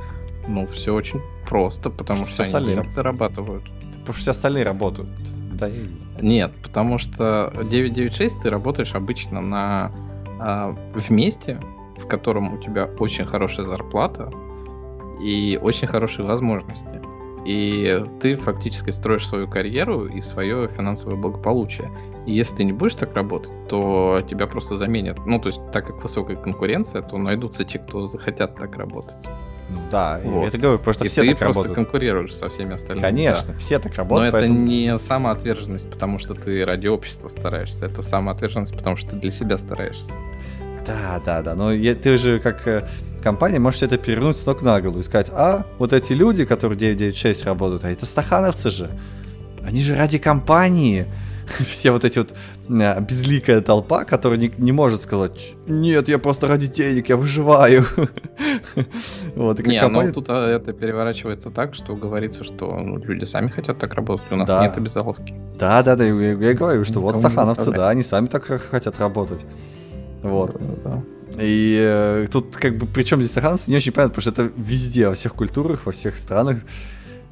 Ну, 0.47 0.65
все 0.67 0.95
очень 0.95 1.21
просто, 1.47 1.91
потому 1.91 2.25
что, 2.25 2.43
что 2.43 2.57
они 2.57 2.81
зарабатывают. 2.89 3.63
Потому 3.99 4.13
что 4.13 4.21
все 4.21 4.31
остальные 4.31 4.63
работают. 4.63 5.09
Да 5.53 5.69
и... 5.69 5.85
Нет, 6.19 6.51
потому 6.63 6.97
что 6.97 7.53
996 7.55 8.41
ты 8.41 8.49
работаешь 8.49 8.95
обычно 8.95 9.39
на 9.39 9.91
а, 10.39 10.75
вместе, 10.95 11.59
в 11.95 12.07
котором 12.07 12.55
у 12.55 12.57
тебя 12.57 12.85
очень 12.97 13.25
хорошая 13.25 13.67
зарплата 13.67 14.31
и 15.21 15.59
очень 15.61 15.87
хорошие 15.87 16.25
возможности 16.25 16.99
и 17.45 18.03
ты 18.19 18.35
фактически 18.35 18.91
строишь 18.91 19.27
свою 19.27 19.47
карьеру 19.47 20.07
и 20.07 20.21
свое 20.21 20.67
финансовое 20.67 21.15
благополучие. 21.15 21.91
И 22.25 22.33
если 22.33 22.57
ты 22.57 22.63
не 22.63 22.73
будешь 22.73 22.95
так 22.95 23.13
работать, 23.15 23.51
то 23.67 24.21
тебя 24.29 24.47
просто 24.47 24.77
заменят. 24.77 25.17
Ну, 25.25 25.39
то 25.39 25.47
есть, 25.47 25.59
так 25.71 25.87
как 25.87 26.01
высокая 26.03 26.35
конкуренция, 26.35 27.01
то 27.01 27.17
найдутся 27.17 27.65
те, 27.65 27.79
кто 27.79 28.05
захотят 28.05 28.55
так 28.57 28.75
работать. 28.77 29.15
Да, 29.91 30.19
вот. 30.23 30.47
это 30.47 30.57
говорю, 30.57 30.93
что 30.93 31.05
и 31.05 31.07
все 31.07 31.21
ты 31.21 31.29
так 31.29 31.39
просто 31.39 31.63
работают. 31.63 31.75
конкурируешь 31.75 32.35
со 32.35 32.49
всеми 32.49 32.73
остальными. 32.73 33.05
Конечно, 33.05 33.53
да. 33.53 33.59
все 33.59 33.79
так 33.79 33.95
работают. 33.95 34.33
Но 34.33 34.39
поэтому... 34.39 34.59
это 34.61 34.69
не 34.69 34.97
самоотверженность, 34.97 35.89
потому 35.89 36.17
что 36.17 36.33
ты 36.33 36.65
ради 36.65 36.87
общества 36.87 37.29
стараешься. 37.29 37.85
Это 37.85 38.01
самоотверженность, 38.01 38.75
потому 38.75 38.95
что 38.95 39.11
ты 39.11 39.17
для 39.17 39.31
себя 39.31 39.57
стараешься. 39.57 40.11
Да, 40.87 41.21
да, 41.23 41.41
да. 41.43 41.55
Но 41.55 41.71
я, 41.71 41.93
ты 41.93 42.17
же 42.17 42.39
как 42.39 42.67
э, 42.67 42.87
компания 43.19 43.59
может 43.59 43.83
это 43.83 43.97
перевернуть 43.97 44.37
с 44.37 44.45
ног 44.45 44.61
на 44.61 44.79
голову 44.81 44.99
и 44.99 45.03
сказать, 45.03 45.29
а, 45.31 45.65
вот 45.77 45.93
эти 45.93 46.13
люди, 46.13 46.45
которые 46.45 46.77
996 46.77 47.45
работают, 47.45 47.83
а 47.83 47.91
это 47.91 48.05
стахановцы 48.05 48.71
же. 48.71 48.89
Они 49.63 49.81
же 49.81 49.95
ради 49.95 50.17
компании. 50.17 51.05
Все 51.67 51.91
вот 51.91 52.05
эти 52.05 52.19
вот 52.19 52.33
а, 52.69 52.99
безликая 53.01 53.61
толпа, 53.61 54.05
которая 54.05 54.39
не, 54.39 54.51
не 54.57 54.71
может 54.71 55.01
сказать, 55.01 55.53
нет, 55.67 56.07
я 56.07 56.19
просто 56.19 56.47
ради 56.47 56.67
денег, 56.67 57.09
я 57.09 57.17
выживаю. 57.17 57.85
вот, 59.35 59.59
не, 59.59 59.75
ну, 59.75 59.81
компания... 59.81 60.07
ну 60.07 60.13
тут 60.13 60.29
а, 60.29 60.47
это 60.47 60.73
переворачивается 60.73 61.49
так, 61.49 61.75
что 61.75 61.95
говорится, 61.95 62.43
что 62.43 62.77
ну, 62.79 62.97
люди 62.97 63.25
сами 63.25 63.47
хотят 63.47 63.79
так 63.79 63.93
работать, 63.93 64.31
у 64.31 64.35
нас 64.35 64.47
да. 64.47 64.63
нет 64.63 64.77
обязаловки. 64.77 65.33
Да, 65.57 65.81
да, 65.83 65.95
да, 65.95 66.03
я, 66.05 66.31
я 66.33 66.53
говорю, 66.53 66.83
что 66.83 67.01
вот 67.01 67.17
стахановцы, 67.17 67.71
да, 67.71 67.89
они 67.89 68.03
сами 68.03 68.27
так 68.27 68.43
хотят 68.43 68.99
работать. 68.99 69.41
Вот. 70.21 70.53
Да, 70.53 70.91
да. 70.91 71.03
И 71.39 71.77
э, 71.79 72.27
тут 72.31 72.55
как 72.57 72.77
бы 72.77 72.85
причем 72.85 73.19
здесь 73.19 73.31
стахановцы 73.31 73.69
не 73.69 73.77
очень 73.77 73.91
понятно, 73.91 74.13
потому 74.15 74.21
что 74.21 74.43
это 74.43 74.53
везде, 74.57 75.07
во 75.07 75.13
всех 75.13 75.33
культурах, 75.33 75.85
во 75.85 75.91
всех 75.91 76.17
странах. 76.17 76.59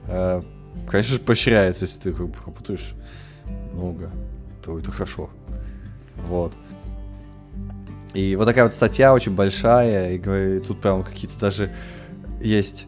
Э, 0.08 0.42
конечно 0.88 1.16
же, 1.16 1.20
поощряется, 1.20 1.86
если 1.86 2.00
ты 2.00 2.14
как 2.14 2.28
бы 2.28 2.36
работаешь 2.46 2.94
много, 3.74 4.12
то 4.64 4.78
это 4.80 4.92
хорошо. 4.92 5.30
Вот. 6.28 6.54
И 8.14 8.36
вот 8.36 8.46
такая 8.46 8.64
вот 8.64 8.74
статья 8.74 9.14
очень 9.14 9.36
большая, 9.36 10.14
и, 10.14 10.18
и 10.18 10.60
тут 10.60 10.82
прям 10.82 11.04
какие-то 11.04 11.38
даже 11.40 11.72
есть... 12.42 12.86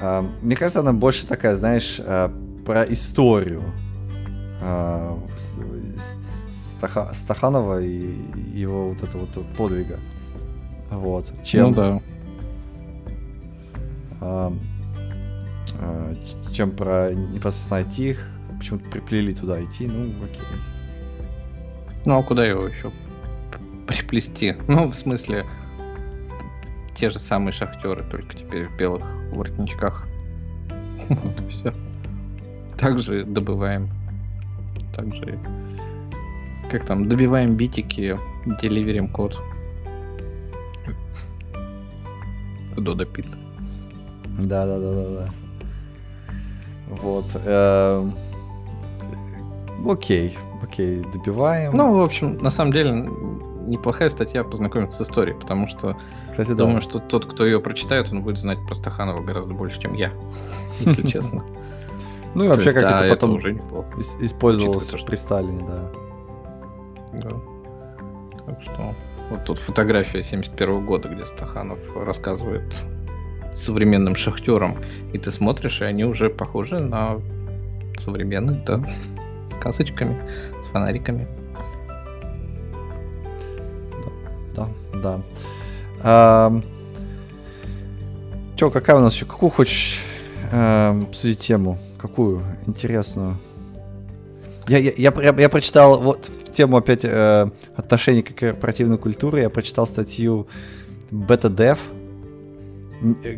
Э, 0.00 0.22
мне 0.42 0.56
кажется, 0.56 0.80
она 0.80 0.92
больше 0.92 1.26
такая, 1.26 1.56
знаешь, 1.56 1.96
э, 1.98 2.30
про 2.64 2.84
историю. 2.84 3.62
Э, 4.62 5.16
Стаханова 7.14 7.80
и 7.80 8.14
его 8.52 8.90
вот 8.90 9.02
это 9.02 9.16
вот 9.16 9.28
подвига. 9.56 9.98
Вот. 10.94 11.32
Чем, 11.44 11.68
ну 11.68 11.74
да. 11.74 12.00
А, 14.20 14.52
а, 15.80 16.14
чем 16.52 16.70
про 16.70 17.12
непосредственно 17.12 18.08
их, 18.10 18.26
почему-то 18.58 18.88
приплели 18.88 19.34
туда 19.34 19.62
идти, 19.62 19.86
ну 19.86 20.06
окей. 20.24 20.40
Ну 22.04 22.18
а 22.18 22.22
куда 22.22 22.46
его 22.46 22.66
еще 22.66 22.90
приплести? 23.86 24.56
Ну, 24.68 24.88
в 24.88 24.94
смысле, 24.94 25.44
те 26.94 27.10
же 27.10 27.18
самые 27.18 27.52
шахтеры, 27.52 28.04
только 28.10 28.36
теперь 28.36 28.68
в 28.68 28.76
белых 28.76 29.04
воротничках. 29.32 30.06
Вот 31.08 31.40
и 31.40 31.48
все. 31.50 31.74
Также 32.78 33.24
добываем. 33.24 33.90
Также 34.94 35.38
Как 36.70 36.84
там, 36.86 37.08
добиваем 37.08 37.56
битики, 37.56 38.16
деливерим 38.60 39.08
код. 39.08 39.38
Додо 42.76 43.04
пицца. 43.04 43.38
Да, 44.38 44.66
да, 44.66 44.78
да, 44.78 44.92
да, 44.92 45.10
да. 45.10 45.30
Вот. 46.88 47.26
эм, 47.44 48.14
Окей, 49.86 50.36
окей, 50.62 51.02
добиваем. 51.12 51.72
Ну, 51.74 51.94
в 51.94 52.02
общем, 52.02 52.38
на 52.38 52.50
самом 52.50 52.72
деле, 52.72 52.92
неплохая 53.66 54.08
статья 54.08 54.44
познакомиться 54.44 55.04
с 55.04 55.08
историей, 55.08 55.36
потому 55.38 55.68
что 55.68 55.96
Кстати, 56.30 56.48
да. 56.48 56.54
думаю, 56.54 56.80
что 56.80 57.00
тот, 57.00 57.26
кто 57.26 57.44
ее 57.44 57.60
прочитает, 57.60 58.10
он 58.10 58.22
будет 58.22 58.38
знать 58.38 58.58
про 58.66 58.74
Стаханова 58.74 59.22
гораздо 59.22 59.54
больше, 59.54 59.80
чем 59.80 59.94
я, 59.94 60.12
если 60.80 61.06
честно. 61.06 61.44
Ну 62.34 62.44
и 62.44 62.48
вообще, 62.48 62.72
как 62.72 62.84
а 62.84 63.04
это 63.04 63.14
потом 63.14 63.38
использовалось 64.20 64.90
при 64.90 65.16
Сталине, 65.16 65.64
да. 65.68 65.92
Да. 67.12 67.30
Так 68.46 68.62
что 68.62 68.94
вот 69.30 69.44
тут 69.44 69.58
фотография 69.58 70.22
71 70.22 70.84
года, 70.84 71.08
где 71.08 71.26
Стаханов 71.26 71.78
рассказывает 71.96 72.84
современным 73.54 74.16
шахтерам, 74.16 74.76
и 75.12 75.18
ты 75.18 75.30
смотришь, 75.30 75.80
и 75.80 75.84
они 75.84 76.04
уже 76.04 76.28
похожи 76.28 76.78
на 76.78 77.20
современных, 77.96 78.64
да, 78.64 78.82
с 79.48 79.54
касочками, 79.54 80.16
с 80.62 80.66
фонариками. 80.68 81.26
Да, 84.54 84.68
да. 85.02 85.20
Ам, 86.02 86.62
Чё, 88.56 88.70
какая 88.70 88.96
у 88.96 89.00
нас 89.00 89.14
еще? 89.14 89.26
Какую 89.26 89.50
хочешь 89.50 90.00
эм, 90.52 91.02
обсудить 91.02 91.40
тему? 91.40 91.76
Какую? 91.98 92.44
Интересную. 92.66 93.36
Я, 94.68 94.78
я, 94.78 94.92
я, 94.96 95.34
я 95.38 95.48
прочитал 95.48 96.00
вот 96.00 96.28
в 96.46 96.52
тему 96.52 96.76
опять 96.76 97.04
э, 97.04 97.50
отношений 97.76 98.22
к 98.22 98.34
корпоративной 98.34 98.98
культуре, 98.98 99.42
я 99.42 99.50
прочитал 99.50 99.86
статью 99.86 100.46
М, 103.02 103.18
э, 103.22 103.36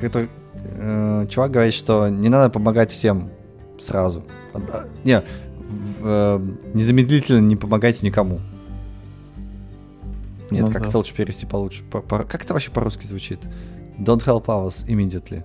который, 0.00 0.28
э, 0.54 1.26
чувак 1.30 1.50
говорит, 1.52 1.74
что 1.74 2.08
не 2.08 2.28
надо 2.28 2.50
помогать 2.50 2.90
всем 2.90 3.30
сразу. 3.78 4.24
А, 4.54 4.84
Не, 5.04 5.22
э, 6.02 6.40
незамедлительно 6.74 7.40
не 7.40 7.56
помогайте 7.56 8.04
никому. 8.04 8.40
Нет, 10.50 10.62
Ну 10.64 10.72
как 10.72 10.82
да. 10.82 10.88
это 10.88 10.98
лучше 10.98 11.14
перевести 11.14 11.46
получше? 11.46 11.82
По- 11.90 12.00
по- 12.00 12.24
как 12.24 12.42
это 12.42 12.54
вообще 12.54 12.70
по-русски 12.70 13.06
звучит? 13.06 13.40
Don't 13.98 14.24
help 14.24 14.46
others 14.46 14.86
immediately. 14.88 15.44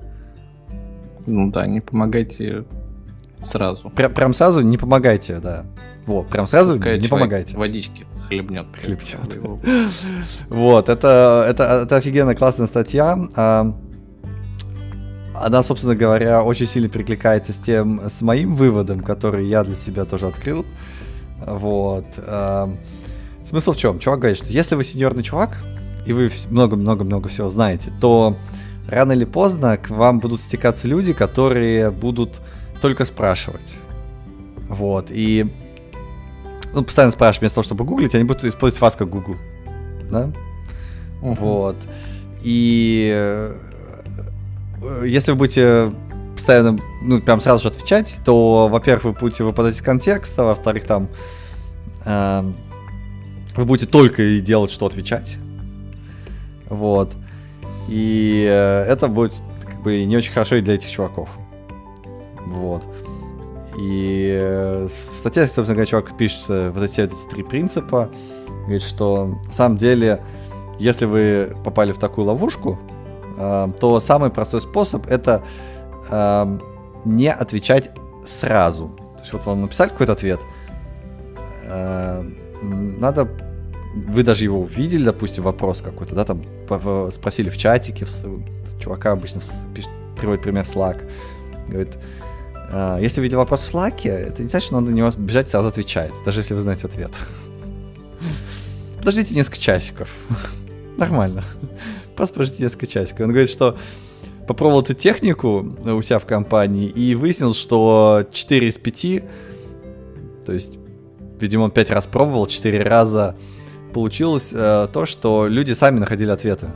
Ну 1.26 1.52
да, 1.52 1.68
не 1.68 1.82
помогайте 1.82 2.64
сразу. 3.44 3.90
Прям, 3.90 4.14
прям 4.14 4.34
сразу 4.34 4.62
не 4.62 4.78
помогайте, 4.78 5.40
да. 5.40 5.66
Вот, 6.06 6.28
прям 6.28 6.48
сразу 6.48 6.74
Пускай 6.74 7.00
не 7.00 7.08
помогайте. 7.08 7.56
Водички 7.56 8.06
хлебнет. 8.28 8.68
Хлебнет. 8.82 9.20
Вот, 10.50 10.90
это, 10.90 11.46
это, 11.48 11.64
это 11.84 11.96
офигенно 11.96 12.36
классная 12.36 12.68
статья. 12.68 13.18
А, 13.36 13.74
Она, 15.36 15.64
собственно 15.64 15.96
говоря, 15.96 16.44
очень 16.44 16.68
сильно 16.68 16.90
перекликается 16.90 17.54
с 17.54 17.58
тем, 17.58 18.02
с 18.08 18.22
моим 18.22 18.56
выводом, 18.56 19.02
который 19.02 19.48
я 19.48 19.64
для 19.64 19.76
себя 19.76 20.06
тоже 20.06 20.28
открыл. 20.28 20.66
Вот. 21.46 22.06
а, 22.18 22.74
Смысл 23.46 23.74
в 23.74 23.78
чем? 23.78 24.00
Чувак 24.00 24.20
говорит, 24.20 24.38
что 24.38 24.48
если 24.48 24.76
вы 24.76 24.84
сеньорный 24.84 25.24
чувак, 25.24 25.58
и 26.06 26.14
вы 26.14 26.32
много-много-много 26.50 27.30
всего 27.30 27.50
знаете, 27.50 27.92
то 28.00 28.38
рано 28.88 29.14
или 29.14 29.26
поздно 29.26 29.78
к 29.78 29.90
вам 29.90 30.20
будут 30.20 30.42
стекаться 30.42 30.88
люди, 30.88 31.14
которые 31.14 31.92
будут 31.92 32.42
только 32.84 33.06
спрашивать. 33.06 33.76
Вот. 34.68 35.08
И 35.10 35.50
ну, 36.74 36.84
постоянно 36.84 37.14
спрашивать, 37.14 37.40
вместо 37.40 37.56
того, 37.56 37.64
чтобы 37.64 37.86
гуглить, 37.86 38.14
они 38.14 38.26
будут 38.26 38.44
использовать 38.44 38.82
вас 38.82 38.98
как 38.98 39.10
Google. 39.10 39.38
Да? 40.12 40.30
Мгм. 41.22 41.36
Вот. 41.36 41.78
И 42.42 43.10
э, 43.16 43.56
если 45.06 45.32
вы 45.32 45.38
будете 45.38 45.94
постоянно, 46.36 46.78
ну, 47.02 47.22
прям 47.22 47.40
сразу 47.40 47.64
же 47.64 47.70
отвечать, 47.70 48.20
то, 48.26 48.68
во-первых, 48.68 49.06
вы 49.06 49.12
будете 49.14 49.46
выпадать 49.46 49.76
из 49.76 49.82
контекста, 49.82 50.44
во-вторых, 50.44 50.84
там 50.84 51.08
эм, 52.04 52.54
вы 53.56 53.64
будете 53.64 53.90
только 53.90 54.24
и 54.24 54.42
делать, 54.42 54.72
что 54.72 54.88
отвечать. 54.88 55.38
Вот. 56.68 57.14
И 57.88 58.46
э, 58.46 58.86
это 58.90 59.08
будет 59.08 59.36
как 59.64 59.82
бы 59.84 60.04
не 60.04 60.18
очень 60.18 60.34
хорошо 60.34 60.58
и 60.58 60.62
для 60.62 60.74
этих 60.74 60.92
чуваков. 60.92 61.30
Вот. 62.48 62.84
И 63.78 64.30
э, 64.32 64.88
в 64.88 65.16
статье, 65.16 65.44
собственно 65.44 65.74
говоря, 65.74 65.86
чувак 65.86 66.16
пишет 66.18 66.48
вот 66.48 66.84
эти, 66.84 67.02
эти 67.02 67.16
три 67.30 67.44
принципа. 67.44 68.10
Говорит, 68.64 68.84
что 68.84 69.40
на 69.46 69.54
самом 69.54 69.78
деле, 69.78 70.22
если 70.80 71.06
вы 71.06 71.56
попали 71.64 71.92
в 71.92 71.98
такую 71.98 72.28
ловушку, 72.28 72.80
э, 73.38 73.68
то 73.80 74.00
самый 74.00 74.30
простой 74.30 74.62
способ 74.62 75.08
это 75.08 75.44
э, 76.10 76.60
не 77.06 77.32
отвечать 77.32 77.92
сразу. 78.26 78.90
То 79.16 79.20
есть 79.20 79.34
вот 79.34 79.46
вам 79.46 79.62
написали 79.62 79.90
какой-то 79.90 80.14
ответ, 80.14 80.40
надо 82.62 83.28
вы 83.94 84.24
даже 84.24 84.44
его 84.44 84.62
увидели, 84.62 85.04
допустим, 85.04 85.44
вопрос 85.44 85.82
какой-то, 85.82 86.16
да, 86.16 86.26
там 86.26 86.42
спросили 87.12 87.50
в 87.50 87.58
чатике, 87.58 88.06
чувака 88.80 89.12
обычно 89.12 89.42
пишет, 89.74 89.92
приводит 90.18 90.42
пример 90.42 90.64
Slack, 90.64 91.10
говорит, 91.68 91.96
«А, 91.96 92.23
если 93.00 93.20
увидел 93.20 93.38
вопрос 93.40 93.62
в 93.64 93.74
Slack, 93.74 94.10
это 94.10 94.42
не 94.42 94.50
значит, 94.50 94.68
что 94.68 94.80
надо 94.80 94.92
на 94.92 94.96
него 94.96 95.10
бежать 95.18 95.50
сразу 95.50 95.68
отвечать, 95.68 96.12
даже 96.26 96.42
если 96.42 96.54
вы 96.54 96.62
знаете 96.62 96.88
ответ. 96.88 97.12
Подождите 98.98 99.36
несколько 99.36 99.60
часиков. 99.60 100.10
Нормально. 100.98 101.44
Просто 102.16 102.36
подождите 102.36 102.64
несколько 102.64 102.88
часиков. 102.88 103.22
Он 103.22 103.30
говорит, 103.30 103.50
что 103.50 103.78
попробовал 104.48 104.82
эту 104.82 104.94
технику 104.94 105.76
у 105.84 106.02
себя 106.02 106.20
в 106.20 106.26
компании 106.26 106.88
и 106.88 107.16
выяснил, 107.16 107.54
что 107.54 108.26
4 108.32 108.68
из 108.68 108.78
5, 108.78 109.24
то 110.46 110.54
есть, 110.54 110.74
видимо, 111.40 111.64
он 111.64 111.72
5 111.72 111.92
раз 111.92 112.06
пробовал, 112.06 112.48
4 112.48 112.84
раза 112.84 113.36
получилось 113.94 114.50
э, 114.52 114.88
то, 114.92 115.06
что 115.06 115.48
люди 115.48 115.74
сами 115.74 116.00
находили 116.00 116.32
ответы. 116.32 116.68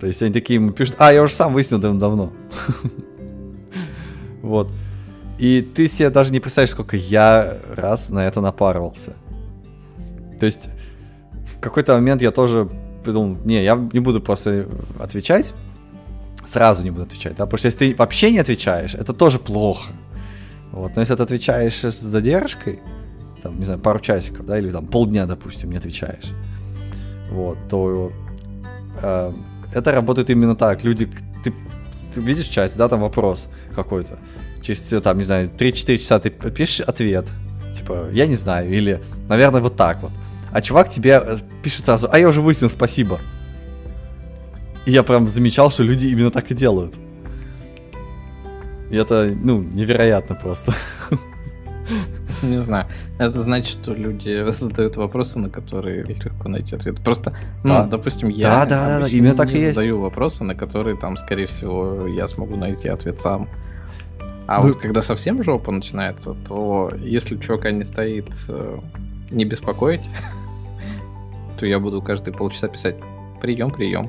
То 0.00 0.06
есть 0.06 0.22
они 0.22 0.32
такие 0.32 0.56
ему 0.56 0.72
пишут, 0.72 0.96
а, 0.98 1.12
я 1.12 1.22
уже 1.22 1.32
сам 1.32 1.52
выяснил 1.52 1.78
давно. 1.78 2.32
Вот. 4.46 4.72
И 5.38 5.60
ты 5.60 5.88
себе 5.88 6.08
даже 6.08 6.32
не 6.32 6.40
представляешь, 6.40 6.70
сколько 6.70 6.96
я 6.96 7.58
раз 7.74 8.08
на 8.08 8.26
это 8.26 8.40
напарывался. 8.40 9.14
То 10.40 10.46
есть 10.46 10.70
в 11.56 11.60
какой-то 11.60 11.94
момент 11.94 12.22
я 12.22 12.30
тоже 12.30 12.68
подумал, 13.04 13.36
не, 13.44 13.62
я 13.62 13.74
не 13.92 14.00
буду 14.00 14.20
просто 14.20 14.68
отвечать, 14.98 15.52
сразу 16.46 16.82
не 16.82 16.90
буду 16.90 17.04
отвечать, 17.04 17.36
да, 17.36 17.44
потому 17.44 17.58
что 17.58 17.66
если 17.66 17.78
ты 17.78 17.96
вообще 17.96 18.30
не 18.30 18.38
отвечаешь, 18.38 18.94
это 18.94 19.12
тоже 19.12 19.38
плохо. 19.38 19.92
Вот, 20.72 20.94
но 20.94 21.02
если 21.02 21.14
ты 21.14 21.22
отвечаешь 21.22 21.84
с 21.84 22.00
задержкой, 22.00 22.80
там, 23.42 23.58
не 23.58 23.64
знаю, 23.64 23.80
пару 23.80 24.00
часиков, 24.00 24.46
да, 24.46 24.58
или 24.58 24.70
там 24.70 24.86
полдня, 24.86 25.26
допустим, 25.26 25.70
не 25.70 25.76
отвечаешь, 25.76 26.32
вот, 27.30 27.58
то 27.68 28.12
э, 29.02 29.32
это 29.74 29.92
работает 29.92 30.30
именно 30.30 30.56
так. 30.56 30.84
Люди, 30.84 31.08
ты, 31.44 31.52
ты 32.14 32.20
видишь 32.20 32.46
чате, 32.46 32.74
да, 32.76 32.88
там 32.88 33.00
вопрос 33.00 33.48
какой-то, 33.76 34.18
через, 34.62 34.80
там, 35.02 35.18
не 35.18 35.24
знаю, 35.24 35.48
3-4 35.56 35.96
часа 35.98 36.18
ты 36.18 36.30
пишешь 36.30 36.80
ответ, 36.80 37.26
типа, 37.76 38.08
я 38.12 38.26
не 38.26 38.34
знаю, 38.34 38.68
или, 38.72 39.00
наверное, 39.28 39.60
вот 39.60 39.76
так 39.76 40.02
вот. 40.02 40.10
А 40.50 40.60
чувак 40.62 40.88
тебе 40.88 41.22
э, 41.24 41.36
пишет 41.62 41.84
сразу, 41.84 42.08
а 42.10 42.18
я 42.18 42.28
уже 42.28 42.40
выяснил, 42.40 42.70
спасибо. 42.70 43.20
И 44.86 44.92
я 44.92 45.02
прям 45.02 45.28
замечал, 45.28 45.70
что 45.70 45.82
люди 45.82 46.06
именно 46.06 46.30
так 46.30 46.50
и 46.50 46.54
делают. 46.54 46.94
И 48.90 48.96
это, 48.96 49.32
ну, 49.36 49.60
невероятно 49.60 50.34
просто. 50.34 50.74
Не 52.42 52.60
знаю. 52.62 52.86
Это 53.18 53.38
значит, 53.40 53.68
что 53.82 53.94
люди 53.94 54.48
задают 54.50 54.96
вопросы, 54.96 55.38
на 55.38 55.50
которые 55.50 56.02
легко 56.04 56.48
найти 56.48 56.74
ответ. 56.76 57.02
Просто, 57.02 57.32
ну, 57.64 57.74
Да. 57.74 57.86
допустим, 57.86 58.28
я 58.28 58.48
Да, 58.48 58.66
да, 58.66 59.00
да, 59.00 59.08
именно 59.08 59.34
так 59.34 59.50
и 59.52 59.58
есть. 59.58 59.74
задаю 59.74 60.00
вопросы, 60.00 60.44
на 60.44 60.54
которые 60.54 60.96
там, 60.96 61.16
скорее 61.16 61.46
всего, 61.46 62.06
я 62.06 62.28
смогу 62.28 62.56
найти 62.56 62.88
ответ 62.88 63.20
сам. 63.20 63.48
А 64.46 64.60
Ну- 64.60 64.68
вот 64.68 64.76
когда 64.78 65.02
совсем 65.02 65.42
жопа 65.42 65.72
начинается, 65.72 66.32
то 66.46 66.90
если 66.98 67.36
чувака 67.36 67.72
не 67.72 67.82
стоит 67.84 68.28
э, 68.48 68.78
не 69.30 69.44
беспокоить, 69.44 70.02
то 71.58 71.66
я 71.66 71.78
буду 71.80 72.00
каждые 72.02 72.34
полчаса 72.34 72.68
писать 72.68 72.96
прием, 73.40 73.70
прием. 73.70 74.08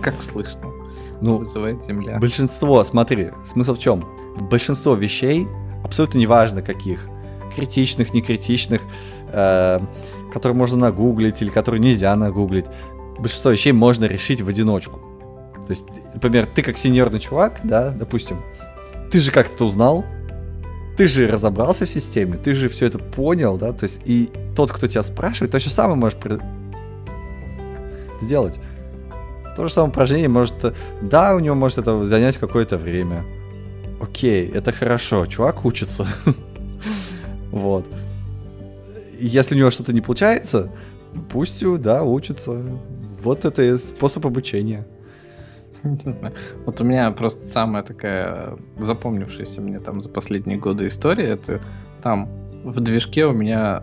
Как 0.00 0.20
слышно? 0.22 0.70
Ну, 1.20 1.38
Вызывает 1.38 1.82
земля. 1.84 2.18
Большинство, 2.18 2.82
смотри, 2.84 3.30
смысл 3.46 3.74
в 3.74 3.78
чем? 3.78 4.04
Большинство 4.50 4.94
вещей, 4.94 5.46
абсолютно 5.84 6.18
неважно 6.18 6.60
каких, 6.62 7.08
критичных, 7.56 8.14
не 8.14 8.22
критичных, 8.22 8.82
э, 9.32 9.80
которые 10.32 10.56
можно 10.56 10.76
нагуглить 10.78 11.42
или 11.42 11.50
которые 11.50 11.80
нельзя 11.80 12.14
нагуглить, 12.14 12.66
большинство 13.18 13.50
вещей 13.50 13.72
можно 13.72 14.04
решить 14.04 14.40
в 14.40 14.48
одиночку. 14.48 15.00
То 15.66 15.70
есть, 15.70 15.84
например, 16.14 16.46
ты 16.46 16.62
как 16.62 16.78
сеньорный 16.78 17.18
чувак, 17.18 17.60
да, 17.64 17.90
допустим, 17.90 18.36
ты 19.10 19.18
же 19.18 19.32
как-то 19.32 19.64
узнал, 19.64 20.04
ты 20.96 21.06
же 21.06 21.28
разобрался 21.28 21.86
в 21.86 21.90
системе, 21.90 22.36
ты 22.36 22.54
же 22.54 22.68
все 22.68 22.86
это 22.86 22.98
понял, 22.98 23.56
да, 23.56 23.72
то 23.72 23.84
есть 23.84 24.00
и 24.04 24.30
тот, 24.54 24.72
кто 24.72 24.86
тебя 24.86 25.02
спрашивает, 25.02 25.52
то 25.52 25.58
же 25.58 25.70
самое 25.70 25.96
можешь 25.96 26.18
при... 26.18 26.38
сделать. 28.20 28.58
То 29.56 29.66
же 29.66 29.72
самое 29.72 29.90
упражнение 29.90 30.28
может, 30.28 30.54
да, 31.02 31.34
у 31.34 31.40
него 31.40 31.54
может 31.54 31.78
это 31.78 32.06
занять 32.06 32.36
какое-то 32.36 32.76
время. 32.76 33.24
Окей, 34.00 34.48
это 34.48 34.72
хорошо, 34.72 35.26
чувак 35.26 35.64
учится. 35.64 36.06
Вот. 37.56 37.86
Если 39.18 39.54
у 39.54 39.58
него 39.58 39.70
что-то 39.70 39.94
не 39.94 40.02
получается, 40.02 40.70
пусть, 41.30 41.64
да, 41.80 42.02
учится. 42.02 42.62
Вот 43.22 43.46
это 43.46 43.62
и 43.62 43.78
способ 43.78 44.26
обучения. 44.26 44.86
Не 45.82 46.12
знаю. 46.12 46.34
Вот 46.66 46.80
у 46.82 46.84
меня 46.84 47.10
просто 47.12 47.46
самая 47.46 47.82
такая 47.82 48.58
запомнившаяся 48.78 49.62
мне 49.62 49.80
там 49.80 50.02
за 50.02 50.10
последние 50.10 50.58
годы 50.58 50.86
история, 50.86 51.28
это 51.28 51.60
там 52.02 52.28
в 52.62 52.78
движке 52.80 53.24
у 53.24 53.32
меня 53.32 53.82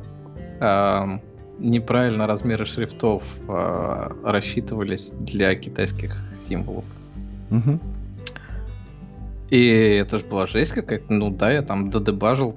э, 0.59 1.17
неправильно 1.57 2.27
размеры 2.27 2.65
шрифтов 2.65 3.23
э, 3.47 4.09
рассчитывались 4.23 5.11
для 5.19 5.55
китайских 5.55 6.15
символов. 6.39 6.85
Угу. 7.49 7.79
И 9.49 9.67
это 9.67 10.19
же 10.19 10.25
была 10.25 10.45
жесть 10.45 10.73
какая-то. 10.73 11.11
Ну 11.11 11.31
да, 11.31 11.51
я 11.51 11.61
там 11.63 11.89
додебажил 11.89 12.55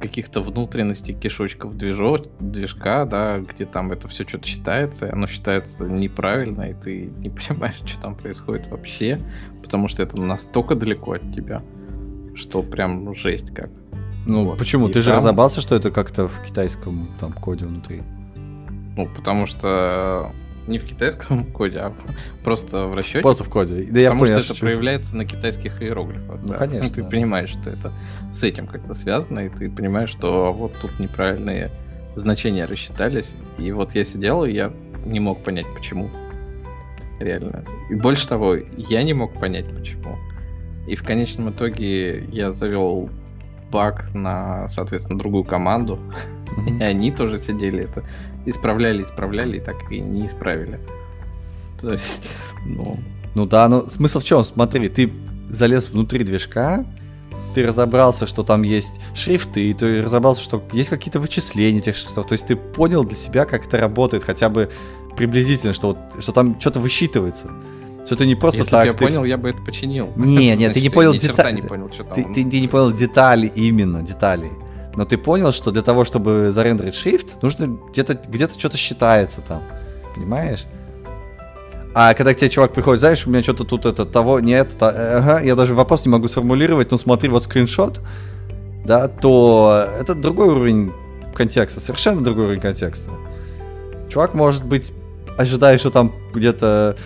каких-то 0.00 0.40
внутренностей 0.40 1.12
кишочков 1.12 1.76
движок, 1.76 2.26
движка, 2.40 3.04
да, 3.04 3.38
где 3.38 3.64
там 3.64 3.92
это 3.92 4.08
все 4.08 4.26
что-то 4.26 4.46
считается, 4.46 5.06
и 5.06 5.10
оно 5.10 5.26
считается 5.26 5.86
неправильно, 5.86 6.70
и 6.70 6.74
ты 6.74 7.10
не 7.18 7.30
понимаешь, 7.48 7.80
что 7.84 8.00
там 8.00 8.14
происходит 8.14 8.68
вообще, 8.68 9.20
потому 9.62 9.88
что 9.88 10.02
это 10.02 10.16
настолько 10.16 10.74
далеко 10.74 11.12
от 11.12 11.34
тебя, 11.34 11.62
что 12.34 12.62
прям 12.62 13.14
жесть 13.14 13.52
как. 13.52 13.70
Ну, 14.26 14.44
вот. 14.44 14.58
почему? 14.58 14.88
И 14.88 14.92
ты 14.92 14.94
там... 14.94 15.02
же 15.02 15.14
разобрался, 15.14 15.60
что 15.60 15.74
это 15.74 15.90
как-то 15.90 16.28
в 16.28 16.42
китайском 16.44 17.08
там 17.18 17.32
коде 17.32 17.66
внутри? 17.66 18.02
Ну, 18.96 19.08
потому 19.14 19.46
что 19.46 20.32
не 20.68 20.78
в 20.78 20.84
китайском 20.84 21.44
коде, 21.52 21.78
а 21.78 21.92
просто 22.44 22.86
в 22.86 22.94
расчете. 22.94 23.22
Просто 23.22 23.44
в 23.44 23.48
коде. 23.48 23.86
Да 23.90 24.00
я 24.00 24.08
Потому 24.08 24.20
понял, 24.20 24.40
что 24.40 24.52
это 24.52 24.60
проявляется 24.60 25.16
на 25.16 25.24
китайских 25.24 25.82
иероглифах. 25.82 26.40
Ну, 26.42 26.48
да. 26.48 26.58
конечно. 26.58 26.94
Ты 26.94 27.04
понимаешь, 27.04 27.50
что 27.50 27.70
это 27.70 27.92
с 28.32 28.42
этим 28.42 28.66
как-то 28.66 28.94
связано, 28.94 29.40
и 29.40 29.48
ты 29.48 29.70
понимаешь, 29.70 30.10
что 30.10 30.52
вот 30.52 30.74
тут 30.80 30.98
неправильные 31.00 31.70
значения 32.14 32.66
рассчитались. 32.66 33.34
И 33.58 33.72
вот 33.72 33.94
я 33.94 34.04
сидел, 34.04 34.44
и 34.44 34.52
я 34.52 34.72
не 35.04 35.20
мог 35.20 35.42
понять, 35.42 35.66
почему. 35.74 36.10
Реально. 37.20 37.64
И 37.90 37.94
больше 37.94 38.28
того, 38.28 38.56
я 38.76 39.02
не 39.02 39.14
мог 39.14 39.38
понять, 39.40 39.66
почему. 39.68 40.16
И 40.86 40.94
в 40.94 41.02
конечном 41.02 41.50
итоге 41.50 42.24
я 42.26 42.52
завел 42.52 43.10
баг 43.70 44.14
на, 44.14 44.68
соответственно, 44.68 45.18
другую 45.18 45.44
команду. 45.44 45.98
Mm-hmm. 46.48 46.78
И 46.80 46.82
они 46.82 47.12
тоже 47.12 47.36
сидели 47.36 47.84
это 47.84 48.02
исправляли, 48.50 49.02
исправляли, 49.02 49.58
и 49.58 49.60
так 49.60 49.76
и 49.90 50.00
не 50.00 50.26
исправили. 50.26 50.78
То 51.80 51.92
есть, 51.92 52.30
ну... 52.66 52.98
Ну 53.34 53.46
да, 53.46 53.68
но 53.68 53.88
смысл 53.88 54.20
в 54.20 54.24
чем? 54.24 54.42
Смотри, 54.42 54.88
ты 54.88 55.12
залез 55.48 55.90
внутри 55.90 56.24
движка, 56.24 56.84
ты 57.54 57.66
разобрался, 57.66 58.26
что 58.26 58.42
там 58.42 58.62
есть 58.62 59.00
шрифты, 59.14 59.72
ты 59.74 60.02
разобрался, 60.02 60.42
что 60.42 60.62
есть 60.72 60.88
какие-то 60.88 61.20
вычисления 61.20 61.78
этих 61.78 61.96
шрифтов. 61.96 62.26
То 62.26 62.32
есть 62.32 62.46
ты 62.46 62.56
понял 62.56 63.04
для 63.04 63.14
себя, 63.14 63.44
как 63.44 63.66
это 63.66 63.78
работает, 63.78 64.24
хотя 64.24 64.48
бы 64.48 64.70
приблизительно, 65.16 65.72
что, 65.72 65.88
вот, 65.88 66.22
что 66.22 66.32
там 66.32 66.60
что-то 66.60 66.80
высчитывается. 66.80 67.50
Что 68.06 68.16
ты 68.16 68.26
не 68.26 68.34
просто 68.34 68.60
Если 68.60 68.70
так. 68.70 68.86
Если 68.86 68.98
бы 68.98 69.04
я 69.04 69.08
понял, 69.08 69.24
я 69.24 69.36
бы 69.36 69.50
это 69.50 69.62
починил. 69.62 70.12
Не, 70.16 70.56
нет, 70.56 70.72
ты 70.72 70.80
не 70.80 70.90
понял 70.90 71.12
детали. 71.12 71.60
Ты, 72.14 72.24
ты, 72.24 72.50
ты 72.50 72.60
не 72.60 72.68
понял 72.68 72.92
детали 72.92 73.52
именно, 73.54 74.02
деталей 74.02 74.50
но 74.98 75.04
ты 75.04 75.16
понял, 75.16 75.52
что 75.52 75.70
для 75.70 75.82
того, 75.82 76.02
чтобы 76.04 76.50
зарендерить 76.50 76.94
shift, 76.94 77.36
нужно 77.40 77.78
где-то 77.90 78.18
где 78.26 78.48
что-то 78.48 78.76
считается 78.76 79.40
там. 79.42 79.62
Понимаешь? 80.16 80.66
А 81.94 82.14
когда 82.14 82.34
к 82.34 82.36
тебе 82.36 82.50
чувак 82.50 82.72
приходит, 82.72 82.98
знаешь, 82.98 83.24
у 83.24 83.30
меня 83.30 83.44
что-то 83.44 83.62
тут 83.62 83.86
это 83.86 84.04
того, 84.04 84.40
нет, 84.40 84.76
то, 84.76 84.88
ага, 84.88 85.40
я 85.40 85.54
даже 85.54 85.76
вопрос 85.76 86.04
не 86.04 86.10
могу 86.10 86.26
сформулировать, 86.26 86.90
но 86.90 86.96
смотри, 86.96 87.28
вот 87.28 87.44
скриншот, 87.44 88.00
да, 88.84 89.06
то 89.06 89.86
это 90.00 90.14
другой 90.16 90.48
уровень 90.48 90.92
контекста, 91.32 91.78
совершенно 91.78 92.24
другой 92.24 92.46
уровень 92.46 92.60
контекста. 92.60 93.10
Чувак, 94.08 94.34
может 94.34 94.64
быть, 94.64 94.92
ожидает, 95.36 95.78
что 95.78 95.90
там 95.90 96.12
где-то 96.34 96.96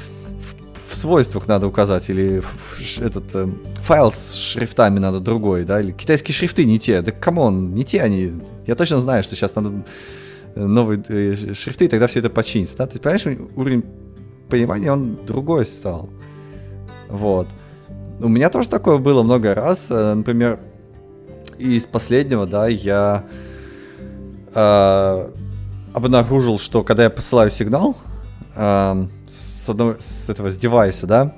в 0.93 0.97
свойствах 0.97 1.49
надо 1.49 1.66
указать, 1.66 2.11
или 2.11 2.40
в, 2.40 3.01
этот 3.01 3.24
э, 3.34 3.49
файл 3.82 4.12
с 4.12 4.34
шрифтами 4.34 4.99
надо 4.99 5.20
другой, 5.20 5.64
да, 5.64 5.80
или 5.80 5.93
китайские 5.93 6.34
шрифты 6.34 6.66
не 6.66 6.78
те, 6.78 7.01
да 7.01 7.12
come 7.12 7.48
on, 7.48 7.74
не 7.74 7.82
те 7.82 8.03
они. 8.03 8.32
Я 8.66 8.74
точно 8.74 9.01
знаю, 9.01 9.22
что 9.22 9.34
сейчас 9.34 9.55
надо 9.55 9.84
э, 10.55 10.62
новые 10.62 11.03
э, 11.09 11.55
шрифты, 11.55 11.86
и 11.86 11.88
тогда 11.88 12.07
все 12.09 12.18
это 12.18 12.28
починится, 12.28 12.76
да, 12.76 12.86
то 12.86 12.93
есть, 12.93 13.03
понимаешь, 13.03 13.51
уровень 13.57 13.84
понимания, 14.51 14.93
он 14.93 15.18
другой 15.26 15.64
стал, 15.64 16.11
вот. 17.09 17.49
У 18.20 18.28
меня 18.28 18.51
тоже 18.51 18.68
такое 18.68 18.99
было 18.99 19.22
много 19.22 19.55
раз, 19.55 19.86
э, 19.88 20.14
например, 20.14 20.61
из 21.59 21.86
последнего, 21.86 22.47
да, 22.47 22.68
я 22.68 23.24
э, 24.55 25.30
обнаружил, 25.95 26.59
что 26.59 26.84
когда 26.84 27.05
я 27.05 27.11
посылаю 27.11 27.51
сигнал, 27.51 27.97
э, 28.55 29.07
с, 29.32 29.68
одного, 29.68 29.96
с 29.98 30.28
этого 30.28 30.50
с 30.50 30.56
девайса, 30.56 31.06
да, 31.06 31.34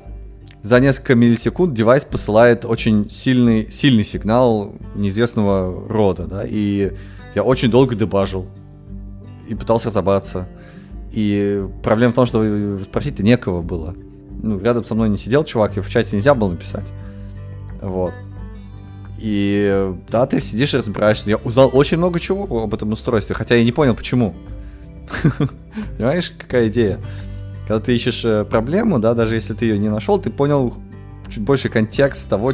за 0.63 0.81
несколько 0.81 1.15
миллисекунд 1.15 1.75
девайс 1.75 2.05
посылает 2.05 2.65
очень 2.65 3.09
сильный, 3.11 3.71
сильный 3.71 4.03
сигнал 4.03 4.73
неизвестного 4.95 5.89
рода, 5.89 6.27
да, 6.27 6.43
и 6.45 6.93
я 7.35 7.43
очень 7.43 7.71
долго 7.71 7.95
дебажил 7.95 8.47
и 9.49 9.55
пытался 9.55 9.89
разобраться. 9.89 10.49
И 11.13 11.65
проблема 11.83 12.13
в 12.13 12.17
том, 12.17 12.27
что 12.27 12.79
спросить-то 12.83 13.23
некого 13.23 13.63
было. 13.63 13.95
Ну, 14.43 14.59
рядом 14.59 14.85
со 14.85 14.95
мной 14.95 15.09
не 15.09 15.17
сидел 15.17 15.45
чувак, 15.45 15.77
и 15.77 15.81
в 15.81 15.89
чате 15.89 16.17
нельзя 16.17 16.35
было 16.35 16.51
написать. 16.51 16.91
Вот. 17.81 18.13
И 19.19 19.93
да, 20.09 20.27
ты 20.27 20.41
сидишь 20.41 20.75
и 20.75 20.79
разбираешься. 20.79 21.31
Я 21.31 21.37
узнал 21.37 21.71
очень 21.73 21.99
много 21.99 22.19
чего 22.19 22.63
об 22.63 22.75
этом 22.75 22.93
устройстве, 22.93 23.35
хотя 23.35 23.55
я 23.55 23.65
не 23.65 23.73
понял, 23.73 23.95
почему. 23.95 24.35
Понимаешь, 25.99 26.33
какая 26.37 26.69
идея? 26.69 26.99
Когда 27.67 27.81
ты 27.81 27.95
ищешь 27.95 28.25
э, 28.25 28.45
проблему, 28.45 28.99
да, 28.99 29.15
даже 29.15 29.35
если 29.35 29.55
ты 29.55 29.67
ее 29.67 29.79
не 29.79 29.89
нашел, 29.89 30.19
ты 30.19 30.31
понял 30.31 30.75
чуть 31.29 31.43
больше 31.43 31.69
контекст 31.69 32.29
того, 32.29 32.53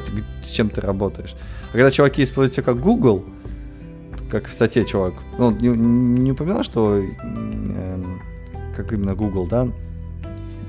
чем 0.49 0.71
ты 0.71 0.81
работаешь. 0.81 1.35
А 1.71 1.73
когда 1.73 1.91
чуваки 1.91 2.23
используют 2.23 2.55
тебя 2.55 2.65
как 2.65 2.81
Google, 2.81 3.25
как 4.31 4.49
в 4.49 4.55
статье 4.55 4.85
чувак, 4.85 5.15
ну, 5.39 5.51
не, 5.51 5.69
не 5.69 6.33
упоминал, 6.33 6.63
что 6.63 6.99
э, 6.99 8.03
как 8.77 8.93
именно 8.93 9.15
Google, 9.15 9.47
да, 9.47 9.69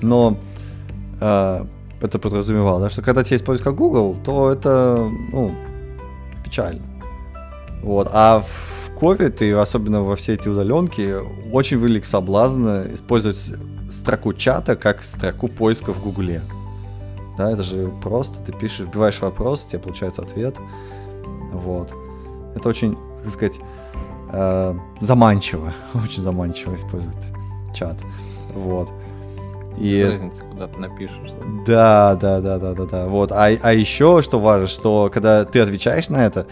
но 0.02 0.40
э, 1.20 1.66
это 2.02 2.20
подразумевал, 2.20 2.80
да, 2.80 2.90
что 2.90 3.04
когда 3.04 3.24
тебя 3.24 3.38
используют 3.38 3.64
как 3.64 3.76
Google, 3.76 4.18
то 4.24 4.52
это, 4.52 5.08
ну, 5.32 5.54
печально. 6.44 6.82
Вот, 7.84 8.10
а 8.12 8.40
в 8.40 8.92
COVID 9.00 9.48
и 9.48 9.52
особенно 9.52 10.02
во 10.02 10.16
все 10.16 10.34
эти 10.34 10.48
удаленки 10.48 11.16
очень 11.52 11.78
велик 11.78 12.06
соблазн 12.06 12.94
использовать 12.94 13.54
строку 13.92 14.34
чата 14.34 14.76
как 14.76 15.04
строку 15.04 15.48
поиска 15.48 15.94
в 15.94 16.02
Гугле. 16.02 16.42
Да, 17.38 17.52
это 17.52 17.64
же 17.64 17.92
просто, 18.02 18.40
ты 18.40 18.52
пишешь, 18.52 18.88
вбиваешь 18.88 19.20
вопрос, 19.22 19.66
у 19.66 19.70
тебя 19.70 19.80
получается 19.80 20.22
ответ. 20.22 20.56
Вот. 21.54 21.94
Это 22.56 22.70
очень, 22.70 22.98
так 23.24 23.34
сказать, 23.34 23.60
э, 24.32 24.76
заманчиво, 25.00 25.74
очень 25.94 26.22
заманчиво 26.22 26.76
использовать 26.76 27.18
чат. 27.74 27.98
Вот. 28.54 28.92
И... 29.78 30.04
разница, 30.04 30.44
куда 30.44 30.68
ты 30.68 30.80
напишешь. 30.80 31.32
Да, 31.66 32.16
да, 32.16 32.42
да, 32.42 32.60
да, 32.60 32.74
да, 32.74 32.86
да. 32.86 33.08
Вот. 33.08 33.32
А, 33.32 33.46
а 33.46 33.74
еще 33.74 34.22
что 34.22 34.40
важно, 34.40 34.68
что 34.68 35.10
когда 35.14 35.46
ты 35.46 35.62
отвечаешь 35.62 36.10
на 36.10 36.26
это, 36.26 36.46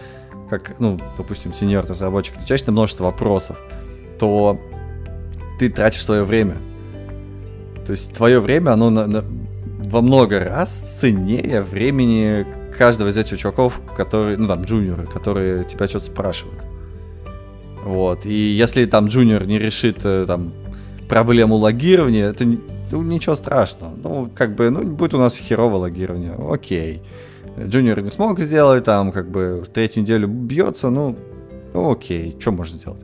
как, 0.49 0.79
ну, 0.79 0.97
допустим, 1.17 1.53
сеньор 1.53 1.85
разработчик, 1.85 2.37
отвечаешь 2.37 2.65
на 2.65 2.71
множество 2.71 3.05
вопросов, 3.05 3.59
то 4.17 4.59
ты 5.59 5.69
тратишь 5.69 6.03
свое 6.03 6.23
время. 6.23 6.57
То 7.89 7.93
есть 7.93 8.13
твое 8.13 8.39
время, 8.39 8.73
оно 8.73 8.91
на, 8.91 9.07
на, 9.07 9.23
во 9.79 10.01
много 10.01 10.39
раз 10.41 10.69
ценнее 11.01 11.63
времени 11.63 12.45
каждого 12.77 13.09
из 13.09 13.17
этих 13.17 13.39
чуваков, 13.39 13.81
которые, 13.97 14.37
ну 14.37 14.47
там, 14.47 14.61
джуниоры, 14.61 15.07
которые 15.07 15.63
тебя 15.63 15.87
что-то 15.87 16.05
спрашивают. 16.05 16.59
Вот. 17.83 18.27
И 18.27 18.31
если 18.31 18.85
там 18.85 19.07
джуниор 19.07 19.47
не 19.47 19.57
решит 19.57 20.01
э, 20.03 20.25
там 20.27 20.53
проблему 21.07 21.55
логирования, 21.55 22.29
это 22.29 22.45
ну, 22.45 23.01
ничего 23.01 23.33
страшного. 23.33 23.95
Ну, 24.03 24.29
как 24.35 24.53
бы, 24.53 24.69
ну, 24.69 24.83
будет 24.83 25.15
у 25.15 25.17
нас 25.17 25.35
херовое 25.35 25.79
логирование. 25.79 26.35
Окей. 26.47 27.01
Джуниор 27.59 28.01
не 28.01 28.11
смог 28.11 28.39
сделать, 28.39 28.83
там, 28.83 29.11
как 29.11 29.31
бы, 29.31 29.63
в 29.65 29.67
третью 29.69 30.03
неделю 30.03 30.27
бьется, 30.27 30.91
ну, 30.91 31.17
ну 31.73 31.91
окей, 31.91 32.37
что 32.39 32.51
можно 32.51 32.77
сделать? 32.77 33.01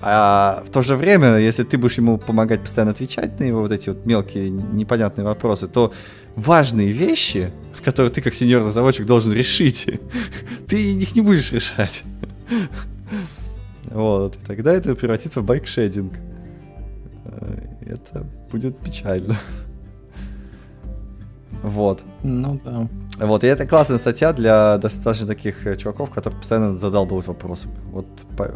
А 0.00 0.62
в 0.66 0.70
то 0.70 0.82
же 0.82 0.94
время, 0.94 1.38
если 1.38 1.64
ты 1.64 1.76
будешь 1.76 1.98
ему 1.98 2.18
помогать 2.18 2.60
постоянно 2.60 2.92
отвечать 2.92 3.38
на 3.40 3.44
его 3.44 3.62
вот 3.62 3.72
эти 3.72 3.88
вот 3.88 4.06
мелкие 4.06 4.48
непонятные 4.48 5.24
вопросы, 5.24 5.66
то 5.66 5.92
важные 6.36 6.92
вещи, 6.92 7.50
которые 7.84 8.12
ты 8.12 8.22
как 8.22 8.34
senior 8.34 8.64
разработчик 8.64 9.06
должен 9.06 9.32
решить. 9.32 9.88
Ты 10.68 10.94
их 10.94 11.14
не 11.14 11.20
будешь 11.20 11.50
решать. 11.52 12.02
Вот, 13.84 14.36
и 14.36 14.46
тогда 14.46 14.72
это 14.72 14.94
превратится 14.94 15.40
в 15.40 15.44
bikeshedding. 15.44 16.12
Э, 17.24 17.58
это 17.80 18.26
будет 18.50 18.78
печально. 18.78 19.36
Вот. 21.62 22.02
Ну 22.22 22.60
да. 22.62 22.88
Вот, 23.18 23.42
и 23.44 23.46
это 23.46 23.66
классная 23.66 23.98
статья 23.98 24.32
для 24.32 24.78
достаточно 24.78 25.26
таких 25.26 25.66
э, 25.66 25.76
чуваков, 25.76 26.10
которые 26.10 26.38
постоянно 26.38 26.76
задалбывают 26.76 27.26
вопросами. 27.26 27.74
Вот 27.90 28.06
по, 28.36 28.50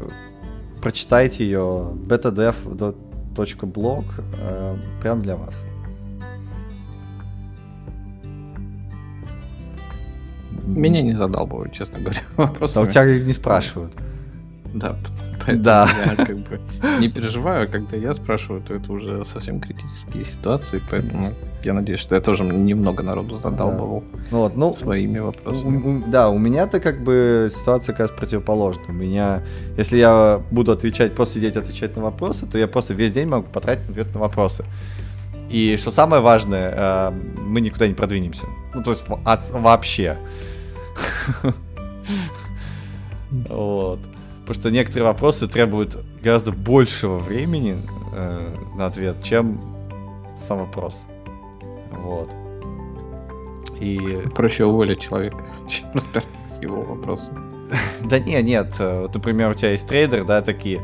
прочитайте 0.82 1.44
ее 1.44 1.92
betadev.blog 2.08 4.04
э, 4.38 4.76
прям 5.00 5.22
для 5.22 5.36
вас. 5.36 5.64
Меня 10.66 11.02
не 11.02 11.14
задалбывают, 11.14 11.72
честно 11.72 12.00
говоря, 12.00 12.20
вопросы. 12.36 12.74
Да 12.74 12.80
у 12.82 12.86
тебя 12.86 13.18
не 13.18 13.32
спрашивают. 13.32 13.92
Да, 14.74 14.96
поэтому 15.44 15.62
Да. 15.64 15.88
я 16.06 16.16
как 16.26 16.36
бы 16.38 16.60
не 17.00 17.08
переживаю, 17.08 17.64
а 17.64 17.66
когда 17.66 17.96
я 17.96 18.14
спрашиваю, 18.14 18.62
то 18.62 18.74
это 18.74 18.92
уже 18.92 19.24
совсем 19.24 19.60
критические 19.60 20.24
ситуации, 20.24 20.80
поэтому 20.90 21.28
я 21.64 21.74
надеюсь, 21.74 22.00
что 22.00 22.14
я 22.14 22.20
тоже 22.20 22.44
немного 22.44 23.02
народу 23.02 23.36
задалбывал 23.36 24.04
Ну 24.30 24.38
Вот, 24.38 24.56
ну, 24.56 24.74
своими 24.74 25.18
вопросами. 25.20 25.76
у- 25.78 26.10
Да, 26.10 26.30
у 26.30 26.38
меня-то 26.38 26.80
как 26.80 27.02
бы 27.04 27.50
ситуация 27.54 27.92
как 27.94 28.00
раз 28.08 28.10
противоположная. 28.10 28.86
У 28.88 28.92
меня, 28.92 29.40
если 29.78 29.98
я 29.98 30.40
буду 30.50 30.72
отвечать, 30.72 31.14
просто 31.14 31.34
сидеть 31.34 31.56
отвечать 31.56 31.96
на 31.96 32.02
вопросы, 32.02 32.46
то 32.46 32.58
я 32.58 32.66
просто 32.66 32.94
весь 32.94 33.12
день 33.12 33.28
могу 33.28 33.46
потратить 33.48 33.90
ответ 33.90 34.12
на 34.14 34.20
вопросы. 34.20 34.64
И 35.50 35.76
что 35.76 35.90
самое 35.90 36.22
важное, 36.22 36.72
э, 36.76 37.10
мы 37.46 37.60
никуда 37.60 37.86
не 37.86 37.94
продвинемся. 37.94 38.46
Ну, 38.74 38.82
то 38.82 38.90
есть 38.90 39.04
вообще. 39.52 40.16
Вот. 43.48 43.98
Потому 44.52 44.64
что 44.68 44.70
некоторые 44.70 45.04
вопросы 45.06 45.48
требуют 45.48 45.96
гораздо 46.22 46.52
большего 46.52 47.16
времени 47.16 47.74
э, 48.14 48.54
на 48.76 48.84
ответ, 48.84 49.22
чем 49.22 49.58
сам 50.42 50.58
вопрос. 50.58 51.06
Вот. 51.90 52.28
И 53.80 53.98
Проще 54.34 54.66
уволить 54.66 55.00
человека, 55.00 55.38
чем 55.70 55.86
разбираться 55.94 56.44
с 56.44 56.60
его 56.60 56.82
вопросом. 56.82 57.68
Да 58.04 58.18
не, 58.18 58.42
нет. 58.42 58.74
э, 58.78 59.00
Вот, 59.00 59.14
например, 59.14 59.48
у 59.52 59.54
тебя 59.54 59.70
есть 59.70 59.88
трейдер, 59.88 60.26
да, 60.26 60.42
такие. 60.42 60.82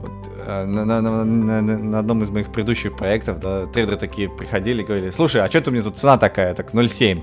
Вот, 0.00 0.10
э, 0.44 0.64
на, 0.64 0.84
на- 0.84 1.00
на- 1.00 1.60
на- 1.62 1.98
одном 2.00 2.22
из 2.24 2.30
моих 2.30 2.48
предыдущих 2.50 2.96
проектов, 2.96 3.38
да, 3.38 3.66
трейдеры 3.66 3.96
такие 3.96 4.28
приходили 4.28 4.82
и 4.82 4.84
говорили, 4.84 5.10
слушай, 5.10 5.40
а 5.40 5.46
что 5.46 5.58
это 5.58 5.70
у 5.70 5.72
меня 5.72 5.84
тут 5.84 5.98
цена 5.98 6.18
такая, 6.18 6.52
так 6.52 6.74
0,7? 6.74 7.22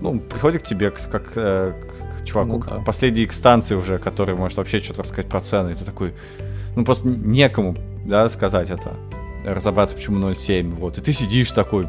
Ну, 0.00 0.20
приходит 0.20 0.62
к 0.62 0.66
тебе, 0.66 0.92
к- 0.92 1.10
как 1.10 1.32
э, 1.34 1.72
чуваку, 2.24 2.58
Ну 2.58 2.58
да. 2.60 2.76
к 2.78 2.84
последней 2.84 3.24
инстанции 3.24 3.74
уже, 3.74 3.98
который 3.98 4.34
может 4.34 4.58
вообще 4.58 4.78
что-то 4.78 5.02
рассказать 5.02 5.28
про 5.28 5.40
цены. 5.40 5.70
И 5.70 5.74
ты 5.74 5.84
такой, 5.84 6.12
ну, 6.76 6.84
просто 6.84 7.08
некому, 7.08 7.76
да, 8.04 8.28
сказать 8.28 8.70
это, 8.70 8.94
разобраться, 9.44 9.96
почему 9.96 10.18
0,7, 10.18 10.70
вот. 10.74 10.98
И 10.98 11.00
ты 11.00 11.12
сидишь 11.12 11.50
такой, 11.52 11.86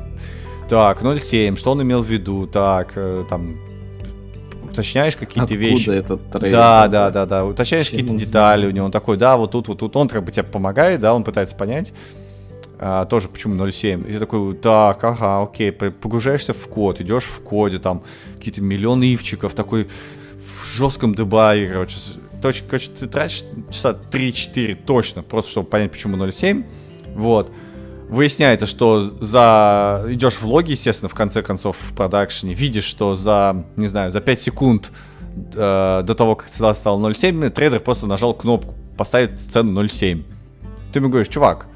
так, 0.70 1.02
0,7, 1.02 1.56
что 1.58 1.72
он 1.72 1.82
имел 1.82 2.02
в 2.04 2.08
виду, 2.08 2.48
так, 2.48 2.94
э, 2.96 3.24
там, 3.30 3.58
уточняешь 4.64 5.16
какие-то 5.18 5.44
Откуда 5.44 5.60
вещи. 5.60 5.90
этот 5.90 6.32
трейд? 6.32 6.54
Да, 6.54 6.88
да, 6.88 7.12
да, 7.12 7.26
да. 7.26 7.46
Уточняешь 7.46 7.90
какие-то 7.90 8.16
детали 8.16 8.66
у 8.68 8.72
него. 8.72 8.86
Он 8.86 8.92
такой, 8.92 9.18
да, 9.18 9.36
вот 9.38 9.52
тут, 9.52 9.68
вот 9.68 9.80
тут. 9.80 9.96
Он 9.98 10.08
как 10.08 10.24
бы 10.24 10.32
тебе 10.32 10.44
помогает, 10.44 11.02
да, 11.02 11.14
он 11.14 11.24
пытается 11.24 11.56
понять. 11.56 11.92
а, 12.84 13.06
тоже 13.06 13.28
почему 13.28 13.54
0.7. 13.56 14.10
И 14.10 14.14
ты 14.14 14.20
такой, 14.20 14.56
так, 14.56 15.04
ага, 15.04 15.44
окей, 15.44 15.72
погружаешься 15.72 16.54
в 16.56 16.68
код, 16.68 17.00
идешь 17.00 17.26
в 17.26 17.42
коде, 17.44 17.78
там 17.78 18.02
какие-то 18.38 18.62
миллионы 18.62 19.04
ивчиков, 19.14 19.54
такой 19.54 19.88
в 20.62 20.66
жестком 20.78 21.16
дебаге, 21.16 21.70
короче. 21.70 21.98
точ- 22.42 22.64
Короче, 22.68 22.90
ты 23.00 23.08
тратишь 23.08 23.44
часа 23.70 23.96
3-4 24.12 24.76
точно, 24.86 25.24
просто 25.24 25.52
чтобы 25.52 25.70
понять, 25.70 25.92
почему 25.92 26.18
0.7. 26.18 26.66
Вот. 27.16 27.52
Выясняется, 28.10 28.66
что 28.66 29.02
за... 29.02 30.04
Идешь 30.10 30.36
в 30.36 30.46
логи, 30.46 30.72
естественно, 30.72 31.08
в 31.10 31.14
конце 31.14 31.42
концов, 31.42 31.78
в 31.80 31.96
продакшене, 31.96 32.54
видишь, 32.54 32.84
что 32.84 33.16
за, 33.16 33.66
не 33.78 33.88
знаю, 33.88 34.12
за 34.12 34.20
5 34.20 34.42
секунд 34.42 34.92
э, 35.54 36.02
до 36.04 36.16
того, 36.16 36.36
как 36.36 36.50
цена 36.50 36.74
стала 36.74 37.00
0.7, 37.00 37.50
трейдер 37.52 37.80
просто 37.80 38.08
нажал 38.08 38.34
кнопку 38.34 38.74
поставить 38.98 39.40
цену 39.40 39.82
0.7. 39.82 40.24
Ты 40.92 41.00
ему 41.00 41.08
говоришь, 41.10 41.30
чувак, 41.30 41.68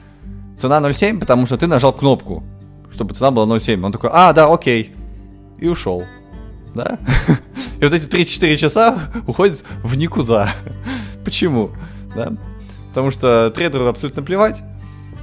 цена 0.57 0.79
0.7, 0.81 1.19
потому 1.19 1.45
что 1.45 1.57
ты 1.57 1.67
нажал 1.67 1.93
кнопку, 1.93 2.43
чтобы 2.91 3.15
цена 3.15 3.31
была 3.31 3.45
0.7. 3.55 3.81
Он 3.85 3.91
такой, 3.93 4.09
а, 4.11 4.33
да, 4.33 4.51
окей. 4.53 4.93
И 5.57 5.69
ушел. 5.69 6.03
Да? 6.73 6.99
И 7.79 7.83
вот 7.83 7.93
эти 7.93 8.07
3-4 8.07 8.55
часа 8.57 8.99
уходят 9.27 9.63
в 9.83 9.95
никуда. 9.97 10.49
Почему? 11.23 11.71
Да? 12.15 12.33
Потому 12.89 13.11
что 13.11 13.51
трейдеру 13.51 13.87
абсолютно 13.87 14.23
плевать. 14.23 14.61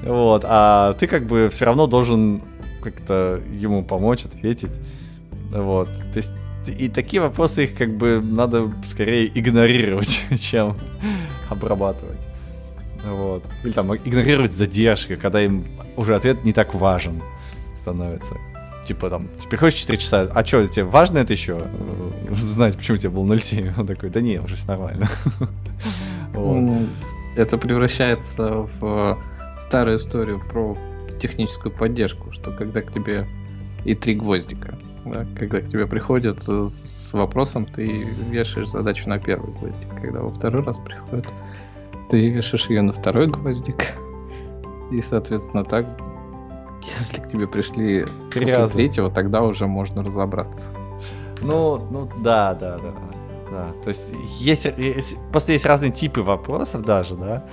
Вот, 0.03 0.45
а 0.47 0.95
ты 0.95 1.07
как 1.07 1.27
бы 1.27 1.49
все 1.53 1.65
равно 1.65 1.87
должен 1.87 2.43
как-то 2.83 3.41
ему 3.53 3.85
помочь, 3.85 4.25
ответить. 4.25 4.81
Вот. 5.51 5.89
То 6.13 6.17
есть 6.17 6.33
и 6.67 6.89
такие 6.89 7.21
вопросы 7.21 7.65
их 7.65 7.77
как 7.77 7.97
бы 7.97 8.21
надо 8.23 8.73
скорее 8.89 9.27
игнорировать, 9.27 10.25
чем 10.41 10.77
обрабатывать. 11.49 12.21
Вот. 13.05 13.45
Или 13.65 13.73
там 13.73 13.95
игнорировать 13.95 14.53
задержки, 14.53 15.17
когда 15.17 15.43
им 15.43 15.65
уже 15.97 16.15
ответ 16.15 16.45
не 16.45 16.53
так 16.53 16.75
важен 16.75 17.23
становится. 17.75 18.35
Типа 18.85 19.11
там, 19.11 19.29
приходишь 19.49 19.79
4 19.79 19.99
часа, 19.99 20.29
а 20.35 20.45
что, 20.45 20.67
тебе 20.67 20.85
важно 20.85 21.19
это 21.19 21.33
еще? 21.33 21.61
Э, 21.63 22.35
Знать, 22.35 22.77
почему 22.77 22.97
у 22.97 22.99
тебя 22.99 23.11
был 23.11 23.27
0,7? 23.27 23.75
Он 23.79 23.87
такой, 23.87 24.11
да 24.11 24.21
не, 24.21 24.41
уже 24.41 24.57
нормально. 24.67 25.09
Ну, 26.35 26.87
Это 27.37 27.59
превращается 27.59 28.67
в 28.81 29.19
старую 29.61 29.99
историю 29.99 30.41
про 30.51 30.77
техническую 31.21 31.71
поддержку, 31.71 32.33
что 32.33 32.51
когда 32.51 32.81
к 32.81 32.93
тебе 32.93 33.27
и 33.85 33.95
три 33.95 34.15
гвоздика, 34.15 34.75
да, 35.05 35.27
когда 35.39 35.61
к 35.61 35.69
тебе 35.69 35.87
приходят 35.87 36.43
с 36.43 37.13
вопросом, 37.13 37.67
ты 37.67 38.07
вешаешь 38.31 38.71
задачу 38.71 39.09
на 39.09 39.19
первый 39.19 39.53
гвоздик. 39.53 39.89
Когда 40.01 40.21
во 40.21 40.31
второй 40.31 40.65
раз 40.65 40.79
приходит, 40.79 41.33
ты 42.11 42.31
вешаешь 42.31 42.67
ее 42.67 42.83
на 42.83 42.93
второй 42.93 43.27
гвоздик. 43.27 43.93
И, 44.91 45.01
соответственно, 45.03 45.65
так, 45.65 45.87
если 46.99 47.21
к 47.21 47.29
тебе 47.29 47.47
пришли 47.47 48.07
Три 48.31 48.47
после 48.47 48.67
третьего, 48.69 49.11
тогда 49.11 49.43
уже 49.43 49.67
можно 49.67 50.03
разобраться. 50.03 50.71
Ну, 51.41 51.79
ну 51.91 52.09
да, 52.23 52.55
да, 52.55 52.79
да. 52.79 52.93
Да, 53.51 53.73
то 53.83 53.89
есть 53.89 54.11
есть, 54.39 54.65
есть- 54.79 55.19
просто 55.31 55.53
есть 55.53 55.67
разные 55.67 55.91
типы 55.91 56.23
вопросов 56.23 56.83
даже, 56.85 57.17
да. 57.17 57.45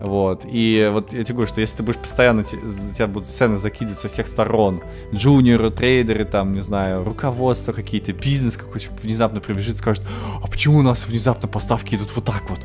Вот, 0.00 0.42
и 0.44 0.88
вот 0.92 1.12
я 1.12 1.24
тебе 1.24 1.34
говорю, 1.34 1.48
что 1.48 1.60
если 1.60 1.78
ты 1.78 1.82
будешь 1.82 1.98
постоянно, 1.98 2.44
тебя 2.44 3.08
будут 3.08 3.28
постоянно 3.28 3.58
закидывать 3.58 3.98
со 3.98 4.06
всех 4.06 4.28
сторон, 4.28 4.80
джуниоры, 5.12 5.70
трейдеры, 5.70 6.24
там, 6.24 6.52
не 6.52 6.60
знаю, 6.60 7.02
руководство 7.04 7.72
какие-то, 7.72 8.12
бизнес 8.12 8.56
какой-то 8.56 8.86
внезапно 9.02 9.40
прибежит 9.40 9.74
и 9.74 9.78
скажет, 9.78 10.04
а 10.42 10.46
почему 10.46 10.78
у 10.78 10.82
нас 10.82 11.06
внезапно 11.06 11.48
поставки 11.48 11.96
идут 11.96 12.10
вот 12.14 12.24
так 12.24 12.48
вот, 12.48 12.60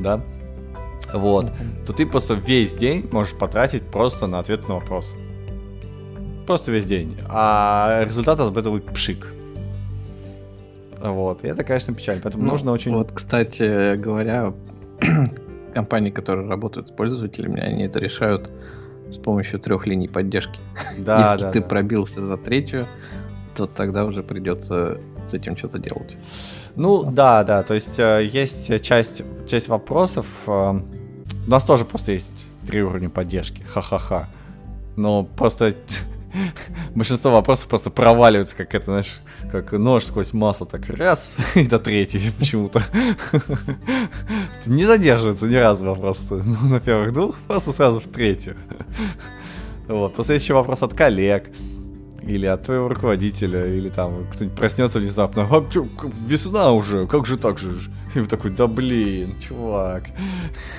да, 0.00 0.20
вот, 1.12 1.52
то 1.86 1.92
ты 1.92 2.06
просто 2.06 2.34
весь 2.34 2.74
день 2.74 3.08
можешь 3.12 3.34
потратить 3.34 3.82
просто 3.82 4.26
на 4.26 4.38
ответ 4.38 4.68
на 4.68 4.74
вопрос. 4.74 5.14
Просто 6.46 6.72
весь 6.72 6.86
день. 6.86 7.16
А 7.28 8.02
результат 8.04 8.40
от 8.40 8.56
этого 8.56 8.74
будет 8.74 8.86
пшик. 8.92 9.26
Вот. 11.00 11.44
И 11.44 11.48
это, 11.48 11.64
конечно, 11.64 11.94
печаль. 11.94 12.20
Поэтому 12.22 12.44
Ну, 12.44 12.50
нужно 12.50 12.72
очень... 12.72 12.92
Вот, 12.92 13.12
кстати 13.12 13.96
говоря, 13.96 14.52
компании, 15.74 16.10
которые 16.10 16.48
работают 16.48 16.88
с 16.88 16.90
пользователями, 16.90 17.60
они 17.60 17.84
это 17.84 17.98
решают 17.98 18.52
с 19.10 19.18
помощью 19.18 19.60
трех 19.60 19.86
линий 19.86 20.08
поддержки. 20.08 20.60
Да, 20.98 21.32
Если 21.32 21.44
да, 21.44 21.52
ты 21.52 21.60
да. 21.60 21.66
пробился 21.66 22.22
за 22.22 22.36
третью, 22.36 22.86
то 23.56 23.66
тогда 23.66 24.04
уже 24.04 24.22
придется 24.22 25.00
с 25.26 25.34
этим 25.34 25.56
что-то 25.56 25.78
делать. 25.78 26.16
Ну, 26.76 27.02
да, 27.04 27.44
да. 27.44 27.62
То 27.62 27.74
есть 27.74 27.98
э, 27.98 28.28
есть 28.32 28.82
часть, 28.82 29.22
часть 29.46 29.68
вопросов. 29.68 30.26
э, 30.46 30.80
У 31.46 31.50
нас 31.50 31.64
тоже 31.64 31.84
просто 31.84 32.12
есть 32.12 32.46
три 32.66 32.82
уровня 32.82 33.10
поддержки. 33.10 33.62
Ха-ха-ха. 33.62 34.28
Но 34.96 35.24
просто 35.24 35.74
большинство 36.94 37.30
вопросов 37.30 37.68
просто 37.68 37.90
проваливается, 37.90 38.56
как 38.56 38.74
это, 38.74 38.86
знаешь, 38.86 39.20
как 39.50 39.72
нож 39.72 40.04
сквозь 40.04 40.32
масло, 40.32 40.66
так 40.66 40.88
раз, 40.88 41.36
и 41.54 41.66
до 41.66 41.78
третьей 41.78 42.30
почему-то. 42.38 42.82
Не 44.66 44.86
задерживается 44.86 45.46
ни 45.46 45.56
разу 45.56 45.86
вопрос 45.86 46.28
ну, 46.30 46.68
на 46.68 46.80
первых 46.80 47.12
двух, 47.12 47.38
просто 47.40 47.72
сразу 47.72 48.00
в 48.00 48.08
третью. 48.08 48.56
Вот. 49.88 50.14
После 50.14 50.36
еще 50.36 50.54
вопрос 50.54 50.82
от 50.82 50.94
коллег, 50.94 51.50
или 52.26 52.46
от 52.46 52.62
твоего 52.62 52.88
руководителя, 52.88 53.66
или 53.66 53.88
там 53.88 54.26
кто-нибудь 54.32 54.56
проснется 54.56 54.98
внезапно, 54.98 55.46
а 55.50 55.70
чё, 55.70 55.86
весна 56.26 56.72
уже, 56.72 57.06
как 57.06 57.26
же 57.26 57.36
так 57.36 57.58
же? 57.58 57.90
И 58.14 58.20
вы 58.20 58.26
такой, 58.26 58.50
да 58.50 58.66
блин, 58.66 59.36
чувак. 59.40 60.04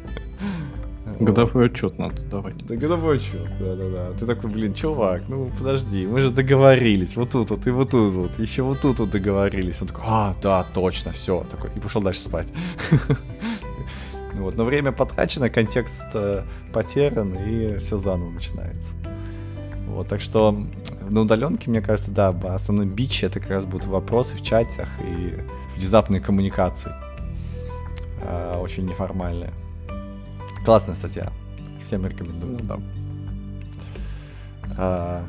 Годовой 1.20 1.66
отчет 1.66 1.98
надо 1.98 2.24
давать. 2.24 2.66
Да, 2.66 2.76
годовой 2.76 3.18
отчет, 3.18 3.46
да-да-да. 3.58 4.12
Ты 4.18 4.26
такой, 4.26 4.50
блин, 4.50 4.72
чувак, 4.72 5.22
ну 5.28 5.50
подожди, 5.58 6.06
мы 6.06 6.20
же 6.20 6.30
договорились, 6.30 7.14
вот 7.14 7.30
тут 7.30 7.50
вот 7.50 7.66
и 7.66 7.70
вот 7.70 7.90
тут 7.90 8.14
вот, 8.14 8.38
еще 8.38 8.62
вот 8.62 8.80
тут 8.80 9.00
вот 9.00 9.10
договорились. 9.10 9.82
Он 9.82 9.88
такой, 9.88 10.04
а, 10.06 10.34
да, 10.42 10.64
точно, 10.72 11.12
все, 11.12 11.44
такой, 11.50 11.70
и 11.76 11.80
пошел 11.80 12.02
дальше 12.02 12.20
спать. 12.20 12.52
Вот, 14.32 14.56
но 14.56 14.64
время 14.64 14.90
потрачено, 14.90 15.50
контекст 15.50 16.06
э, 16.14 16.44
потерян, 16.72 17.34
и 17.34 17.76
все 17.76 17.98
заново 17.98 18.30
начинается. 18.30 18.94
Вот, 19.86 20.08
так 20.08 20.22
что 20.22 20.64
на 21.10 21.22
удаленке, 21.22 21.70
мне 21.70 21.80
кажется, 21.80 22.10
да, 22.10 22.28
основной 22.28 22.86
бич 22.86 23.24
это 23.24 23.40
как 23.40 23.50
раз 23.50 23.64
будут 23.64 23.86
вопросы 23.86 24.36
в 24.36 24.42
чатах 24.42 24.88
и 25.02 25.38
внезапной 25.76 26.20
коммуникации. 26.20 26.92
Э, 28.22 28.58
очень 28.58 28.86
неформальная. 28.86 29.52
Классная 30.64 30.94
статья. 30.94 31.30
Всем 31.82 32.06
рекомендую. 32.06 32.58
Ну, 32.58 32.64
да. 32.64 32.78
А, 34.78 35.24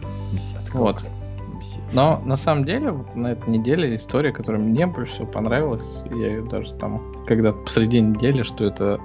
вот. 0.73 1.03
Мессия. 1.55 1.81
Но 1.93 2.21
на 2.25 2.37
самом 2.37 2.65
деле, 2.65 2.93
на 3.15 3.33
этой 3.33 3.49
неделе 3.49 3.95
история, 3.95 4.31
которая 4.31 4.61
мне 4.61 4.87
больше 4.87 5.13
всего 5.13 5.27
понравилась, 5.27 6.03
я 6.11 6.27
ее 6.27 6.43
даже 6.43 6.73
там, 6.75 7.01
когда 7.25 7.53
посреди 7.53 7.99
недели, 8.01 8.43
что 8.43 8.65
это, 8.65 8.99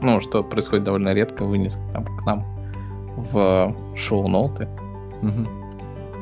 ну, 0.00 0.20
что 0.20 0.42
происходит 0.42 0.84
довольно 0.84 1.12
редко, 1.12 1.44
вынес 1.44 1.78
там 1.92 2.04
к 2.04 2.26
нам 2.26 2.44
в 3.16 3.74
шоу-ноты. 3.96 4.68
Угу. 5.22 5.61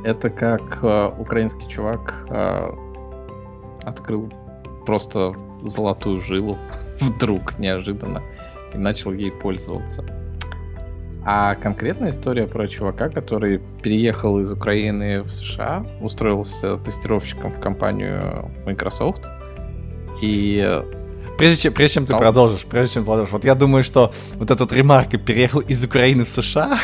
Это 0.04 0.30
как 0.30 0.82
э, 0.82 1.10
украинский 1.18 1.68
чувак 1.68 2.26
э, 2.30 2.70
открыл 3.82 4.30
просто 4.86 5.34
золотую 5.62 6.20
жилу 6.22 6.56
вдруг, 7.00 7.58
неожиданно, 7.58 8.22
и 8.72 8.78
начал 8.78 9.12
ей 9.12 9.30
пользоваться. 9.30 10.04
А 11.24 11.54
конкретная 11.54 12.12
история 12.12 12.46
про 12.46 12.66
чувака, 12.66 13.10
который 13.10 13.60
переехал 13.82 14.40
из 14.40 14.50
Украины 14.50 15.22
в 15.22 15.30
США, 15.30 15.84
устроился 16.00 16.78
тестировщиком 16.78 17.52
в 17.52 17.60
компанию 17.60 18.50
Microsoft 18.64 19.28
и 20.22 20.82
Прежде 21.36 21.62
чем, 21.62 21.72
прежде 21.72 21.94
чем 21.94 22.02
Стал... 22.04 22.18
ты 22.18 22.22
продолжишь, 22.22 22.64
прежде 22.66 22.94
чем 22.94 23.04
продолжишь, 23.06 23.32
вот 23.32 23.44
я 23.44 23.54
думаю, 23.54 23.82
что 23.82 24.12
вот 24.34 24.50
этот 24.50 24.72
ремарка 24.72 25.16
переехал 25.16 25.60
из 25.60 25.82
Украины 25.82 26.24
в 26.24 26.28
США, 26.28 26.78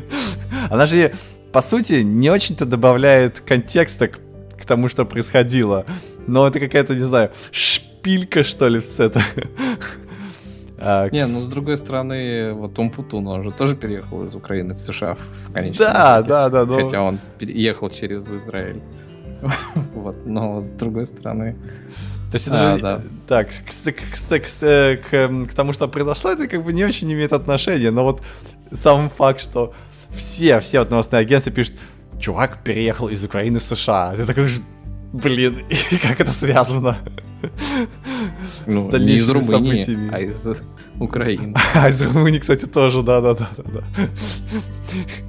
она 0.70 0.84
же, 0.84 1.14
по 1.56 1.62
сути, 1.62 2.02
не 2.02 2.28
очень-то 2.28 2.66
добавляет 2.66 3.40
контекста 3.40 4.08
к, 4.08 4.18
к 4.58 4.66
тому, 4.66 4.88
что 4.88 5.06
происходило. 5.06 5.86
Но 6.26 6.46
это 6.46 6.60
какая-то, 6.60 6.94
не 6.94 7.04
знаю, 7.04 7.30
шпилька, 7.50 8.44
что 8.44 8.68
ли, 8.68 8.82
с 8.82 9.00
это. 9.00 9.22
А, 10.78 11.08
не, 11.08 11.26
ну 11.26 11.40
с 11.40 11.48
другой 11.48 11.78
стороны, 11.78 12.52
вот 12.52 12.74
Том 12.74 12.90
Путун, 12.90 13.26
он 13.28 13.42
же 13.42 13.50
тоже 13.50 13.74
переехал 13.74 14.26
из 14.26 14.34
Украины 14.34 14.74
в 14.74 14.80
США 14.80 15.16
в 15.48 15.52
конечном 15.54 15.88
Да, 15.88 16.20
да, 16.20 16.50
да. 16.50 16.66
Но... 16.66 16.84
Хотя 16.84 17.02
он 17.02 17.18
переехал 17.38 17.88
через 17.88 18.28
Израиль. 18.28 18.82
вот, 19.94 20.26
но 20.26 20.60
с 20.60 20.70
другой 20.72 21.06
стороны... 21.06 21.56
То 22.30 22.34
есть 22.34 22.48
это 22.48 22.74
а, 22.74 22.76
же, 22.76 22.82
да. 22.82 23.02
так, 23.26 23.48
к, 23.48 23.52
к, 23.52 24.50
к, 24.50 25.10
к, 25.10 25.48
к 25.48 25.54
тому, 25.54 25.72
что 25.72 25.88
произошло, 25.88 26.32
это 26.32 26.46
как 26.48 26.62
бы 26.62 26.74
не 26.74 26.84
очень 26.84 27.10
имеет 27.10 27.32
отношения, 27.32 27.90
но 27.90 28.04
вот 28.04 28.20
сам 28.70 29.08
факт, 29.08 29.40
что 29.40 29.72
все, 30.10 30.60
все 30.60 30.80
вот 30.80 30.90
новостные 30.90 31.20
агентства 31.20 31.52
пишут, 31.52 31.74
чувак 32.18 32.62
переехал 32.64 33.08
из 33.08 33.24
Украины 33.24 33.58
в 33.58 33.62
США. 33.62 34.14
Ты 34.16 34.26
такой, 34.26 34.48
блин, 35.12 35.64
как 36.02 36.20
это 36.20 36.32
связано? 36.32 36.98
Ну, 38.66 38.90
не 38.98 39.14
из 39.14 39.28
Румынии, 39.28 39.80
событиями. 39.80 40.10
а 40.12 40.20
из 40.20 40.46
Украины. 40.98 41.54
А 41.74 41.88
из 41.88 42.00
Румынии, 42.02 42.38
кстати, 42.38 42.66
тоже, 42.66 43.02
да-да-да. 43.02 43.48
да. 43.56 43.84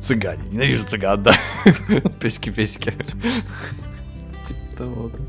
Цыгане, 0.02 0.44
ненавижу 0.52 0.86
цыган, 0.86 1.24
да. 1.24 1.36
Пески-пески. 2.20 2.92
Типа 4.48 4.78
того, 4.78 5.10
да. 5.10 5.20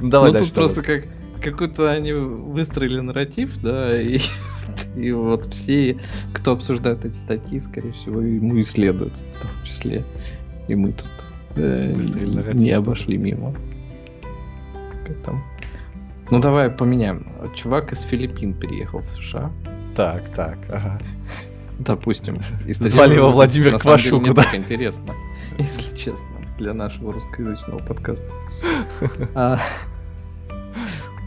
Давай 0.00 0.30
ну, 0.30 0.34
дальше. 0.34 0.48
тут 0.48 0.54
просто 0.54 0.82
как 0.82 1.04
какой-то 1.44 1.90
они 1.90 2.12
выстроили 2.12 3.00
нарратив, 3.00 3.60
да, 3.62 4.00
и, 4.00 4.18
и 4.96 5.12
вот 5.12 5.52
все, 5.52 5.98
кто 6.32 6.52
обсуждает 6.52 7.04
эти 7.04 7.16
статьи, 7.16 7.60
скорее 7.60 7.92
всего, 7.92 8.20
ему 8.20 8.60
исследуют, 8.60 9.14
в 9.14 9.42
том 9.42 9.50
числе 9.64 10.04
и 10.68 10.74
мы 10.74 10.92
тут 10.92 11.06
э, 11.56 11.94
не 12.52 12.70
обошли 12.70 13.16
мимо. 13.16 13.54
Как 15.06 15.22
там? 15.22 15.44
Ну 16.30 16.40
давай 16.40 16.70
поменяем. 16.70 17.26
Чувак 17.54 17.92
из 17.92 18.00
Филиппин 18.02 18.54
переехал 18.54 19.00
в 19.00 19.10
США. 19.10 19.52
Так, 19.94 20.22
так, 20.34 20.58
ага. 20.68 21.00
Допустим. 21.78 22.38
Звали 22.68 23.16
его 23.16 23.30
Владимир 23.30 23.78
Квашук, 23.78 24.24
да? 24.24 24.42
так 24.42 24.54
интересно, 24.54 25.14
если 25.58 25.94
честно, 25.94 26.28
для 26.58 26.72
нашего 26.72 27.12
русскоязычного 27.12 27.78
подкаста. 27.80 28.28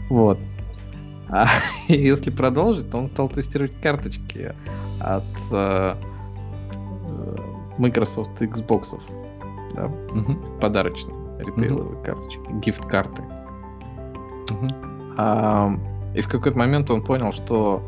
Вот. 0.08 0.38
А 1.28 1.46
если 1.88 2.30
продолжить, 2.30 2.90
то 2.90 2.98
он 2.98 3.08
стал 3.08 3.28
тестировать 3.28 3.74
карточки 3.80 4.54
от 5.00 5.24
э, 5.52 5.94
Microsoft 7.78 8.40
Xbox. 8.40 9.00
Да? 9.74 9.86
Угу. 9.86 10.60
Подарочные 10.60 11.16
ритейловые 11.40 11.96
угу. 11.96 12.04
карточки, 12.04 12.40
гифт-карты. 12.64 13.22
Угу. 14.50 14.68
А, 15.18 15.72
и 16.14 16.20
в 16.20 16.28
какой-то 16.28 16.58
момент 16.58 16.90
он 16.90 17.02
понял, 17.02 17.32
что 17.32 17.82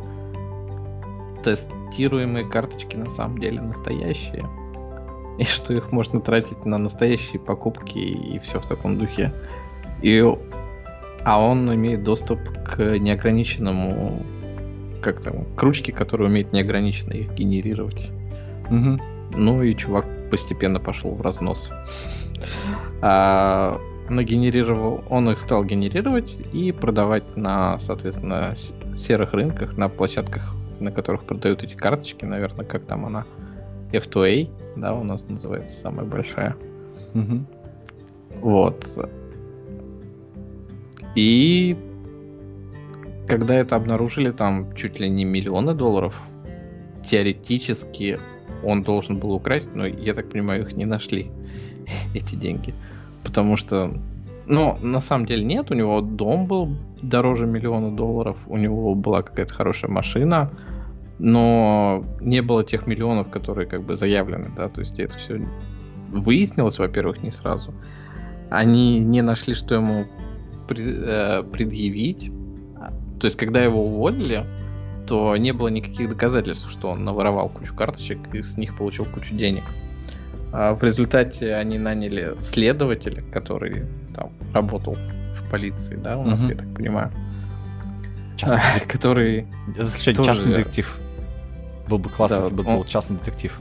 тестируемые 1.42 2.44
карточки 2.44 2.96
на 2.96 3.10
самом 3.10 3.38
деле 3.38 3.60
настоящие. 3.60 4.46
И 5.38 5.44
что 5.44 5.72
их 5.72 5.90
можно 5.90 6.20
тратить 6.20 6.66
на 6.66 6.76
настоящие 6.76 7.40
покупки 7.40 7.98
и 7.98 8.38
все 8.40 8.60
в 8.60 8.66
таком 8.66 8.98
духе. 8.98 9.32
И, 10.02 10.22
а 11.24 11.40
он 11.40 11.72
имеет 11.74 12.02
доступ 12.02 12.40
к 12.64 12.98
неограниченному 12.98 14.22
как 15.00 15.20
там, 15.20 15.46
к 15.56 15.62
ручке, 15.62 15.92
которая 15.92 16.28
умеет 16.28 16.52
неограниченно 16.52 17.14
их 17.14 17.32
генерировать. 17.34 18.10
Угу. 18.70 19.00
Ну 19.36 19.62
и 19.62 19.74
чувак 19.74 20.06
постепенно 20.30 20.78
пошел 20.80 21.14
в 21.14 21.20
разнос. 21.22 21.70
А, 23.02 23.80
нагенерировал, 24.08 25.04
он 25.08 25.30
их 25.30 25.40
стал 25.40 25.64
генерировать 25.64 26.36
и 26.52 26.72
продавать 26.72 27.36
на, 27.36 27.78
соответственно, 27.78 28.54
серых 28.94 29.32
рынках, 29.32 29.76
на 29.76 29.88
площадках, 29.88 30.54
на 30.80 30.90
которых 30.90 31.24
продают 31.24 31.62
эти 31.62 31.74
карточки, 31.74 32.24
наверное, 32.24 32.64
как 32.64 32.84
там 32.84 33.06
она, 33.06 33.24
F2A, 33.92 34.48
да, 34.76 34.94
у 34.94 35.04
нас 35.04 35.28
называется 35.28 35.80
самая 35.80 36.06
большая. 36.06 36.56
Угу. 37.14 37.44
Вот. 38.42 38.86
И 41.14 41.76
когда 43.26 43.54
это 43.54 43.76
обнаружили, 43.76 44.30
там 44.30 44.74
чуть 44.74 45.00
ли 45.00 45.08
не 45.08 45.24
миллионы 45.24 45.74
долларов, 45.74 46.20
теоретически 47.04 48.18
он 48.64 48.82
должен 48.82 49.18
был 49.18 49.32
украсть, 49.32 49.70
но 49.74 49.86
я 49.86 50.14
так 50.14 50.30
понимаю, 50.30 50.62
их 50.62 50.72
не 50.74 50.84
нашли, 50.84 51.30
эти 52.14 52.36
деньги. 52.36 52.74
Потому 53.22 53.56
что, 53.56 53.92
ну, 54.46 54.76
на 54.82 55.00
самом 55.00 55.26
деле 55.26 55.44
нет, 55.44 55.70
у 55.70 55.74
него 55.74 56.00
дом 56.00 56.46
был 56.46 56.76
дороже 57.02 57.46
миллиона 57.46 57.94
долларов, 57.94 58.36
у 58.46 58.56
него 58.56 58.94
была 58.94 59.22
какая-то 59.22 59.54
хорошая 59.54 59.90
машина, 59.90 60.50
но 61.18 62.04
не 62.20 62.40
было 62.40 62.64
тех 62.64 62.86
миллионов, 62.86 63.30
которые 63.30 63.66
как 63.66 63.82
бы 63.82 63.96
заявлены, 63.96 64.48
да, 64.56 64.68
то 64.68 64.80
есть 64.80 64.98
это 64.98 65.16
все 65.16 65.40
выяснилось, 66.08 66.78
во-первых, 66.78 67.22
не 67.22 67.30
сразу. 67.30 67.74
Они 68.50 68.98
не 68.98 69.22
нашли, 69.22 69.54
что 69.54 69.76
ему 69.76 70.06
предъявить. 70.74 72.30
То 73.20 73.26
есть, 73.26 73.36
когда 73.36 73.62
его 73.62 73.84
уволили, 73.84 74.44
то 75.06 75.36
не 75.36 75.52
было 75.52 75.68
никаких 75.68 76.08
доказательств, 76.08 76.70
что 76.70 76.88
он 76.90 77.04
наворовал 77.04 77.48
кучу 77.48 77.74
карточек 77.74 78.18
и 78.32 78.42
с 78.42 78.56
них 78.56 78.76
получил 78.76 79.04
кучу 79.04 79.34
денег. 79.34 79.64
А 80.52 80.74
в 80.74 80.82
результате 80.82 81.54
они 81.54 81.78
наняли 81.78 82.34
следователя, 82.40 83.22
который 83.32 83.86
там 84.14 84.32
работал 84.52 84.94
в 84.94 85.50
полиции, 85.50 85.96
да, 85.96 86.18
у 86.18 86.24
нас, 86.24 86.40
угу. 86.42 86.50
я 86.50 86.56
так 86.56 86.74
понимаю. 86.74 87.12
Частный 88.36 88.58
а, 88.76 88.80
который... 88.86 89.46
Тоже... 89.76 90.24
частный 90.24 90.54
детектив. 90.54 90.98
Был 91.88 91.98
бы 91.98 92.08
классно, 92.08 92.38
да, 92.38 92.42
если 92.42 92.54
бы 92.54 92.64
он... 92.64 92.76
был 92.76 92.84
частный 92.84 93.18
детектив. 93.18 93.60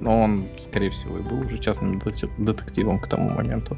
Но 0.00 0.22
он, 0.22 0.48
скорее 0.58 0.90
всего, 0.90 1.18
и 1.18 1.22
был 1.22 1.40
уже 1.40 1.58
частным 1.58 2.00
детективом 2.38 3.00
к 3.00 3.08
тому 3.08 3.30
моменту. 3.30 3.76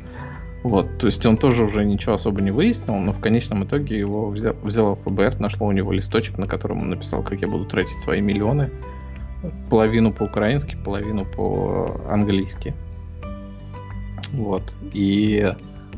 Вот, 0.62 0.98
то 0.98 1.06
есть 1.06 1.24
он 1.24 1.38
тоже 1.38 1.64
уже 1.64 1.84
ничего 1.84 2.14
особо 2.14 2.42
не 2.42 2.50
выяснил, 2.50 2.96
но 2.96 3.12
в 3.12 3.20
конечном 3.20 3.64
итоге 3.64 3.98
его 3.98 4.28
взял, 4.28 4.54
взяло 4.62 4.94
ФБР, 4.96 5.40
нашло 5.40 5.66
у 5.66 5.72
него 5.72 5.90
листочек, 5.90 6.36
на 6.36 6.46
котором 6.46 6.82
он 6.82 6.90
написал, 6.90 7.22
как 7.22 7.40
я 7.40 7.48
буду 7.48 7.64
тратить 7.64 7.98
свои 7.98 8.20
миллионы 8.20 8.70
половину 9.70 10.12
по-украински, 10.12 10.76
половину 10.84 11.24
по-английски. 11.24 12.74
Вот. 14.34 14.62
И, 14.92 15.50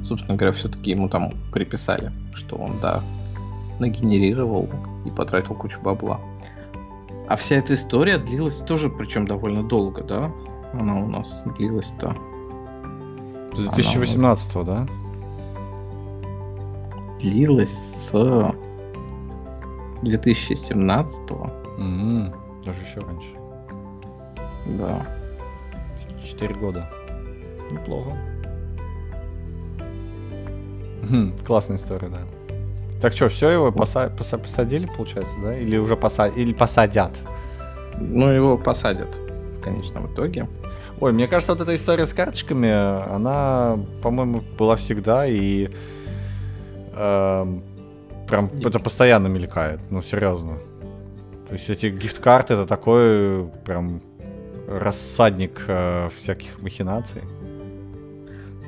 собственно 0.02 0.36
говоря, 0.36 0.52
все-таки 0.52 0.92
ему 0.92 1.08
там 1.08 1.32
приписали, 1.52 2.12
что 2.32 2.56
он, 2.56 2.78
да, 2.80 3.02
нагенерировал 3.80 4.68
и 5.04 5.10
потратил 5.10 5.54
кучу 5.54 5.80
бабла. 5.80 6.20
А 7.28 7.36
вся 7.36 7.56
эта 7.56 7.74
история 7.74 8.18
длилась 8.18 8.58
тоже, 8.58 8.88
причем 8.90 9.26
довольно 9.26 9.62
долго, 9.62 10.02
да? 10.02 10.30
Она 10.72 11.00
у 11.00 11.08
нас 11.08 11.34
длилась-то. 11.58 12.14
С 13.52 13.56
2018, 13.56 14.64
да? 14.64 14.86
Длилась 17.20 17.70
с 17.70 18.54
2017. 20.02 21.22
Mm-hmm. 21.30 22.34
Даже 22.64 22.80
еще 22.80 23.00
раньше. 23.00 23.28
Да. 24.78 25.06
Четыре 26.24 26.54
года. 26.54 26.88
Неплохо. 27.70 28.10
Хм, 31.08 31.32
классная 31.44 31.76
история, 31.76 32.08
да. 32.08 32.20
Так 33.00 33.12
что, 33.14 33.28
все 33.28 33.48
его 33.50 33.70
поса- 33.72 34.10
поса- 34.16 34.38
посадили, 34.38 34.86
получается, 34.96 35.34
да? 35.42 35.56
Или 35.58 35.76
уже 35.76 35.96
поса- 35.96 36.28
или 36.34 36.52
посадят? 36.52 37.20
Ну, 37.98 38.28
его 38.28 38.56
посадят 38.56 39.16
в 39.16 39.60
конечном 39.60 40.06
итоге. 40.12 40.48
Ой, 41.02 41.12
мне 41.12 41.26
кажется, 41.26 41.52
вот 41.54 41.60
эта 41.60 41.74
история 41.74 42.06
с 42.06 42.14
карточками, 42.14 42.70
она, 43.12 43.76
по-моему, 44.02 44.40
была 44.56 44.76
всегда 44.76 45.26
и 45.26 45.68
э, 46.94 47.46
прям 48.28 48.50
это 48.64 48.78
постоянно 48.78 49.26
мелькает, 49.26 49.80
ну 49.90 50.00
серьезно. 50.00 50.58
То 51.48 51.54
есть 51.54 51.68
эти 51.68 51.86
гифт-карты 51.86 52.54
это 52.54 52.66
такой 52.68 53.48
прям 53.64 54.00
рассадник 54.68 55.64
э, 55.66 56.08
всяких 56.16 56.62
махинаций. 56.62 57.22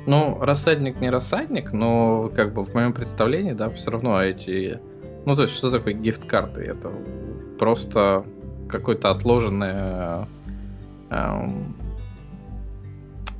Ну, 0.05 0.37
рассадник 0.41 0.99
не 0.99 1.09
рассадник, 1.09 1.71
но 1.71 2.29
как 2.35 2.53
бы 2.53 2.65
в 2.65 2.73
моем 2.73 2.91
представлении, 2.91 3.53
да, 3.53 3.69
все 3.69 3.91
равно 3.91 4.21
эти... 4.21 4.81
Ну, 5.25 5.37
то 5.37 5.43
есть, 5.43 5.55
что 5.55 5.71
такое 5.71 5.93
гифт-карты? 5.93 6.63
Это 6.63 6.91
просто 7.57 8.25
какое-то 8.67 9.11
отложенное... 9.11 10.27
Эм... 11.11 11.84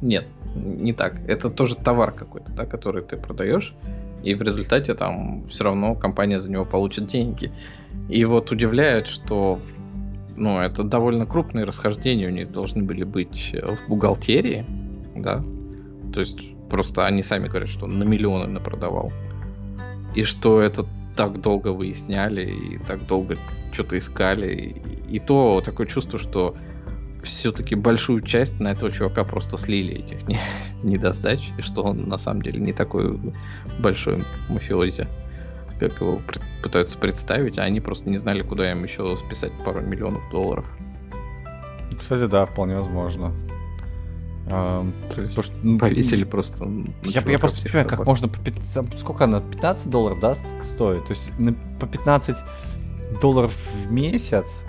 Нет, 0.05 0.25
не 0.55 0.93
так. 0.93 1.19
Это 1.27 1.49
тоже 1.49 1.75
товар 1.75 2.11
какой-то, 2.11 2.51
да, 2.53 2.65
который 2.65 3.03
ты 3.03 3.17
продаешь, 3.17 3.73
и 4.23 4.35
в 4.35 4.41
результате 4.41 4.93
там 4.93 5.45
все 5.47 5.63
равно 5.65 5.95
компания 5.95 6.39
за 6.39 6.51
него 6.51 6.65
получит 6.65 7.07
деньги. 7.07 7.51
И 8.09 8.25
вот 8.25 8.51
удивляет, 8.51 9.07
что 9.07 9.59
ну, 10.35 10.59
это 10.59 10.83
довольно 10.83 11.25
крупные 11.25 11.65
расхождения 11.65 12.27
у 12.27 12.31
них 12.31 12.51
должны 12.51 12.83
были 12.83 13.03
быть 13.03 13.53
в 13.53 13.89
бухгалтерии, 13.89 14.65
да, 15.15 15.43
то 16.13 16.19
есть 16.19 16.55
Просто 16.69 17.05
они 17.05 17.21
сами 17.21 17.47
говорят, 17.47 17.69
что 17.69 17.87
на 17.87 18.03
миллионы 18.03 18.47
напродавал. 18.47 19.11
И 20.15 20.23
что 20.23 20.61
это 20.61 20.85
так 21.15 21.41
долго 21.41 21.69
выясняли, 21.69 22.45
и 22.45 22.77
так 22.79 23.05
долго 23.07 23.35
что-то 23.71 23.97
искали. 23.97 24.55
И, 24.55 25.15
и 25.15 25.19
то 25.19 25.61
такое 25.63 25.87
чувство, 25.87 26.17
что 26.17 26.55
все-таки 27.25 27.75
большую 27.75 28.21
часть 28.21 28.59
на 28.59 28.69
этого 28.69 28.91
чувака 28.91 29.23
просто 29.23 29.57
слили 29.57 29.95
этих 29.95 30.27
не, 30.27 30.39
недосдач, 30.83 31.41
и 31.57 31.61
что 31.61 31.83
он 31.83 32.07
на 32.07 32.17
самом 32.17 32.41
деле 32.41 32.59
не 32.59 32.73
такой 32.73 33.19
большой 33.79 34.23
мафиози, 34.49 35.07
как 35.79 35.99
его 35.99 36.21
пытаются 36.63 36.97
представить, 36.97 37.57
а 37.57 37.63
они 37.63 37.81
просто 37.81 38.09
не 38.09 38.17
знали, 38.17 38.41
куда 38.41 38.71
им 38.71 38.83
еще 38.83 39.15
списать 39.17 39.51
пару 39.63 39.81
миллионов 39.81 40.21
долларов. 40.31 40.65
Кстати, 41.99 42.29
да, 42.29 42.45
вполне 42.45 42.75
возможно. 42.75 43.33
А, 44.47 44.85
То 45.13 45.21
есть 45.21 45.43
что, 45.43 45.53
ну, 45.63 45.79
повесили 45.79 46.23
просто. 46.23 46.69
Я, 47.03 47.23
я 47.25 47.39
просто 47.39 47.63
понимаю, 47.63 47.87
как 47.87 48.05
можно 48.05 48.27
по 48.27 48.37
там, 48.73 48.91
сколько 48.97 49.23
она 49.23 49.41
15 49.41 49.89
долларов, 49.89 50.19
да, 50.19 50.35
стоит? 50.63 51.05
То 51.05 51.11
есть 51.11 51.31
на, 51.39 51.53
по 51.79 51.87
15 51.87 52.37
долларов 53.21 53.53
в 53.73 53.91
месяц. 53.91 54.63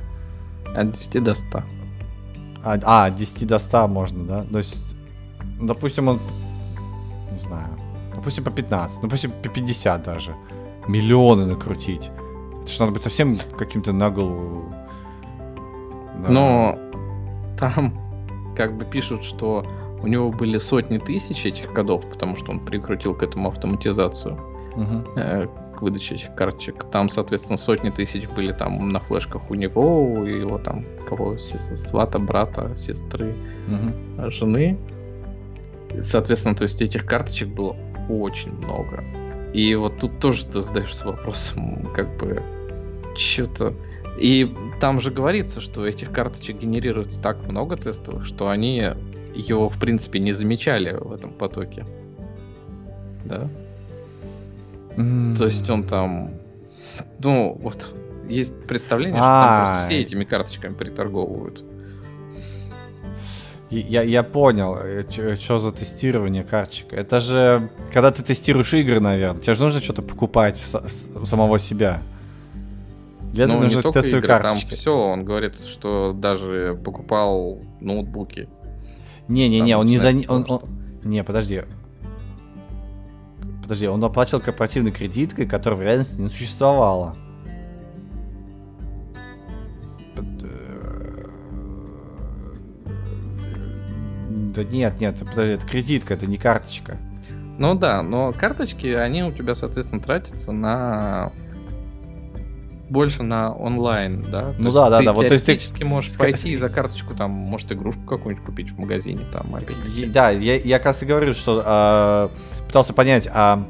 От 0.75 0.93
10 0.93 1.23
до 1.23 1.35
100. 1.35 1.63
А, 2.67 2.79
а, 2.83 3.07
от 3.07 3.14
10 3.14 3.47
до 3.47 3.59
100 3.59 3.89
можно, 3.89 4.25
да? 4.25 4.45
То 4.53 4.59
есть, 4.59 4.85
ну, 5.61 5.67
допустим, 5.69 6.09
он, 6.09 6.21
не 7.33 7.39
знаю, 7.39 7.69
допустим, 8.14 8.43
по 8.43 8.51
15, 8.51 8.97
ну, 8.97 9.03
допустим, 9.03 9.31
по 9.43 9.49
50 9.49 10.03
даже. 10.03 10.35
Миллионы 10.89 11.47
накрутить. 11.47 12.11
Это 12.62 12.73
же 12.73 12.81
надо 12.81 12.93
быть 12.93 13.03
совсем 13.03 13.39
каким-то 13.57 13.93
на 13.93 14.11
голову. 14.11 14.75
Да. 16.23 16.29
Но 16.29 16.79
там 17.57 17.95
как 18.57 18.77
бы 18.77 18.85
пишут, 18.85 19.23
что 19.23 19.64
у 20.03 20.09
него 20.09 20.33
были 20.33 20.59
сотни 20.59 20.99
тысяч 20.99 21.47
этих 21.47 21.73
кодов, 21.73 22.05
потому 22.11 22.37
что 22.37 22.51
он 22.51 22.59
прикрутил 22.59 23.14
к 23.14 23.23
этому 23.23 23.49
автоматизацию 23.49 24.37
uh-huh. 24.77 25.49
К 25.77 25.83
выдаче 25.83 26.14
этих 26.16 26.35
карточек. 26.35 26.85
Там, 26.91 27.09
соответственно, 27.09 27.57
сотни 27.57 27.91
тысяч 27.91 28.27
были 28.29 28.53
там 28.53 28.89
на 28.89 29.01
флешках 29.01 29.51
у 29.51 29.55
него, 29.55 30.12
у 30.12 30.24
его 30.24 30.59
там 30.59 30.85
кого 31.09 31.39
свата, 31.39 32.18
брата, 32.18 32.74
сестры, 32.77 33.35
uh-huh. 33.68 34.31
жены. 34.31 34.79
Соответственно, 36.03 36.55
то 36.55 36.62
есть 36.62 36.83
этих 36.83 37.07
карточек 37.07 37.49
было 37.49 37.77
очень 38.09 38.53
много. 38.53 39.05
И 39.53 39.74
вот 39.74 39.99
тут 39.99 40.18
тоже 40.18 40.47
ты 40.47 40.61
задаешься 40.61 41.07
вопросом, 41.07 41.87
как 41.95 42.16
бы, 42.16 42.43
что-то 43.16 43.72
и 44.18 44.55
там 44.81 45.01
же 45.01 45.11
говорится, 45.11 45.61
что 45.61 45.87
этих 45.87 46.11
карточек 46.11 46.59
генерируется 46.59 47.20
так 47.20 47.47
много 47.47 47.77
тестовых, 47.77 48.24
что 48.24 48.49
они 48.49 48.83
его, 49.35 49.68
в 49.68 49.79
принципе, 49.79 50.18
не 50.18 50.33
замечали 50.33 50.97
в 50.99 51.12
этом 51.12 51.33
потоке. 51.33 51.85
Да? 53.24 53.49
Mm. 54.97 55.36
То 55.36 55.44
есть 55.44 55.68
он 55.70 55.84
там... 55.84 56.34
Ну, 57.18 57.59
вот, 57.61 57.94
есть 58.28 58.64
представление, 58.66 59.18
что 59.18 59.24
там 59.24 59.72
просто 59.72 59.88
все 59.88 60.01
этими 60.01 60.24
карточками 60.24 60.74
приторговывают. 60.74 61.64
Я, 63.68 64.03
я 64.03 64.22
понял, 64.22 64.78
что 65.40 65.59
за 65.59 65.72
тестирование 65.72 66.44
карточек. 66.44 66.92
Это 66.92 67.20
же, 67.20 67.68
когда 67.92 68.12
ты 68.12 68.22
тестируешь 68.22 68.72
игры, 68.74 69.01
наверное, 69.01 69.40
тебе 69.40 69.55
же 69.55 69.64
нужно 69.64 69.80
что-то 69.80 70.03
покупать 70.03 70.59
с 70.59 71.11
самого 71.24 71.59
себя. 71.59 72.01
Для 73.32 73.49
ну, 73.49 73.64
не 73.64 73.74
только 73.74 73.99
игры, 74.01 74.22
карточки. 74.22 74.70
там 74.70 74.78
все, 74.78 74.97
он 74.97 75.24
говорит, 75.24 75.59
что 75.59 76.12
даже 76.16 76.80
покупал 76.82 77.61
ноутбуки. 77.80 78.49
Не-не-не, 79.28 79.76
он 79.76 79.86
не 79.86 79.99
за... 79.99 80.12
Он, 80.28 80.47
он... 80.49 80.61
Не, 81.03 81.24
подожди. 81.24 81.64
Подожди, 83.67 83.89
он 83.89 84.05
оплатил 84.05 84.41
корпоративной 84.41 84.93
кредиткой, 84.93 85.45
которая 85.45 85.81
в 85.81 85.83
реальности 85.83 86.21
не 86.21 86.29
существовала. 86.29 87.17
Да 94.55 94.62
нет, 94.62 95.01
нет, 95.01 95.19
подожди, 95.19 95.55
это 95.55 95.67
кредитка, 95.67 96.14
это 96.14 96.29
не 96.29 96.39
карточка. 96.39 96.97
Ну 97.59 97.75
да, 97.75 98.05
но 98.05 98.33
карточки, 98.33 98.87
они 98.87 99.25
у 99.25 99.33
тебя, 99.33 99.57
соответственно, 99.57 100.01
тратятся 100.01 100.53
на 100.53 101.33
больше 102.89 103.22
на 103.22 103.53
онлайн, 103.53 104.24
да? 104.30 104.55
Ну 104.59 104.70
да, 104.70 104.91
да, 104.91 105.03
да. 105.03 105.12
Вот 105.12 105.28
то 105.28 105.34
есть 105.34 105.76
ты 105.76 105.84
можешь 105.84 106.16
пойти 106.16 106.57
за 106.57 106.68
карточку, 106.68 107.14
там, 107.14 107.30
может, 107.30 107.72
игрушку 107.72 108.03
какую-нибудь 108.03 108.45
купить 108.45 108.70
в 108.70 108.78
магазине, 108.78 109.20
там, 109.32 109.55
опять. 109.55 110.12
Да, 110.12 110.30
я, 110.30 110.57
я 110.57 110.78
как 110.78 110.87
раз 110.87 111.03
и 111.03 111.07
говорю, 111.07 111.32
что 111.32 111.62
э, 111.64 112.28
пытался 112.66 112.93
понять, 112.93 113.28
а 113.32 113.66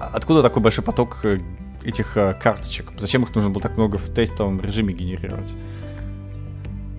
откуда 0.00 0.42
такой 0.42 0.62
большой 0.62 0.84
поток 0.84 1.20
э, 1.24 1.38
этих 1.84 2.16
э, 2.16 2.34
карточек? 2.34 2.92
Зачем 2.98 3.22
их 3.22 3.34
нужно 3.34 3.50
было 3.50 3.62
так 3.62 3.76
много 3.76 3.98
в 3.98 4.12
тестовом 4.12 4.60
режиме 4.60 4.94
генерировать? 4.94 5.50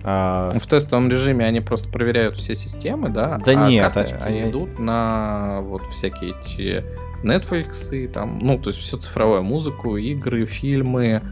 А, 0.02 0.52
в 0.54 0.66
тестовом 0.66 1.10
режиме 1.10 1.44
они 1.44 1.60
просто 1.60 1.88
проверяют 1.88 2.36
все 2.38 2.54
системы, 2.54 3.10
да? 3.10 3.38
Да 3.44 3.52
а 3.52 3.68
нет, 3.68 3.96
они 3.96 4.48
идут 4.48 4.78
на 4.78 5.60
вот 5.62 5.82
всякие 5.90 6.30
эти 6.30 6.84
Netflix, 7.22 7.94
и 7.94 8.08
там, 8.08 8.38
ну, 8.40 8.58
то 8.58 8.70
есть 8.70 8.80
все 8.80 8.96
цифровое, 8.96 9.40
музыку, 9.40 9.96
игры, 9.96 10.46
фильмы, 10.46 11.22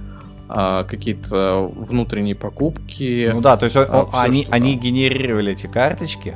а, 0.48 0.84
какие-то 0.84 1.70
внутренние 1.74 2.34
покупки. 2.34 3.30
Ну 3.32 3.40
да, 3.40 3.56
то 3.56 3.64
есть 3.64 3.76
а, 3.76 3.84
все, 3.84 4.08
они, 4.12 4.48
они 4.50 4.74
генерировали 4.74 5.52
эти 5.52 5.66
карточки, 5.66 6.34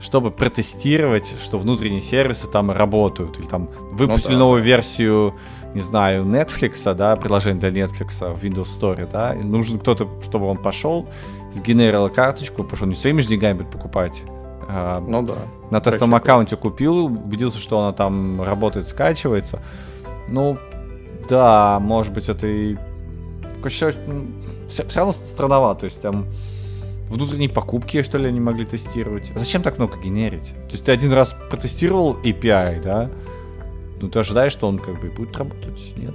чтобы 0.00 0.30
протестировать, 0.30 1.34
что 1.42 1.58
внутренние 1.58 2.00
сервисы 2.00 2.46
там 2.48 2.70
работают. 2.70 3.38
Или 3.38 3.46
там 3.46 3.68
выпустили 3.92 4.32
ну, 4.32 4.38
да. 4.38 4.44
новую 4.44 4.62
версию, 4.62 5.34
не 5.74 5.82
знаю, 5.82 6.24
Netflix, 6.24 6.94
да, 6.94 7.14
приложение 7.16 7.70
для 7.70 7.84
Netflix 7.84 8.34
в 8.34 8.42
Windows 8.42 8.68
Store, 8.78 9.08
да, 9.10 9.34
и 9.34 9.42
нужен 9.42 9.78
кто-то, 9.78 10.08
чтобы 10.22 10.46
он 10.46 10.56
пошел, 10.56 11.08
сгенерировал 11.52 12.08
карточку, 12.08 12.62
потому 12.62 12.76
что 12.76 12.84
он 12.84 12.90
не 12.90 12.96
своими 12.96 13.20
же 13.20 13.28
деньгами 13.28 13.58
будет 13.58 13.70
покупать 13.70 14.22
ну 14.68 15.22
да. 15.22 15.34
На 15.70 15.80
тестовом 15.80 16.14
аккаунте 16.14 16.56
купил, 16.56 17.06
убедился, 17.06 17.58
что 17.58 17.80
она 17.80 17.92
там 17.92 18.42
работает, 18.42 18.88
скачивается. 18.88 19.62
Ну, 20.28 20.56
да, 21.28 21.78
может 21.80 22.12
быть, 22.12 22.28
это 22.28 22.46
и... 22.46 22.76
Все, 23.66 23.94
все, 24.68 24.84
все 24.86 24.98
равно 24.98 25.12
странновато, 25.12 25.80
то 25.80 25.86
есть 25.86 26.00
там 26.02 26.26
внутренние 27.08 27.48
покупки, 27.48 28.02
что 28.02 28.18
ли, 28.18 28.26
они 28.26 28.40
могли 28.40 28.64
тестировать. 28.64 29.30
А 29.34 29.38
зачем 29.38 29.62
так 29.62 29.78
много 29.78 29.98
генерить? 29.98 30.54
То 30.66 30.72
есть 30.72 30.84
ты 30.84 30.92
один 30.92 31.12
раз 31.12 31.36
протестировал 31.50 32.16
API, 32.24 32.82
да? 32.82 33.08
Ну 34.00 34.08
ты 34.08 34.18
ожидаешь, 34.18 34.52
что 34.52 34.66
он 34.66 34.78
как 34.78 35.00
бы 35.00 35.10
будет 35.10 35.36
работать, 35.36 35.92
нет? 35.96 36.14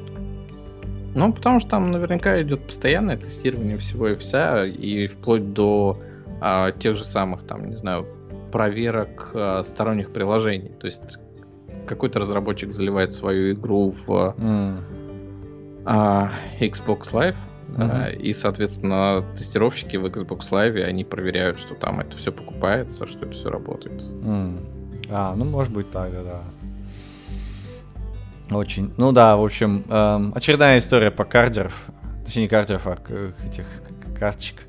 Ну, 1.16 1.34
потому 1.34 1.60
что 1.60 1.70
там 1.72 1.92
наверняка 1.92 2.42
идет 2.42 2.68
постоянное 2.68 3.18
тестирование 3.18 3.78
всего 3.78 4.10
и 4.10 4.16
вся, 4.16 4.66
и 4.66 5.08
вплоть 5.08 5.54
до 5.54 6.00
а, 6.42 6.72
тех 6.72 6.98
же 6.98 7.06
самых, 7.06 7.44
там, 7.44 7.70
не 7.70 7.76
знаю, 7.76 8.06
проверок 8.58 9.30
а, 9.36 9.62
сторонних 9.62 10.12
приложений. 10.12 10.72
То 10.80 10.88
есть 10.88 11.20
какой-то 11.86 12.20
разработчик 12.20 12.74
заливает 12.74 13.14
свою 13.14 13.54
игру 13.54 13.96
в 14.08 14.34
mm. 14.36 14.80
а, 15.86 16.32
Xbox 16.60 17.12
Live, 17.12 17.36
mm-hmm. 17.70 18.16
и, 18.16 18.34
соответственно, 18.34 19.24
тестировщики 19.36 19.98
в 19.98 20.08
Xbox 20.08 20.50
Live, 20.50 20.82
они 20.82 21.04
проверяют, 21.04 21.60
что 21.60 21.76
там 21.76 22.00
это 22.00 22.18
все 22.18 22.32
покупается, 22.32 23.06
что 23.06 23.28
это 23.28 23.34
все 23.34 23.52
работает. 23.52 24.02
Mm. 24.02 25.08
А, 25.12 25.36
ну, 25.36 25.46
может 25.46 25.72
быть 25.72 25.92
так, 25.92 26.12
да, 26.12 26.24
да. 26.24 26.42
Очень. 28.58 28.92
Ну 28.98 29.12
да, 29.12 29.38
в 29.38 29.46
общем, 29.46 29.84
эм, 29.88 30.32
очередная 30.34 30.80
история 30.80 31.12
по 31.12 31.26
кардеров. 31.26 31.80
Точнее, 32.26 32.44
не 32.44 32.50
кардеров, 32.50 32.88
а 32.88 32.98
этих 33.46 33.66
карточек. 34.18 34.64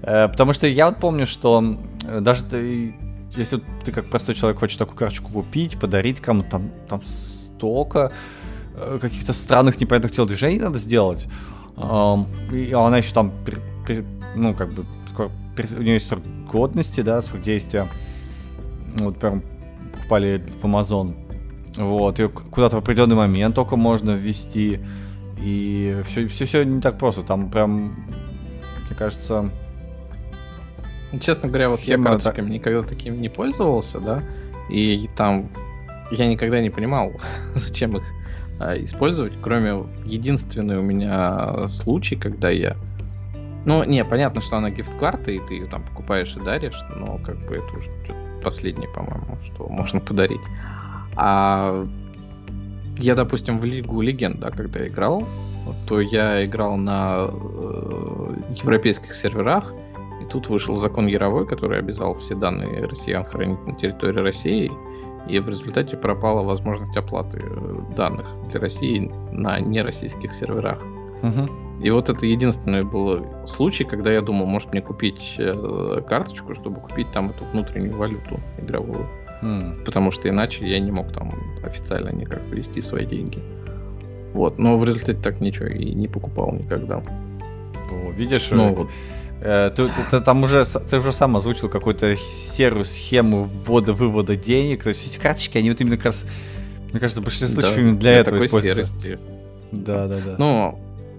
Э, 0.00 0.28
потому 0.28 0.54
что 0.54 0.66
я 0.66 0.88
вот 0.88 0.98
помню, 0.98 1.26
что 1.26 1.76
даже 2.20 2.44
ты, 2.44 2.94
если 3.36 3.60
ты 3.84 3.92
как 3.92 4.08
простой 4.10 4.34
человек 4.34 4.60
хочешь 4.60 4.76
такую 4.76 4.96
карточку 4.96 5.32
купить, 5.32 5.78
подарить 5.78 6.20
кому-то, 6.20 6.50
там, 6.50 6.70
там 6.88 7.02
столько 7.04 8.12
э, 8.76 8.98
каких-то 9.00 9.32
странных 9.32 9.80
непонятных 9.80 10.12
телодвижений 10.12 10.60
надо 10.60 10.78
сделать. 10.78 11.26
И 11.76 12.72
она 12.72 12.98
еще 12.98 13.12
там, 13.12 13.32
ну, 14.36 14.54
как 14.54 14.72
бы, 14.72 14.86
у 15.16 15.82
нее 15.82 15.94
есть 15.94 16.06
срок 16.06 16.22
годности, 16.50 17.00
да, 17.00 17.20
срок 17.20 17.42
действия. 17.42 17.88
Вот 18.96 19.18
прям 19.18 19.42
покупали 19.92 20.44
в 20.60 20.64
Amazon. 20.64 21.16
Вот, 21.76 22.20
ее 22.20 22.28
куда-то 22.28 22.76
в 22.76 22.78
определенный 22.78 23.16
момент 23.16 23.56
только 23.56 23.74
можно 23.74 24.12
ввести. 24.12 24.78
И 25.38 26.00
все, 26.08 26.28
все, 26.28 26.46
все 26.46 26.64
не 26.64 26.80
так 26.80 26.96
просто. 26.96 27.22
Там 27.22 27.50
прям, 27.50 28.06
мне 28.86 28.96
кажется... 28.96 29.50
Ну, 31.14 31.20
честно 31.20 31.48
говоря, 31.48 31.68
вот 31.68 31.80
я 31.80 31.96
карточками 31.96 32.46
так... 32.46 32.54
никогда 32.54 32.82
таким 32.82 33.20
не 33.20 33.28
пользовался, 33.28 34.00
да, 34.00 34.22
и 34.68 35.08
там 35.14 35.48
я 36.10 36.26
никогда 36.26 36.60
не 36.60 36.70
понимал, 36.70 37.12
зачем 37.54 37.96
их 37.96 38.02
а, 38.58 38.76
использовать, 38.76 39.34
кроме 39.40 39.84
единственный 40.04 40.78
у 40.78 40.82
меня 40.82 41.68
случай, 41.68 42.16
когда 42.16 42.50
я 42.50 42.76
ну, 43.64 43.82
не, 43.84 44.04
понятно, 44.04 44.42
что 44.42 44.56
она 44.56 44.70
гифт-карта, 44.70 45.30
и 45.30 45.38
ты 45.38 45.54
ее 45.54 45.66
там 45.66 45.84
покупаешь 45.84 46.36
и 46.36 46.40
даришь, 46.40 46.78
но 46.96 47.18
как 47.18 47.36
бы 47.46 47.54
это 47.56 47.76
уже 47.76 47.90
последнее, 48.42 48.88
по-моему, 48.90 49.38
что 49.42 49.68
можно 49.68 50.00
подарить. 50.00 50.40
А 51.16 51.86
я, 52.98 53.14
допустим, 53.14 53.58
в 53.58 53.64
Лигу 53.64 54.02
Легенд, 54.02 54.38
да, 54.38 54.50
когда 54.50 54.86
играл, 54.86 55.26
то 55.86 56.00
я 56.00 56.44
играл 56.44 56.76
на 56.76 57.30
э, 57.30 58.34
европейских 58.56 59.14
серверах, 59.14 59.72
тут 60.34 60.48
вышел 60.48 60.76
закон 60.76 61.06
Яровой, 61.06 61.46
который 61.46 61.78
обязал 61.78 62.16
все 62.16 62.34
данные 62.34 62.86
россиян 62.86 63.24
хранить 63.24 63.64
на 63.66 63.74
территории 63.74 64.20
России, 64.20 64.70
и 65.28 65.38
в 65.38 65.48
результате 65.48 65.96
пропала 65.96 66.42
возможность 66.42 66.96
оплаты 66.96 67.40
э, 67.40 67.94
данных 67.96 68.26
для 68.50 68.60
России 68.60 69.12
на 69.30 69.60
нероссийских 69.60 70.34
серверах. 70.34 70.82
Угу. 71.22 71.84
И 71.84 71.90
вот 71.90 72.08
это 72.08 72.26
единственный 72.26 72.82
был 72.82 73.24
случай, 73.46 73.84
когда 73.84 74.12
я 74.12 74.22
думал, 74.22 74.46
может 74.46 74.72
мне 74.72 74.82
купить 74.82 75.36
э, 75.38 76.02
карточку, 76.08 76.52
чтобы 76.54 76.80
купить 76.80 77.12
там 77.12 77.30
эту 77.30 77.44
внутреннюю 77.52 77.96
валюту 77.96 78.40
игровую. 78.58 79.06
Mm. 79.42 79.84
Потому 79.84 80.10
что 80.10 80.28
иначе 80.28 80.66
я 80.66 80.80
не 80.80 80.90
мог 80.90 81.12
там 81.12 81.30
официально 81.62 82.10
никак 82.10 82.42
ввести 82.50 82.80
свои 82.80 83.06
деньги. 83.06 83.38
Вот, 84.32 84.58
но 84.58 84.78
в 84.78 84.84
результате 84.84 85.20
так 85.20 85.40
ничего 85.40 85.66
и 85.66 85.94
не 85.94 86.08
покупал 86.08 86.52
никогда. 86.52 87.02
Видишь, 88.16 88.50
ну, 88.50 88.74
вот. 88.74 88.88
Э, 89.44 89.70
ты, 89.70 89.86
ты, 89.86 89.92
ты 90.10 90.20
там 90.20 90.42
уже 90.42 90.64
ты 90.64 90.96
уже 90.96 91.12
сам 91.12 91.36
озвучил 91.36 91.68
какую-то 91.68 92.16
серую 92.16 92.84
схему 92.84 93.44
ввода-вывода 93.44 94.36
денег. 94.36 94.82
То 94.82 94.88
есть 94.88 95.06
эти 95.06 95.18
карточки, 95.18 95.58
они 95.58 95.70
вот 95.70 95.80
именно 95.80 95.96
как 95.96 96.06
раз, 96.06 96.24
мне 96.90 96.98
кажется, 96.98 97.20
в 97.20 97.24
большинстве 97.24 97.62
да, 97.62 97.68
случаев 97.68 97.98
для, 97.98 98.12
этого 98.12 98.44
используются. 98.44 98.84
Серости. 98.84 99.18
Да, 99.70 100.08
да, 100.08 100.16
да. 100.24 100.36
Ну, 100.38 100.78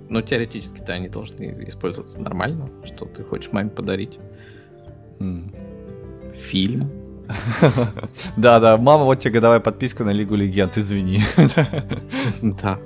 но 0.10 0.22
теоретически-то 0.22 0.94
они 0.94 1.10
должны 1.10 1.64
использоваться 1.68 2.20
нормально, 2.20 2.70
что 2.84 3.06
ты 3.06 3.24
хочешь 3.24 3.52
маме 3.52 3.70
подарить. 3.70 4.18
Mm. 5.20 5.56
Фильм 6.36 6.92
Да, 8.38 8.60
да, 8.60 8.78
мама, 8.78 9.06
вот 9.06 9.20
тебе 9.20 9.34
годовая 9.34 9.60
подписка 9.60 10.04
на 10.04 10.12
Лигу 10.12 10.36
Легенд, 10.36 10.78
извини. 10.78 11.24
Да. 12.42 12.80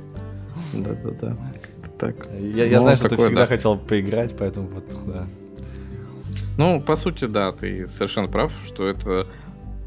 Да, 0.73 0.91
да, 1.03 1.11
да. 1.21 1.37
Так. 1.99 2.29
Я, 2.39 2.65
я 2.65 2.77
ну, 2.77 2.83
знаю, 2.83 2.97
что 2.97 3.09
ты 3.09 3.17
всегда 3.17 3.41
да. 3.41 3.45
хотел 3.45 3.77
поиграть, 3.77 4.35
поэтому 4.37 4.69
вот, 4.69 4.85
да. 5.05 5.27
Ну, 6.57 6.81
по 6.81 6.95
сути, 6.95 7.25
да, 7.25 7.51
ты 7.51 7.87
совершенно 7.87 8.27
прав, 8.27 8.53
что 8.65 8.87
это... 8.87 9.27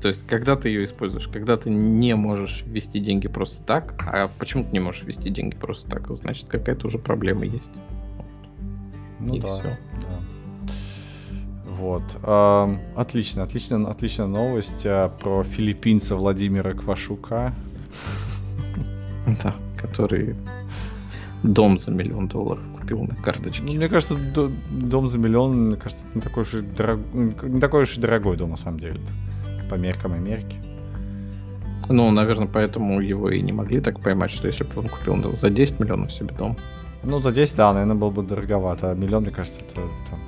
То 0.02 0.08
есть, 0.08 0.26
когда 0.26 0.56
ты 0.56 0.68
ее 0.68 0.84
используешь, 0.84 1.28
когда 1.28 1.56
ты 1.56 1.70
не 1.70 2.14
можешь 2.14 2.64
ввести 2.66 2.98
деньги 3.00 3.28
просто 3.28 3.62
так, 3.62 3.94
а 3.98 4.28
почему 4.38 4.64
ты 4.64 4.70
не 4.72 4.80
можешь 4.80 5.04
ввести 5.04 5.30
деньги 5.30 5.54
просто 5.54 5.88
так, 5.88 6.08
значит, 6.14 6.48
какая-то 6.48 6.88
уже 6.88 6.98
проблема 6.98 7.44
есть. 7.44 7.70
Ну 9.20 9.34
И 9.34 9.40
да, 9.40 9.60
все. 9.60 9.78
да. 10.02 10.62
Вот. 11.64 12.02
Э, 12.22 12.76
отлично, 12.96 13.44
отлично, 13.44 13.88
отличная 13.88 14.26
новость 14.26 14.84
э, 14.84 15.10
про 15.20 15.44
филиппинца 15.44 16.16
Владимира 16.16 16.72
Квашука. 16.72 17.54
Да, 19.44 19.54
который 19.80 20.34
дом 21.43 21.78
за 21.78 21.90
миллион 21.90 22.28
долларов 22.28 22.62
купил 22.78 23.03
на 23.03 23.14
карточке. 23.16 23.62
Ну, 23.62 23.72
мне 23.72 23.88
кажется, 23.88 24.16
дом 24.70 25.09
за 25.09 25.18
миллион, 25.18 25.68
мне 25.68 25.76
кажется, 25.76 26.07
не 26.14 26.20
такой 26.20 26.43
уж 26.43 26.55
и, 26.55 26.61
дорог... 26.61 27.01
не 27.12 27.61
такой 27.61 27.82
уж 27.82 27.97
и 27.97 28.01
дорогой 28.01 28.36
дом 28.36 28.51
на 28.51 28.57
самом 28.57 28.78
деле. 28.78 29.01
По 29.68 29.74
меркам 29.74 30.12
Америки. 30.12 30.57
Ну, 31.88 32.11
наверное, 32.11 32.47
поэтому 32.47 33.01
его 33.01 33.30
и 33.30 33.40
не 33.43 33.53
могли 33.53 33.80
так 33.80 34.01
поймать, 34.01 34.30
что 34.30 34.47
если 34.47 34.64
бы 34.64 34.70
он 34.76 34.88
купил 34.88 35.32
за 35.34 35.51
10 35.51 35.80
миллионов 35.80 36.12
себе 36.12 36.34
дом. 36.36 36.57
Ну, 37.03 37.20
за 37.20 37.32
10, 37.32 37.57
да, 37.57 37.72
наверное, 37.72 37.97
был 37.97 38.11
бы 38.11 38.22
дороговато. 38.22 38.93
А 38.93 38.95
миллион, 38.95 39.24
мне 39.24 39.32
кажется, 39.32 39.61
это 39.61 39.80
там, 40.09 40.20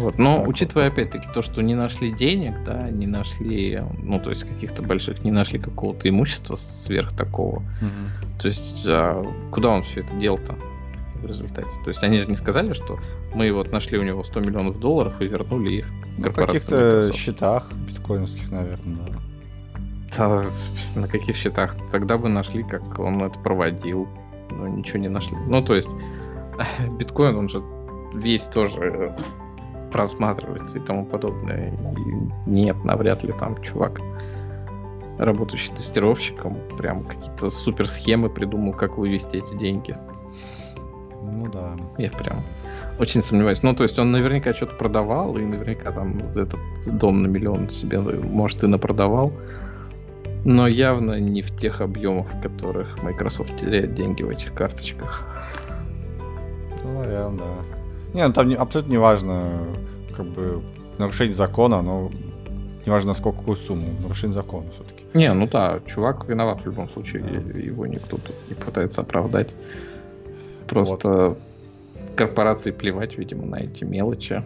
вот. 0.00 0.18
Но 0.18 0.36
так 0.36 0.48
учитывая 0.48 0.84
вот. 0.88 0.94
опять-таки 0.94 1.26
то, 1.32 1.42
что 1.42 1.62
не 1.62 1.74
нашли 1.74 2.10
денег, 2.10 2.54
да, 2.64 2.90
не 2.90 3.06
нашли, 3.06 3.82
ну, 4.02 4.18
то 4.18 4.30
есть 4.30 4.44
каких-то 4.44 4.82
больших, 4.82 5.22
не 5.22 5.30
нашли 5.30 5.58
какого-то 5.58 6.08
имущества 6.08 6.56
сверх 6.56 7.12
такого. 7.12 7.58
Угу. 7.58 8.40
То 8.40 8.48
есть 8.48 8.84
а, 8.86 9.24
куда 9.50 9.70
он 9.70 9.82
все 9.82 10.00
это 10.00 10.14
дел-то 10.16 10.56
в 11.22 11.26
результате? 11.26 11.68
То 11.84 11.88
есть 11.88 12.02
они 12.02 12.18
же 12.20 12.28
не 12.28 12.34
сказали, 12.34 12.72
что 12.72 12.98
мы 13.34 13.52
вот 13.52 13.72
нашли 13.72 13.98
у 13.98 14.02
него 14.02 14.24
100 14.24 14.40
миллионов 14.40 14.80
долларов 14.80 15.20
и 15.20 15.26
вернули 15.26 15.70
их 15.70 15.86
На 16.18 16.32
каких-то 16.32 17.12
счетах 17.12 17.72
биткоиновских, 17.72 18.50
наверное, 18.50 19.06
да. 19.06 19.18
Да, 20.16 20.44
на 20.96 21.06
каких 21.06 21.36
счетах? 21.36 21.76
Тогда 21.92 22.18
бы 22.18 22.28
нашли, 22.28 22.64
как 22.64 22.98
он 22.98 23.22
это 23.22 23.38
проводил. 23.38 24.08
Но 24.50 24.66
ничего 24.66 24.98
не 24.98 25.08
нашли. 25.08 25.36
Ну, 25.46 25.62
то 25.62 25.76
есть, 25.76 25.90
биткоин, 26.98 27.36
он 27.36 27.48
же 27.48 27.62
весь 28.14 28.46
тоже 28.46 29.14
просматривается 29.90 30.78
и 30.78 30.82
тому 30.82 31.04
подобное. 31.04 31.72
И 31.72 32.50
нет, 32.50 32.84
навряд 32.84 33.22
ли 33.22 33.32
там 33.32 33.60
чувак, 33.62 34.00
работающий 35.18 35.74
тестировщиком, 35.74 36.56
прям 36.76 37.04
какие-то 37.04 37.50
супер 37.50 37.88
схемы 37.88 38.30
придумал, 38.30 38.72
как 38.72 38.96
вывести 38.96 39.36
эти 39.36 39.54
деньги. 39.56 39.96
Ну 41.22 41.48
да. 41.48 41.76
Я 41.98 42.10
прям 42.10 42.42
очень 42.98 43.22
сомневаюсь. 43.22 43.62
Ну, 43.62 43.74
то 43.74 43.82
есть 43.82 43.98
он 43.98 44.10
наверняка 44.12 44.54
что-то 44.54 44.74
продавал, 44.74 45.36
и 45.36 45.42
наверняка 45.42 45.92
там 45.92 46.18
этот 46.34 46.58
дом 46.86 47.22
на 47.22 47.26
миллион 47.26 47.68
себе, 47.68 48.00
может, 48.00 48.64
и 48.64 48.66
напродавал. 48.66 49.32
Но 50.44 50.66
явно 50.66 51.20
не 51.20 51.42
в 51.42 51.54
тех 51.54 51.82
объемах, 51.82 52.32
в 52.32 52.40
которых 52.40 53.02
Microsoft 53.02 53.58
теряет 53.58 53.94
деньги 53.94 54.22
в 54.22 54.30
этих 54.30 54.54
карточках. 54.54 55.22
Ну, 56.82 57.00
наверное, 57.00 57.38
да. 57.38 57.79
Не, 58.14 58.26
ну 58.26 58.32
там 58.32 58.48
не, 58.48 58.54
абсолютно 58.54 58.90
не 58.90 58.98
важно, 58.98 59.60
как 60.16 60.26
бы, 60.26 60.62
нарушение 60.98 61.34
закона, 61.34 61.82
но 61.82 62.10
не 62.84 62.90
важно, 62.90 63.14
сколько 63.14 63.38
какую 63.38 63.56
сумму, 63.56 63.88
нарушение 64.02 64.34
закона 64.34 64.66
все-таки. 64.72 65.04
Не, 65.14 65.32
ну 65.32 65.46
да, 65.46 65.80
чувак 65.86 66.28
виноват 66.28 66.62
в 66.62 66.66
любом 66.66 66.88
случае, 66.88 67.22
да. 67.22 67.58
его 67.58 67.86
никто 67.86 68.16
тут 68.16 68.34
не 68.48 68.54
пытается 68.54 69.00
оправдать. 69.02 69.54
Просто 70.68 71.28
вот. 71.30 71.38
корпорации 72.16 72.70
плевать, 72.70 73.18
видимо, 73.18 73.44
на 73.44 73.56
эти 73.56 73.84
мелочи. 73.84 74.44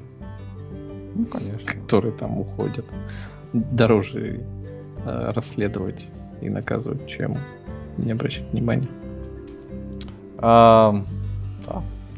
Ну, 1.15 1.27
конечно. 1.27 1.67
Которые 1.67 2.13
там 2.13 2.41
уходят. 2.41 2.87
Дороже 3.53 4.41
э, 5.05 5.33
расследовать 5.33 6.07
и 6.41 6.49
наказывать, 6.49 7.07
чем 7.07 7.37
не 7.99 8.13
обращать 8.13 8.51
внимания. 8.53 8.89
Да, 10.41 11.05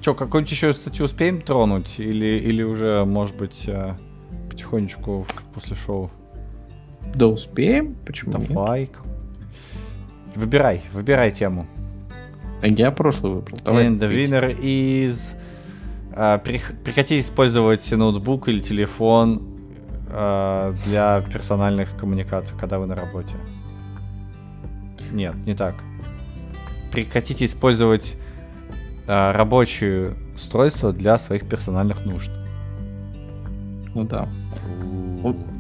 Че, 0.07 0.15
какую-нибудь 0.15 0.53
еще 0.53 0.73
статью 0.73 1.07
успеем 1.07 1.41
тронуть? 1.41 1.99
Или, 1.99 2.39
или 2.39 2.63
уже, 2.63 3.05
может 3.05 3.37
быть, 3.37 3.65
э, 3.67 3.97
потихонечку 4.49 5.27
после 5.53 5.75
шоу? 5.75 6.13
Да 7.13 7.27
успеем, 7.27 7.97
почему 8.07 8.31
Давай. 8.31 8.83
Нет? 8.83 8.91
Выбирай, 10.37 10.83
выбирай 10.93 11.33
тему. 11.33 11.67
Я 12.63 12.93
прошлый 12.93 13.33
выбрал. 13.33 13.59
Давай. 13.65 13.89
And 13.89 13.99
the 13.99 14.09
winner 14.09 14.57
is... 14.57 15.35
Uh, 16.13 17.19
использовать 17.19 17.91
ноутбук 17.91 18.49
или 18.49 18.61
телефон 18.61 19.43
uh, 20.09 20.73
для 20.85 21.21
персональных 21.33 21.97
коммуникаций, 21.97 22.57
когда 22.57 22.79
вы 22.79 22.87
на 22.87 22.95
работе. 22.95 23.35
Нет, 25.11 25.35
не 25.45 25.55
так. 25.55 25.75
Прекратите 26.93 27.45
использовать 27.45 28.17
uh, 29.07 29.33
рабочие 29.33 30.15
устройства 30.35 30.93
для 30.93 31.19
своих 31.19 31.49
персональных 31.49 32.05
нужд. 32.07 32.31
Ну 33.95 34.05
да. 34.05 34.29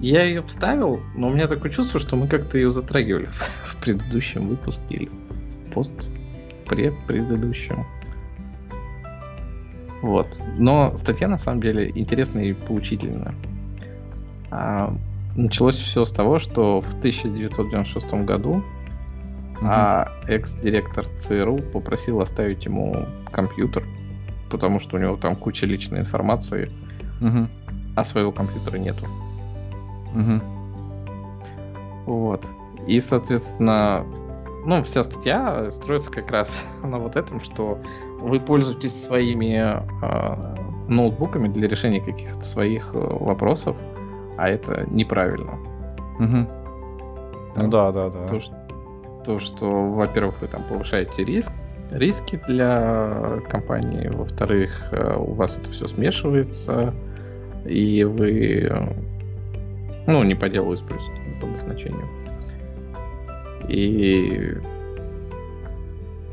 Я 0.00 0.24
ее 0.24 0.42
вставил, 0.42 1.00
но 1.14 1.28
у 1.28 1.32
меня 1.32 1.48
такое 1.48 1.72
чувство, 1.72 1.98
что 1.98 2.16
мы 2.16 2.28
как-то 2.28 2.58
ее 2.58 2.70
затрагивали 2.70 3.28
в 3.64 3.76
предыдущем 3.76 4.46
выпуске 4.48 4.94
или 4.94 5.10
пост 5.72 5.92
предыдущем. 6.66 7.86
Вот. 10.02 10.26
Но 10.58 10.96
статья 10.96 11.28
на 11.28 11.38
самом 11.38 11.60
деле 11.60 11.90
интересная 11.94 12.44
и 12.44 12.52
поучительная. 12.52 13.34
А, 14.50 14.94
началось 15.36 15.76
все 15.76 16.04
с 16.04 16.12
того, 16.12 16.38
что 16.38 16.80
в 16.80 16.88
1996 16.98 18.24
году 18.24 18.62
угу. 19.56 19.66
а 19.68 20.08
экс-директор 20.26 21.06
ЦРУ 21.18 21.58
попросил 21.72 22.20
оставить 22.20 22.64
ему 22.64 22.94
компьютер, 23.30 23.84
потому 24.50 24.80
что 24.80 24.96
у 24.96 25.00
него 25.00 25.16
там 25.16 25.36
куча 25.36 25.66
личной 25.66 26.00
информации, 26.00 26.70
угу. 27.20 27.48
а 27.94 28.04
своего 28.04 28.32
компьютера 28.32 28.78
нету. 28.78 29.06
Угу. 30.14 30.40
Вот. 32.06 32.44
И, 32.86 33.00
соответственно, 33.00 34.04
ну, 34.64 34.82
вся 34.82 35.02
статья 35.02 35.70
строится 35.70 36.10
как 36.10 36.30
раз 36.30 36.64
на 36.82 36.98
вот 36.98 37.16
этом, 37.16 37.40
что 37.40 37.78
вы 38.20 38.40
пользуетесь 38.40 39.04
своими 39.04 39.80
э, 40.02 40.56
ноутбуками 40.88 41.48
для 41.48 41.68
решения 41.68 42.00
каких-то 42.00 42.42
своих 42.42 42.90
э, 42.94 42.98
вопросов, 42.98 43.76
а 44.36 44.48
это 44.48 44.86
неправильно. 44.90 45.52
Угу. 46.18 46.46
Ну 47.56 47.68
да, 47.68 47.92
да, 47.92 48.10
да. 48.10 48.26
То, 48.26 48.40
что, 48.40 48.65
то, 49.26 49.40
что 49.40 49.90
во-первых, 49.90 50.40
вы 50.40 50.46
там 50.46 50.62
повышаете 50.62 51.24
риск, 51.24 51.52
риски 51.90 52.40
для 52.46 53.40
компании, 53.48 54.08
во-вторых, 54.08 54.70
э, 54.92 55.16
у 55.18 55.32
вас 55.34 55.58
это 55.58 55.72
все 55.72 55.88
смешивается, 55.88 56.94
и 57.64 58.04
вы 58.04 58.70
ну, 60.06 60.22
не 60.22 60.36
по 60.36 60.48
делу 60.48 60.74
используете, 60.74 61.20
по 61.40 61.46
назначению. 61.46 62.08
И 63.68 64.54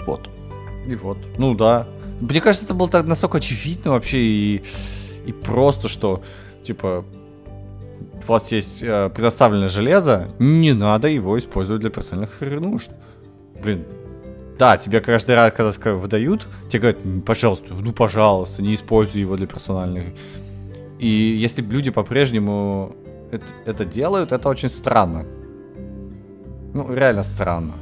вот. 0.05 0.29
И 0.87 0.95
вот. 0.95 1.17
Ну 1.37 1.55
да. 1.55 1.87
Мне 2.21 2.41
кажется, 2.41 2.65
это 2.65 2.75
было 2.75 2.89
так 2.89 3.07
настолько 3.07 3.39
очевидно 3.39 3.91
вообще 3.91 4.19
и, 4.19 4.63
и 5.25 5.31
просто, 5.31 5.87
что 5.87 6.21
типа 6.63 7.03
у 8.27 8.33
вас 8.33 8.51
есть 8.51 8.83
э, 8.83 9.09
предоставленное 9.09 9.69
железо, 9.69 10.29
не 10.39 10.73
надо 10.73 11.07
его 11.07 11.37
использовать 11.37 11.81
для 11.81 11.89
персональных 11.89 12.41
нужд. 12.41 12.91
Блин, 13.61 13.85
да, 14.57 14.77
тебе 14.77 15.01
каждый 15.01 15.35
раз, 15.35 15.53
когда 15.53 15.93
выдают, 15.93 16.47
тебе 16.69 16.79
говорят, 16.79 17.25
пожалуйста, 17.25 17.73
ну 17.73 17.91
пожалуйста, 17.91 18.61
не 18.61 18.75
используй 18.75 19.21
его 19.21 19.35
для 19.35 19.47
персональных. 19.47 20.05
И 20.99 21.07
если 21.07 21.61
люди 21.61 21.91
по-прежнему 21.91 22.95
это, 23.31 23.45
это 23.65 23.85
делают, 23.85 24.31
это 24.31 24.49
очень 24.49 24.69
странно. 24.69 25.25
Ну, 26.73 26.93
реально 26.93 27.23
странно. 27.23 27.73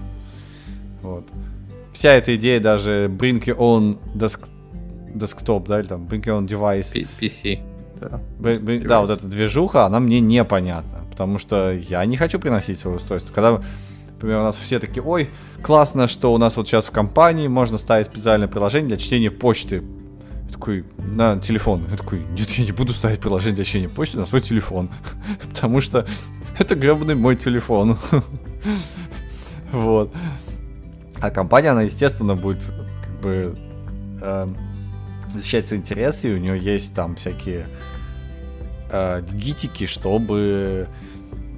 Вот. 1.02 1.26
Вся 1.94 2.14
эта 2.14 2.36
идея 2.36 2.60
даже 2.60 3.08
bring 3.10 3.44
your 3.44 3.58
own 3.58 3.98
desk, 4.16 4.48
desktop, 5.14 5.68
да, 5.68 5.80
или 5.80 5.88
там 5.88 6.08
bring 6.08 6.24
your 6.24 6.40
own 6.40 6.48
device. 6.48 7.08
PC. 7.20 7.71
Да. 8.02 8.20
Bring, 8.40 8.62
bring, 8.62 8.88
да, 8.88 9.02
вот 9.02 9.12
эта 9.12 9.28
движуха, 9.28 9.86
она 9.86 10.00
мне 10.00 10.20
непонятна, 10.20 11.02
потому 11.12 11.38
что 11.38 11.72
я 11.72 12.04
не 12.06 12.18
хочу 12.18 12.40
приносить 12.40 12.80
свое 12.80 12.98
устройство. 12.98 13.32
Когда, 13.32 13.62
например, 14.14 14.40
у 14.40 14.42
нас 14.42 14.56
все 14.56 14.80
такие, 14.80 15.04
ой, 15.04 15.30
классно, 15.62 16.08
что 16.08 16.34
у 16.34 16.38
нас 16.40 16.58
вот 16.58 16.68
сейчас 16.68 16.86
в 16.86 16.92
компании 16.92 17.48
можно 17.48 17.78
ставить 17.78 18.08
специальное 18.08 18.48
приложение 18.48 18.90
для 18.90 18.98
чтения 18.98 19.30
почты. 19.30 19.84
Я 20.48 20.54
такой, 20.54 20.86
на 20.98 21.38
телефон. 21.38 21.84
Я 21.92 21.98
такой, 21.98 22.26
нет, 22.32 22.50
я 22.50 22.66
не 22.66 22.72
буду 22.72 22.92
ставить 22.92 23.20
приложение 23.20 23.56
для 23.56 23.66
чтения 23.66 23.90
почты 23.90 24.18
на 24.18 24.26
свой 24.26 24.42
телефон, 24.42 24.90
потому 25.54 25.80
что 25.80 26.08
это 26.58 26.74
гребаный 26.74 27.16
мой 27.16 27.36
телефон. 27.36 27.98
Вот. 29.72 30.14
А 31.22 31.32
компания, 31.32 31.70
она, 31.70 31.84
естественно, 31.84 32.36
будет 32.36 32.62
как 33.02 33.22
бы 33.22 33.58
э, 34.22 34.48
защищать 35.30 35.66
свои 35.66 35.80
интересы, 35.80 36.30
и 36.30 36.36
у 36.36 36.40
нее 36.40 36.60
есть 36.60 36.94
там 36.94 37.16
всякие 37.16 37.68
э, 38.92 39.22
гитики, 39.32 39.86
чтобы 39.86 40.88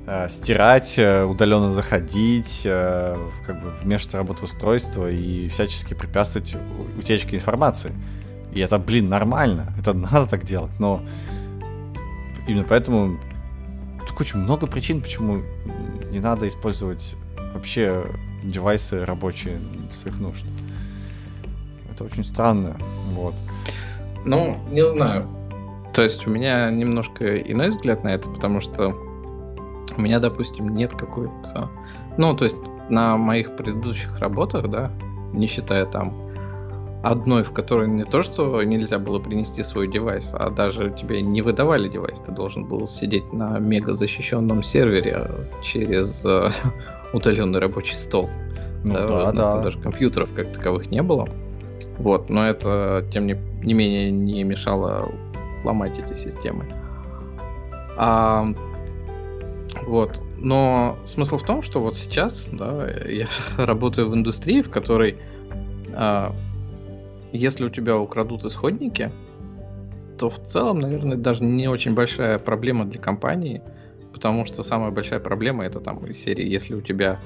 э, 0.05 0.30
стирать, 0.30 0.95
э, 0.97 1.23
удаленно 1.23 1.72
заходить, 1.72 2.61
э, 2.65 3.18
как 3.45 3.61
бы 3.61 3.69
вмешиваться 3.81 4.18
в 4.18 4.22
работу 4.22 4.45
устройства 4.45 5.10
и 5.10 5.49
всячески 5.49 5.93
препятствовать 5.93 6.55
утечке 6.97 7.38
информации. 7.38 7.91
И 8.53 8.60
это, 8.60 8.77
блин, 8.80 9.10
нормально. 9.10 9.73
Это 9.80 9.93
надо 9.93 10.27
так 10.27 10.45
делать, 10.45 10.72
но 10.80 11.01
именно 12.47 12.65
поэтому 12.68 13.19
очень 14.19 14.39
много 14.39 14.68
причин, 14.68 15.01
почему 15.01 15.41
не 16.11 16.19
надо 16.19 16.47
использовать 16.47 17.15
вообще 17.53 18.05
девайсы 18.43 19.03
рабочие 19.05 19.60
своих 19.91 20.19
нужд. 20.19 20.45
Это 21.91 22.03
очень 22.03 22.23
странно, 22.23 22.77
вот. 23.11 23.34
Ну, 24.26 24.57
не 24.72 24.85
знаю. 24.85 25.27
То 25.94 26.02
есть 26.02 26.26
у 26.26 26.30
меня 26.30 26.70
немножко 26.72 27.38
иной 27.38 27.70
взгляд 27.70 28.03
на 28.03 28.10
это, 28.10 28.30
потому 28.30 28.61
что 28.61 28.95
у 29.95 30.02
меня, 30.02 30.20
допустим, 30.20 30.70
нет 30.70 30.94
какой-то... 30.94 31.70
Ну, 32.18 32.36
то 32.36 32.45
есть 32.45 32.57
на 32.90 33.18
моих 33.18 33.56
предыдущих 33.56 34.20
работах, 34.20 34.70
да, 34.70 34.91
не 35.34 35.48
считая 35.48 35.86
там 35.86 36.14
одной, 37.03 37.44
в 37.44 37.52
которой 37.52 37.88
не 37.90 38.06
то, 38.06 38.24
что 38.24 38.64
нельзя 38.64 38.98
было 38.98 39.20
принести 39.20 39.61
свой 39.61 39.88
девайс, 39.88 40.32
а 40.34 40.49
даже 40.49 40.90
тебе 40.91 41.22
не 41.22 41.41
выдавали 41.41 41.90
девайс. 41.90 42.20
Ты 42.22 42.32
должен 42.32 42.65
был 42.65 42.88
сидеть 42.88 43.32
на 43.34 43.60
мега 43.60 43.94
защищенном 43.94 44.64
сервере 44.64 45.30
через 45.61 46.26
э, 46.26 46.49
удаленный 47.14 47.60
рабочий 47.60 47.95
стол. 47.95 48.30
Ну, 48.86 48.94
да, 48.94 49.07
да, 49.07 49.30
у 49.30 49.34
нас 49.34 49.48
да. 49.48 49.61
даже 49.61 49.80
компьютеров 49.80 50.30
как 50.34 50.53
таковых 50.53 50.90
не 50.90 51.02
было. 51.02 51.28
Вот, 51.98 52.30
но 52.30 52.48
это, 52.48 53.06
тем 53.11 53.28
не, 53.28 53.38
не 53.64 53.74
менее, 53.74 54.10
не 54.10 54.44
мешало 54.44 55.11
ломать 55.64 55.98
эти 55.99 56.18
системы. 56.18 56.65
А, 57.98 58.48
вот. 59.85 60.22
Но 60.38 60.98
смысл 61.06 61.38
в 61.38 61.44
том, 61.44 61.61
что 61.61 61.80
вот 61.80 61.95
сейчас, 61.95 62.49
да, 62.52 62.88
я 63.07 63.27
работаю 63.57 64.10
в 64.10 64.15
индустрии, 64.15 64.61
в 64.61 64.69
которой 64.69 65.18
а, 65.94 66.34
если 67.31 67.65
у 67.65 67.69
тебя 67.69 67.98
украдут 67.98 68.45
исходники, 68.45 69.11
то 70.18 70.30
в 70.30 70.41
целом, 70.44 70.80
наверное, 70.80 71.18
даже 71.18 71.44
не 71.44 71.68
очень 71.68 71.95
большая 71.95 72.38
проблема 72.40 72.85
для 72.85 72.99
компании, 72.99 73.61
потому 74.14 74.45
что 74.45 74.64
самая 74.64 74.91
большая 74.91 75.19
проблема 75.19 75.65
это 75.65 75.80
там 75.80 76.06
из 76.06 76.18
серии, 76.19 76.48
если 76.48 76.76
у 76.76 76.81
тебя 76.81 77.19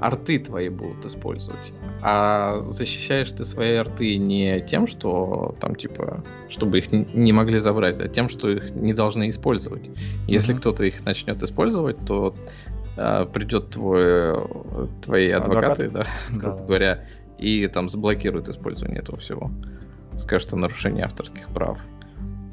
арты 0.00 0.38
твои 0.38 0.68
будут 0.68 1.04
использовать. 1.04 1.72
А 2.02 2.60
защищаешь 2.60 3.30
ты 3.30 3.44
свои 3.44 3.74
арты 3.74 4.16
не 4.16 4.60
тем, 4.60 4.86
что 4.86 5.54
там 5.60 5.74
типа, 5.74 6.24
чтобы 6.48 6.78
их 6.78 6.90
не 6.90 7.32
могли 7.32 7.58
забрать, 7.58 8.00
а 8.00 8.08
тем, 8.08 8.28
что 8.28 8.50
их 8.50 8.70
не 8.70 8.94
должны 8.94 9.28
использовать. 9.28 9.90
Если 10.26 10.54
mm-hmm. 10.54 10.58
кто-то 10.58 10.84
их 10.84 11.04
начнет 11.04 11.42
использовать, 11.42 12.04
то 12.06 12.34
а, 12.96 13.26
придет 13.26 13.70
твой, 13.70 14.34
твои 15.02 15.30
адвокаты, 15.30 15.86
Адвокат? 15.86 16.06
да, 16.30 16.36
грубо 16.36 16.58
да. 16.58 16.64
говоря, 16.64 17.04
и 17.38 17.66
там 17.68 17.88
заблокируют 17.88 18.48
использование 18.48 19.00
этого 19.00 19.18
всего. 19.18 19.50
Скажут 20.16 20.52
о 20.52 20.56
нарушении 20.56 21.02
авторских 21.02 21.48
прав. 21.48 21.78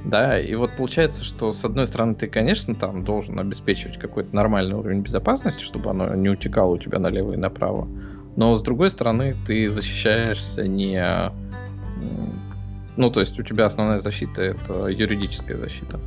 Да, 0.06 0.40
и 0.40 0.54
вот 0.56 0.72
получается, 0.78 1.24
что 1.24 1.52
с 1.52 1.66
одной 1.66 1.88
стороны 1.88 2.16
ты, 2.16 2.28
конечно, 2.28 2.76
там 2.76 3.04
должен 3.04 3.40
обеспечивать 3.40 3.98
какой-то 3.98 4.34
нормальный 4.36 4.76
уровень 4.76 5.02
безопасности, 5.02 5.64
чтобы 5.64 5.90
оно 5.90 6.14
не 6.16 6.30
утекало 6.30 6.76
у 6.76 6.78
тебя 6.78 7.00
налево 7.00 7.34
и 7.34 7.38
направо. 7.38 7.88
Но 8.36 8.56
с 8.56 8.62
другой 8.62 8.90
стороны 8.90 9.36
ты 9.46 9.70
защищаешься 9.70 10.68
не... 10.68 11.32
Ну, 12.96 13.12
то 13.12 13.20
есть 13.20 13.40
у 13.40 13.44
тебя 13.44 13.66
основная 13.66 14.00
защита 14.00 14.42
это 14.42 14.88
юридическая 14.88 15.58
защита. 15.58 16.00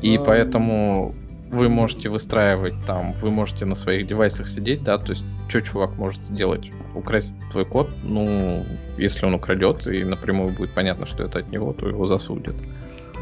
И 0.00 0.18
поэтому 0.24 1.14
вы 1.50 1.68
можете 1.68 2.08
выстраивать 2.08 2.74
там, 2.86 3.12
вы 3.20 3.30
можете 3.30 3.64
на 3.64 3.74
своих 3.74 4.06
девайсах 4.06 4.48
сидеть, 4.48 4.82
да, 4.82 4.98
то 4.98 5.10
есть 5.10 5.24
что 5.50 5.60
чувак 5.60 5.96
может 5.96 6.24
сделать? 6.24 6.70
Украсть 6.94 7.34
твой 7.50 7.64
код, 7.64 7.90
ну, 8.02 8.64
если 8.96 9.26
он 9.26 9.34
украдет 9.34 9.86
и 9.86 10.04
напрямую 10.04 10.50
будет 10.50 10.70
понятно, 10.70 11.06
что 11.06 11.24
это 11.24 11.40
от 11.40 11.50
него, 11.50 11.72
то 11.72 11.88
его 11.88 12.06
засудят. 12.06 12.54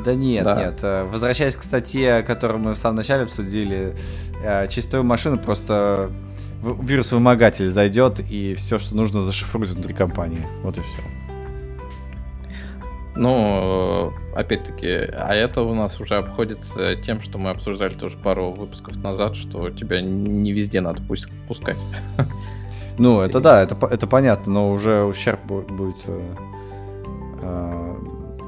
Да 0.05 0.15
нет, 0.15 0.45
да. 0.45 0.55
нет. 0.55 0.79
Э, 0.83 1.05
возвращаясь 1.05 1.57
к 1.57 1.63
статье, 1.63 2.23
которую 2.23 2.61
мы 2.61 2.75
в 2.75 2.79
самом 2.79 2.97
начале 2.97 3.25
обсудили, 3.25 3.97
э, 4.45 4.69
чистую 4.69 5.03
машину 5.03 5.39
просто 5.39 6.11
вирус-вымогатель 6.63 7.71
зайдет 7.71 8.21
и 8.31 8.55
все, 8.55 8.79
что 8.79 8.97
нужно, 8.97 9.23
зашифрует 9.23 9.71
внутри 9.71 9.95
компании. 9.95 10.47
Вот 10.63 10.79
и 10.79 10.81
все. 10.81 11.03
Ну, 13.21 14.13
опять-таки, 14.37 14.87
а 14.87 15.35
это 15.35 15.63
у 15.63 15.75
нас 15.75 16.01
уже 16.01 16.15
обходится 16.15 16.95
тем, 16.95 17.21
что 17.21 17.37
мы 17.37 17.51
обсуждали 17.51 17.95
тоже 17.95 18.17
пару 18.17 18.53
выпусков 18.53 18.95
назад, 18.95 19.35
что 19.35 19.71
тебя 19.71 20.01
не 20.01 20.53
везде 20.53 20.81
надо 20.81 21.03
пускать. 21.49 21.77
Ну, 23.01 23.21
это 23.21 23.39
да, 23.39 23.63
это, 23.63 23.77
это 23.87 24.09
понятно, 24.09 24.53
но 24.55 24.73
уже 24.73 25.05
ущерб 25.05 25.45
будет 25.47 25.97
э, 26.09 26.21
э, 27.43 27.95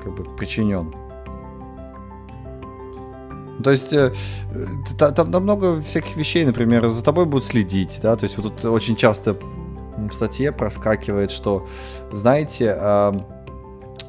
как 0.03 0.17
бы 0.17 0.25
причинен. 0.37 0.93
То 3.63 3.71
есть 3.71 3.93
э, 3.93 4.13
там, 4.99 5.31
там 5.31 5.43
много 5.45 5.81
всяких 5.83 6.17
вещей, 6.17 6.45
например, 6.45 6.89
за 6.89 7.05
тобой 7.05 7.27
будут 7.27 7.45
следить, 7.45 8.01
да, 8.03 8.17
то 8.17 8.25
есть 8.25 8.37
вот 8.39 8.57
тут 8.57 8.65
очень 8.65 8.97
часто 8.97 9.37
в 9.97 10.13
статье 10.13 10.51
проскакивает, 10.51 11.31
что, 11.31 11.69
знаете, 12.11 12.77
э, 12.77 13.13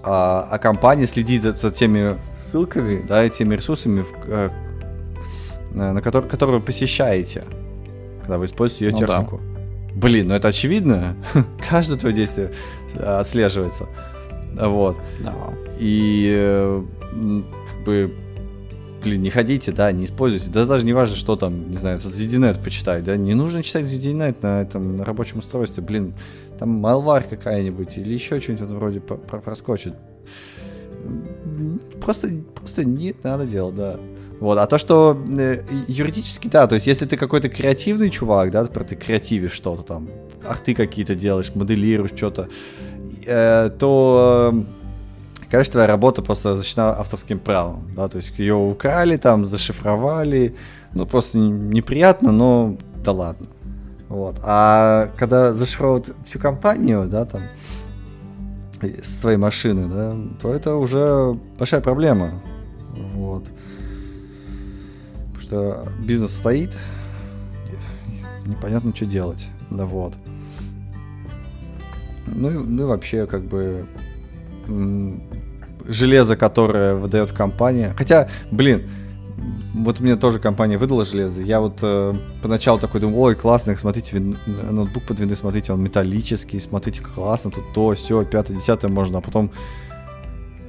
а, 0.04 0.48
а 0.50 0.58
компания 0.58 1.08
следит 1.08 1.44
за, 1.44 1.54
за 1.54 1.72
теми 1.72 2.18
ссылками, 2.42 3.04
да, 3.08 3.26
и 3.26 3.30
теми 3.30 3.56
ресурсами, 3.56 4.02
в, 4.02 4.14
э, 4.28 4.50
на 5.72 6.02
которые, 6.02 6.30
которые 6.30 6.60
вы 6.60 6.66
посещаете, 6.66 7.44
когда 8.22 8.38
вы 8.38 8.46
используете 8.46 8.86
ее 8.86 8.92
ну, 8.92 8.98
технику. 8.98 9.38
Да. 9.38 9.52
Блин, 9.96 10.30
ну 10.30 10.34
это 10.36 10.50
очевидно. 10.50 11.16
Каждое 11.70 11.98
твое 11.98 12.16
действие 12.16 12.52
отслеживается. 12.98 13.88
Вот. 14.54 14.98
Да. 15.20 15.34
И 15.80 16.32
э, 16.34 16.84
как 17.12 17.84
бы 17.86 18.14
блин, 19.04 19.22
не 19.22 19.30
ходите, 19.30 19.72
да, 19.72 19.92
не 19.92 20.06
используйте. 20.06 20.50
Да 20.50 20.66
даже 20.66 20.86
не 20.86 20.94
важно, 20.94 21.16
что 21.16 21.36
там, 21.36 21.70
не 21.70 21.78
знаю, 21.78 22.00
ZDNet 22.00 22.64
почитать, 22.64 23.04
да, 23.04 23.18
не 23.18 23.34
нужно 23.34 23.64
читать 23.64 23.86
ZDNet 23.86 24.38
на 24.42 24.62
этом 24.62 24.98
на 24.98 25.06
рабочем 25.06 25.40
устройстве, 25.40 25.84
блин, 25.84 26.14
там 26.60 26.86
malware 26.86 27.28
какая-нибудь 27.30 27.98
или 27.98 28.14
еще 28.14 28.40
что-нибудь 28.40 28.68
вроде 28.70 29.00
проскочит. 29.00 29.96
Просто, 32.00 32.30
просто 32.56 32.86
не 32.86 33.16
надо 33.24 33.46
делать, 33.46 33.76
да. 33.76 33.98
Вот, 34.40 34.58
а 34.58 34.66
то, 34.66 34.80
что 34.80 35.24
э, 35.38 35.64
юридически, 35.88 36.48
да, 36.48 36.66
то 36.66 36.74
есть 36.74 36.88
если 36.88 37.06
ты 37.06 37.16
какой-то 37.16 37.48
креативный 37.48 38.10
чувак, 38.10 38.50
да, 38.50 38.66
ты 38.66 38.96
креативишь 38.96 39.52
что-то 39.52 39.84
там, 39.84 40.10
арты 40.44 40.74
какие-то 40.74 41.14
делаешь, 41.14 41.52
моделируешь 41.54 42.12
что-то, 42.16 42.50
э, 43.28 43.70
то 43.78 44.52
э, 44.52 44.81
конечно, 45.52 45.74
твоя 45.74 45.88
работа 45.88 46.22
просто 46.22 46.56
защищена 46.56 46.98
авторским 46.98 47.38
правом, 47.38 47.92
да, 47.96 48.08
то 48.08 48.18
есть 48.18 48.38
ее 48.40 48.56
украли, 48.56 49.18
там, 49.18 49.46
зашифровали, 49.46 50.56
ну, 50.94 51.06
просто 51.06 51.38
неприятно, 51.38 52.32
но 52.32 52.78
да 53.04 53.12
ладно. 53.12 53.48
Вот. 54.08 54.38
А 54.44 55.12
когда 55.18 55.54
зашифровывают 55.54 56.16
всю 56.26 56.40
компанию, 56.40 57.06
да, 57.06 57.26
там, 57.26 57.42
с 58.82 59.20
твоей 59.20 59.38
машины, 59.38 59.88
да, 59.88 60.16
то 60.42 60.54
это 60.54 60.76
уже 60.76 61.38
большая 61.58 61.82
проблема. 61.82 62.42
Вот. 63.14 63.46
Потому 65.34 65.42
что 65.42 65.88
бизнес 66.00 66.34
стоит, 66.34 66.78
непонятно, 68.46 68.96
что 68.96 69.06
делать. 69.06 69.48
Да 69.70 69.86
вот. 69.86 70.14
Ну, 72.28 72.50
ну 72.50 72.84
и 72.84 72.86
вообще, 72.86 73.28
как 73.28 73.44
бы, 73.44 73.86
железо, 75.88 76.36
которое 76.36 76.96
выдает 76.96 77.32
компания. 77.32 77.94
Хотя, 77.98 78.30
блин, 78.52 78.90
вот 79.74 80.00
мне 80.00 80.16
тоже 80.16 80.40
компания 80.40 80.78
выдала 80.78 81.06
железо. 81.06 81.42
Я 81.42 81.62
вот 81.62 81.80
э, 81.82 82.14
поначалу 82.42 82.80
такой 82.80 83.02
думаю, 83.02 83.20
ой, 83.20 83.36
классно, 83.36 83.76
смотрите, 83.78 84.18
вин... 84.18 84.38
ноутбук 84.46 85.04
под 85.04 85.20
вины, 85.20 85.36
смотрите, 85.36 85.74
он 85.74 85.82
металлический, 85.82 86.60
смотрите, 86.60 87.02
классно, 87.02 87.52
тут 87.52 87.74
то, 87.74 87.94
все, 87.94 88.24
пятое, 88.26 88.58
десятое 88.58 88.92
можно. 88.92 89.20
А 89.20 89.22
потом 89.22 89.52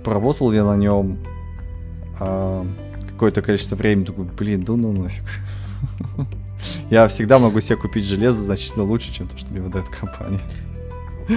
поработал 0.05 0.53
я 0.53 0.65
на 0.65 0.77
нем 0.77 1.19
э, 2.21 2.65
какое-то 3.11 3.43
количество 3.43 3.77
времени, 3.77 4.05
такой, 4.05 4.25
блин, 4.25 4.65
да 4.65 4.75
ну 4.75 4.93
нафиг. 4.93 5.25
Я 6.91 7.09
всегда 7.09 7.39
могу 7.39 7.61
себе 7.61 7.77
купить 7.77 8.05
железо 8.05 8.41
значительно 8.41 8.85
лучше, 8.85 9.13
чем 9.13 9.27
то, 9.27 9.37
что 9.37 9.51
мне 9.53 9.61
выдает 9.61 9.89
компания. 9.89 10.41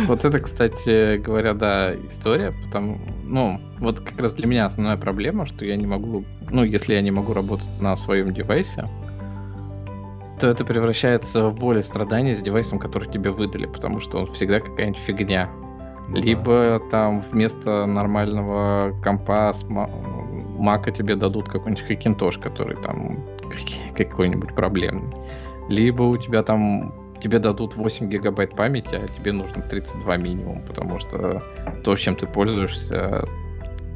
Вот 0.07 0.25
это, 0.25 0.39
кстати 0.39 1.17
говоря, 1.17 1.53
да, 1.53 1.93
история, 2.07 2.53
потому, 2.63 2.99
ну, 3.23 3.59
вот 3.79 3.99
как 3.99 4.19
раз 4.19 4.35
для 4.35 4.47
меня 4.47 4.65
основная 4.65 4.97
проблема, 4.97 5.45
что 5.45 5.65
я 5.65 5.75
не 5.75 5.87
могу, 5.87 6.23
ну, 6.49 6.63
если 6.63 6.93
я 6.93 7.01
не 7.01 7.11
могу 7.11 7.33
работать 7.33 7.67
на 7.79 7.95
своем 7.95 8.33
девайсе, 8.33 8.89
то 10.39 10.47
это 10.47 10.65
превращается 10.65 11.49
в 11.49 11.55
боль 11.55 11.79
и 11.79 11.81
страдания 11.81 12.35
с 12.35 12.41
девайсом, 12.41 12.79
который 12.79 13.09
тебе 13.09 13.31
выдали, 13.31 13.65
потому 13.65 13.99
что 14.01 14.19
он 14.19 14.27
всегда 14.33 14.59
какая-нибудь 14.59 14.99
фигня. 14.99 15.49
Ну, 16.09 16.17
Либо 16.17 16.79
да. 16.79 16.89
там 16.91 17.23
вместо 17.31 17.85
нормального 17.85 18.93
компа 19.03 19.51
с 19.53 19.65
мака 19.67 20.91
тебе 20.91 21.15
дадут 21.15 21.47
какой-нибудь 21.47 21.85
хакинтош, 21.85 22.37
который 22.37 22.75
там 22.77 23.23
какой-нибудь 23.97 24.53
проблемный. 24.53 25.15
Либо 25.69 26.03
у 26.03 26.17
тебя 26.17 26.43
там 26.43 26.93
тебе 27.25 27.39
дадут 27.39 27.75
8 27.75 28.07
гигабайт 28.07 28.55
памяти, 28.55 29.01
а 29.03 29.07
тебе 29.07 29.31
нужно 29.31 29.63
32 29.63 30.17
минимум, 30.17 30.61
потому 30.61 30.99
что 30.99 31.41
то, 31.83 31.95
чем 31.95 32.15
ты 32.15 32.27
пользуешься, 32.27 33.25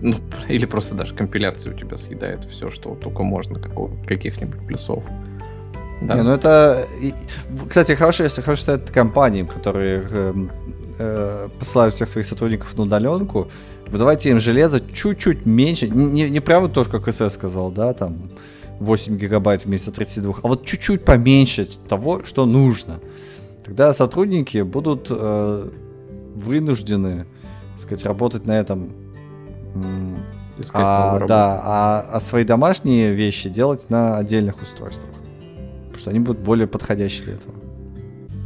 ну, 0.01 0.15
или 0.47 0.65
просто 0.65 0.95
даже 0.95 1.13
компиляция 1.13 1.75
у 1.75 1.77
тебя 1.77 1.95
съедает 1.95 2.45
все, 2.45 2.71
что 2.71 2.95
только 2.95 3.21
можно, 3.21 3.59
каких-нибудь 4.07 4.65
плюсов. 4.65 5.03
Да. 6.01 6.15
Не, 6.15 6.23
ну 6.23 6.31
это, 6.31 6.87
кстати, 7.67 7.91
хорошо, 7.91 8.23
если 8.23 8.41
хорошо 8.41 8.63
стать 8.63 8.87
компаниям, 8.87 9.45
которые 9.45 10.03
э, 10.09 10.33
э, 10.97 11.49
посылают 11.59 11.93
всех 11.93 12.09
своих 12.09 12.25
сотрудников 12.25 12.75
на 12.77 12.83
удаленку, 12.83 13.51
выдавайте 13.89 14.31
им 14.31 14.39
железо 14.39 14.81
чуть-чуть 14.81 15.45
меньше, 15.45 15.87
не, 15.87 16.29
не 16.31 16.39
прямо 16.39 16.67
тоже, 16.67 16.89
как 16.89 17.13
СС 17.13 17.33
сказал, 17.33 17.69
да, 17.69 17.93
там, 17.93 18.31
8 18.79 19.17
гигабайт 19.17 19.65
вместо 19.65 19.91
32, 19.91 20.35
а 20.41 20.47
вот 20.47 20.65
чуть-чуть 20.65 21.03
поменьше 21.03 21.65
того, 21.87 22.23
что 22.23 22.45
нужно. 22.45 22.99
Тогда 23.63 23.93
сотрудники 23.93 24.61
будут 24.61 25.07
э, 25.09 25.69
вынуждены, 26.35 27.25
так 27.73 27.81
сказать, 27.81 28.05
работать 28.05 28.45
на 28.45 28.53
этом. 28.53 28.91
а, 30.73 31.25
да, 31.27 31.61
а, 31.63 32.05
а 32.13 32.19
свои 32.19 32.43
домашние 32.43 33.13
вещи 33.13 33.49
делать 33.49 33.89
на 33.89 34.17
отдельных 34.17 34.61
устройствах. 34.61 35.11
Потому 35.85 35.99
что 35.99 36.09
они 36.09 36.19
будут 36.19 36.41
более 36.41 36.67
подходящие 36.67 37.25
для 37.25 37.33
этого. 37.35 37.55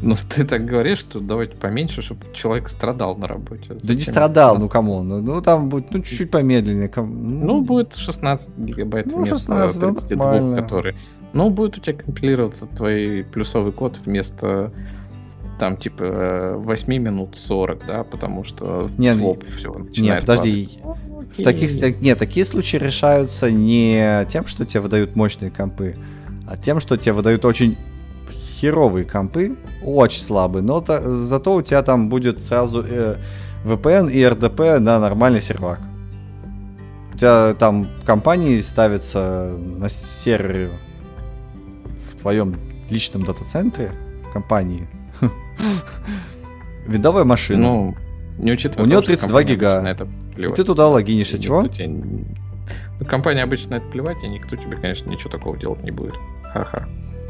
Ну, 0.04 0.16
ты 0.30 0.44
так 0.44 0.66
говоришь, 0.66 1.00
что 1.00 1.22
давайте 1.22 1.56
поменьше, 1.56 2.02
чтобы 2.02 2.26
человек 2.34 2.68
страдал 2.68 3.16
на 3.16 3.28
работе. 3.28 3.64
Зачем 3.70 3.88
да 3.88 3.96
не 3.96 4.02
страдал, 4.02 4.60
ну 4.60 4.68
кому? 4.68 5.02
Ну, 5.02 5.22
ну 5.22 5.42
там 5.42 5.70
будет 5.70 5.92
ну, 5.92 6.00
чуть-чуть 6.00 6.30
помедленнее. 6.30 6.92
Ну, 6.96 7.04
ну, 7.06 7.62
будет 7.62 7.96
16 7.96 8.58
гигабайт 8.58 9.08
ну, 9.08 9.18
вместо 9.20 9.38
16, 9.40 9.80
32, 9.80 10.40
ну, 10.40 10.56
который. 10.56 10.96
Ну, 11.32 11.50
будет 11.50 11.78
у 11.78 11.82
тебя 11.82 11.96
компилироваться 11.96 12.66
твой 12.66 13.26
плюсовый 13.32 13.72
код 13.72 13.98
вместо 14.06 14.74
там 15.58 15.78
типа 15.78 16.56
8 16.58 16.94
минут 16.98 17.38
40, 17.38 17.86
да, 17.88 18.04
потому 18.04 18.44
что 18.44 18.90
нет, 18.98 19.16
своп 19.16 19.46
все 19.46 19.72
начинает 19.72 19.98
Нет, 19.98 20.22
подожди. 20.22 20.70
Падать. 20.84 21.38
В 21.38 21.44
таких, 21.44 22.02
нет, 22.02 22.20
такие 22.20 22.46
случаи 22.46 22.78
решаются 22.78 23.50
не 23.50 24.26
тем, 24.30 24.48
что 24.48 24.66
тебе 24.66 24.82
выдают 24.82 25.16
мощные 25.16 25.50
компы, 25.50 25.96
а 26.46 26.58
тем, 26.58 26.80
что 26.82 26.98
тебе 26.98 27.14
выдают 27.14 27.46
очень 27.46 27.78
херовые 28.64 29.06
компы, 29.06 29.58
очень 29.84 30.22
слабые, 30.22 30.64
но 30.64 30.80
то, 30.80 31.02
зато 31.02 31.54
у 31.54 31.62
тебя 31.62 31.82
там 31.84 32.08
будет 32.08 32.46
сразу 32.46 32.82
э, 32.82 33.18
VPN 33.66 34.10
и 34.10 34.20
RDP 34.20 34.80
на 34.80 35.00
нормальный 35.00 35.42
сервак. 35.42 35.80
У 37.14 37.18
тебя 37.18 37.56
там 37.56 37.86
компании 38.06 38.62
ставится 38.62 39.54
на 39.58 39.90
сервере 39.90 40.70
в 42.10 42.22
твоем 42.22 42.56
личном 42.90 43.26
дата-центре 43.26 43.92
компании 44.32 44.88
виндовая 46.88 47.26
машина. 47.26 47.62
Ну, 47.62 47.96
не 48.38 48.54
учитывая 48.54 48.86
У 48.86 48.88
нее 48.88 49.02
32 49.02 49.44
гига. 49.44 49.98
И 50.38 50.48
ты 50.48 50.64
туда 50.64 50.88
логинишь, 50.88 51.34
а 51.34 51.38
чего? 51.38 51.64
Ну, 53.00 53.06
компания 53.06 53.44
обычно 53.44 53.76
это 53.76 53.88
плевать, 53.88 54.24
и 54.24 54.28
никто 54.30 54.56
тебе, 54.56 54.78
конечно, 54.78 55.10
ничего 55.10 55.30
такого 55.30 55.58
делать 55.58 55.84
не 55.84 55.92
будет. 55.92 56.14
Ха-ха. 56.44 56.88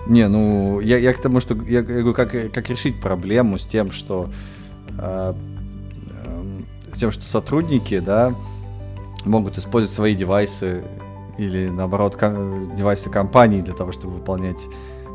Не, 0.07 0.27
ну, 0.27 0.79
я, 0.81 0.97
я 0.97 1.13
к 1.13 1.21
тому, 1.21 1.39
что 1.39 1.55
я, 1.55 1.81
говорю, 1.81 2.13
как, 2.13 2.31
как 2.31 2.69
решить 2.69 2.99
проблему 2.99 3.57
с 3.57 3.65
тем, 3.65 3.91
что 3.91 4.29
э, 4.97 5.33
э, 6.11 6.43
с 6.93 6.99
тем, 6.99 7.11
что 7.11 7.23
сотрудники, 7.23 7.99
да, 7.99 8.35
могут 9.25 9.57
использовать 9.57 9.95
свои 9.95 10.15
девайсы 10.15 10.83
или, 11.37 11.69
наоборот, 11.69 12.15
ком- 12.15 12.75
девайсы 12.75 13.09
компании 13.09 13.61
для 13.61 13.73
того, 13.73 13.91
чтобы 13.91 14.15
выполнять 14.15 14.67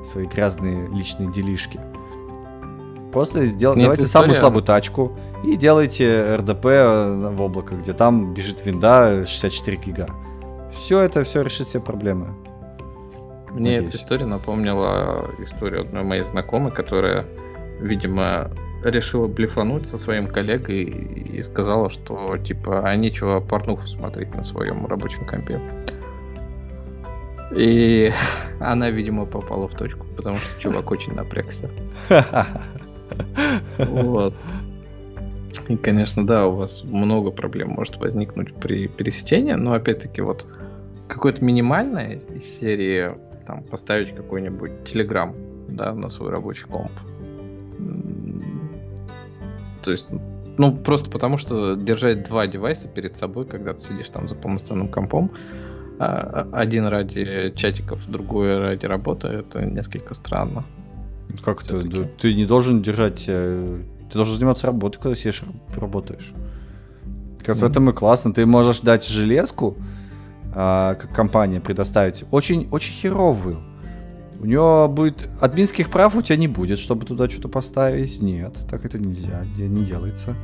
свои 0.05 0.27
грязные 0.27 0.89
личные 0.89 1.31
делишки. 1.31 1.81
Просто 3.13 3.47
сдел... 3.47 3.75
давайте 3.75 4.05
история... 4.05 4.09
самую 4.09 4.35
слабую 4.35 4.63
тачку 4.63 5.13
и 5.45 5.57
делайте 5.57 6.37
РДП 6.37 6.67
э, 6.67 7.31
в 7.35 7.41
облако, 7.43 7.75
где 7.75 7.93
там 7.93 8.35
бежит 8.35 8.65
винда 8.65 9.25
64 9.27 9.77
гига. 9.77 10.09
Все 10.73 11.01
это 11.01 11.25
все 11.25 11.43
решит 11.43 11.69
все 11.69 11.81
проблемы. 11.81 12.35
Мне 13.59 13.73
Надеюсь. 13.73 13.91
эта 13.91 13.99
история 13.99 14.27
напомнила 14.27 15.31
историю 15.41 15.83
одной 15.83 16.05
моей 16.05 16.23
знакомой, 16.23 16.71
которая, 16.71 17.27
видимо, 17.81 18.51
решила 18.85 19.27
блефануть 19.27 19.87
со 19.87 19.99
своим 19.99 20.29
коллегой 20.29 20.85
и 20.85 21.43
сказала, 21.43 21.91
что 21.91 22.37
типа, 22.39 22.89
а 22.89 22.95
нечего 22.95 23.41
порнуху 23.41 23.87
смотреть 23.89 24.33
на 24.35 24.45
своем 24.45 24.87
рабочем 24.87 25.25
компе. 25.25 25.61
И 27.57 28.13
она, 28.61 28.91
видимо, 28.91 29.27
попала 29.27 29.67
в 29.67 29.75
точку, 29.75 30.07
потому 30.17 30.39
что 30.39 30.61
чувак 30.61 30.91
очень 30.91 31.15
напрягся. 31.15 31.69
Вот. 33.79 34.35
И, 35.69 35.77
конечно, 35.77 36.27
да, 36.27 36.47
у 36.47 36.57
вас 36.57 36.85
много 36.85 37.31
проблем 37.31 37.71
может 37.71 37.97
возникнуть 37.97 38.55
при 38.55 38.87
пересечении, 38.87 39.53
но 39.53 39.73
опять-таки 39.73 40.21
вот 40.21 40.47
какое-то 41.09 41.45
минимальное 41.45 42.21
из 42.35 42.45
серии 42.45 43.15
там 43.49 43.63
поставить 43.63 44.15
какой-нибудь 44.15 44.85
телеграм, 44.85 45.35
да, 45.69 45.95
на 45.95 46.11
свой 46.11 46.31
рабочий 46.31 46.67
комп. 46.67 46.93
То 49.83 49.91
есть, 49.91 50.07
ну, 50.59 50.77
просто 50.77 51.11
потому 51.11 51.39
что 51.39 51.75
держать 51.75 52.29
два 52.29 52.47
девайса 52.47 52.89
перед 52.89 53.17
собой, 53.17 53.47
когда 53.47 53.73
ты 53.73 53.81
сидишь 53.81 54.11
там 54.11 54.29
за 54.29 54.35
полноценным 54.35 54.89
компом, 54.89 55.31
а, 55.99 56.47
а, 56.53 56.59
один 56.61 56.87
ради 56.87 57.53
чатиков, 57.57 58.07
другой 58.07 58.59
ради 58.59 58.85
работы, 58.85 59.29
это 59.29 59.65
несколько 59.65 60.13
странно. 60.15 60.65
Как 61.43 61.63
ты? 61.63 62.05
Ты 62.21 62.35
не 62.35 62.45
должен 62.45 62.83
держать... 62.83 63.25
Э, 63.29 63.81
ты 64.11 64.15
должен 64.15 64.37
заниматься 64.37 64.67
работой, 64.67 65.01
когда 65.01 65.17
сидишь 65.17 65.43
работаешь. 65.75 66.33
Как 67.39 67.49
раз 67.49 67.59
mm. 67.59 67.61
в 67.61 67.71
этом 67.71 67.91
и 67.91 67.93
классно. 67.95 68.35
Ты 68.35 68.47
можешь 68.47 68.81
дать 68.81 69.07
железку, 69.07 69.77
как 70.53 71.15
компания 71.15 71.61
предоставить, 71.61 72.25
очень, 72.31 72.69
очень 72.71 72.93
херовую. 72.93 73.63
У 74.41 74.47
него 74.47 74.89
будет 74.89 75.29
админских 75.41 75.91
прав 75.91 76.15
у 76.15 76.23
тебя 76.23 76.37
не 76.37 76.49
будет, 76.49 76.79
чтобы 76.79 77.05
туда 77.05 77.29
что-то 77.29 77.49
поставить. 77.49 78.23
Нет, 78.23 78.57
так 78.71 78.85
это 78.85 78.99
нельзя, 78.99 79.45
не 79.57 79.85
делается. 79.85 80.37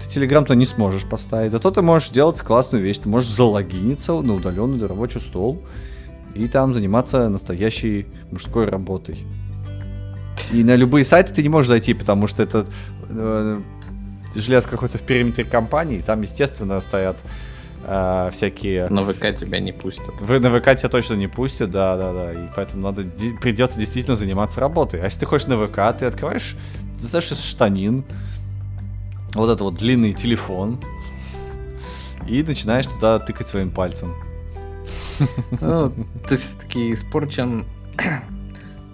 Ты 0.00 0.20
Telegram-то 0.20 0.54
не 0.54 0.64
сможешь 0.64 1.04
поставить. 1.04 1.50
Зато 1.50 1.70
ты 1.70 1.82
можешь 1.82 2.10
делать 2.10 2.40
классную 2.40 2.82
вещь. 2.82 2.98
Ты 2.98 3.08
можешь 3.08 3.30
залогиниться 3.30 4.12
на 4.12 4.34
удаленный 4.34 4.86
рабочий 4.86 5.20
стол 5.20 5.62
и 6.34 6.48
там 6.48 6.72
заниматься 6.72 7.28
настоящей 7.28 8.06
мужской 8.30 8.66
работой. 8.66 9.18
И 10.52 10.64
на 10.64 10.76
любые 10.76 11.04
сайты 11.04 11.34
ты 11.34 11.42
не 11.42 11.48
можешь 11.48 11.68
зайти, 11.68 11.94
потому 11.94 12.26
что 12.26 12.42
это 12.42 12.66
э, 13.08 13.60
железка 14.34 14.72
находится 14.72 14.98
в 14.98 15.02
периметре 15.02 15.44
компании, 15.44 16.02
там, 16.04 16.22
естественно, 16.22 16.80
стоят 16.80 17.18
э, 17.84 18.30
всякие... 18.32 18.88
На 18.88 19.04
ВК 19.04 19.36
тебя 19.36 19.60
не 19.60 19.72
пустят. 19.72 20.20
В, 20.20 20.40
на 20.40 20.60
ВК 20.60 20.76
тебя 20.76 20.88
точно 20.88 21.14
не 21.14 21.28
пустят, 21.28 21.70
да-да-да, 21.70 22.32
и 22.32 22.48
поэтому 22.54 22.82
надо, 22.82 23.04
придется 23.40 23.78
действительно 23.78 24.16
заниматься 24.16 24.60
работой. 24.60 25.00
А 25.00 25.04
если 25.04 25.20
ты 25.20 25.26
хочешь 25.26 25.46
на 25.46 25.56
ВК, 25.56 25.98
ты 25.98 26.06
открываешь, 26.06 26.56
достаешь 27.00 27.32
из 27.32 27.42
штанин, 27.42 28.04
вот 29.34 29.50
это 29.50 29.64
вот 29.64 29.74
длинный 29.74 30.12
телефон, 30.12 30.78
и 32.26 32.42
начинаешь 32.42 32.86
туда 32.86 33.18
тыкать 33.18 33.48
своим 33.48 33.70
пальцем. 33.70 34.14
Ну, 35.60 35.92
ты 36.28 36.36
все-таки 36.36 36.92
испорчен 36.92 37.64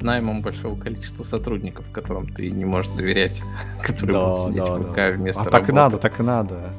наймом 0.01 0.43
большого 0.43 0.79
количества 0.79 1.23
сотрудников, 1.25 1.87
которым 1.93 2.33
ты 2.33 2.51
не 2.51 2.65
можешь 2.65 2.93
доверять, 2.93 3.43
которые 3.83 4.13
да, 4.13 4.25
будут 4.25 4.47
сидеть 4.47 4.65
да, 4.65 4.75
в 4.75 4.83
ВК 4.83 4.97
да. 4.97 5.11
вместо 5.11 5.41
А 5.41 5.45
работы. 5.45 5.61
так 5.61 5.69
и 5.69 5.73
надо, 5.73 5.99
так 5.99 6.21
и 6.21 6.23
надо. 6.23 6.73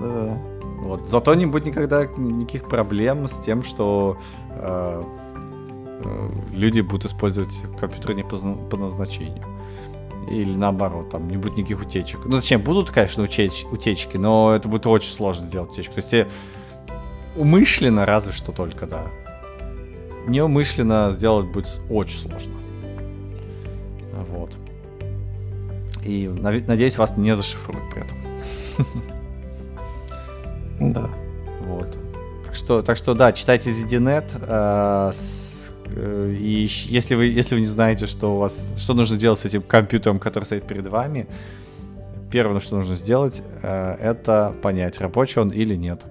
Да. 0.00 0.38
Вот. 0.82 1.08
Зато 1.08 1.34
не 1.34 1.46
будет 1.46 1.66
никогда 1.66 2.06
никаких 2.06 2.68
проблем 2.68 3.26
с 3.26 3.38
тем, 3.38 3.62
что 3.62 4.18
э, 4.50 5.04
э, 6.04 6.30
люди 6.52 6.80
будут 6.80 7.06
использовать 7.06 7.62
компьютер 7.80 8.14
не 8.14 8.22
по, 8.22 8.36
по 8.36 8.76
назначению. 8.76 9.44
Или 10.30 10.54
наоборот, 10.54 11.10
там 11.10 11.28
не 11.28 11.36
будет 11.36 11.56
никаких 11.56 11.82
утечек. 11.82 12.24
Ну, 12.24 12.36
зачем? 12.36 12.60
Будут, 12.62 12.90
конечно, 12.90 13.22
утеч 13.22 13.64
утечки, 13.70 14.16
но 14.16 14.54
это 14.54 14.68
будет 14.68 14.86
очень 14.86 15.12
сложно 15.12 15.46
сделать 15.46 15.70
утечку. 15.70 15.94
То 15.94 15.98
есть 15.98 16.10
тебе 16.10 16.28
умышленно 17.36 18.06
разве 18.06 18.32
что 18.32 18.52
только, 18.52 18.86
да. 18.86 19.06
Неумышленно 20.26 21.10
сделать 21.12 21.46
будет 21.46 21.80
очень 21.90 22.18
сложно. 22.18 22.54
Вот. 24.30 24.52
И 26.02 26.28
надеюсь, 26.28 26.96
вас 26.96 27.16
не 27.16 27.34
зашифруют 27.36 27.82
при 27.90 28.02
этом. 28.02 28.18
Да. 30.80 31.10
Вот. 31.60 31.96
Так 32.44 32.54
что, 32.54 32.82
так 32.82 32.96
что 32.96 33.14
да, 33.14 33.32
читайте 33.32 33.70
ZDNet. 33.70 34.24
Э, 34.46 35.12
с, 35.12 35.70
э, 35.86 36.36
и 36.38 36.68
если 36.86 37.14
вы, 37.14 37.26
если 37.26 37.54
вы 37.54 37.60
не 37.60 37.66
знаете, 37.66 38.06
что 38.06 38.36
у 38.36 38.38
вас, 38.38 38.72
что 38.76 38.94
нужно 38.94 39.16
делать 39.16 39.38
с 39.38 39.44
этим 39.44 39.62
компьютером, 39.62 40.18
который 40.18 40.44
стоит 40.44 40.66
перед 40.66 40.86
вами, 40.86 41.26
первое, 42.30 42.60
что 42.60 42.76
нужно 42.76 42.96
сделать, 42.96 43.42
э, 43.62 43.96
это 44.00 44.54
понять, 44.62 45.00
рабочий 45.00 45.40
он 45.40 45.50
или 45.50 45.74
нет. 45.74 46.02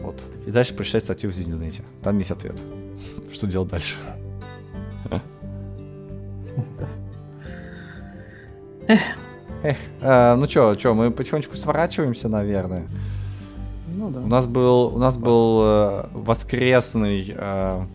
Вот. 0.00 0.22
И 0.46 0.50
дальше 0.50 0.74
прочитать 0.74 1.04
статью 1.04 1.30
в 1.30 1.34
ZDNet. 1.34 1.82
Там 2.02 2.18
есть 2.18 2.30
ответ. 2.30 2.56
Что 3.32 3.46
делать 3.46 3.68
дальше? 3.68 3.96
Эх, 9.62 9.76
э, 10.02 10.34
ну 10.36 10.46
чё, 10.46 10.74
чё, 10.74 10.94
мы 10.94 11.10
потихонечку 11.10 11.56
сворачиваемся, 11.56 12.28
наверное. 12.28 12.86
Ну 14.04 14.10
да. 14.10 14.20
У 14.20 14.26
нас 14.26 14.46
был, 14.46 14.94
у 14.94 14.98
нас 14.98 15.16
был 15.16 15.62
э, 15.62 16.06
воскресный, 16.12 17.34
э, 17.34 17.86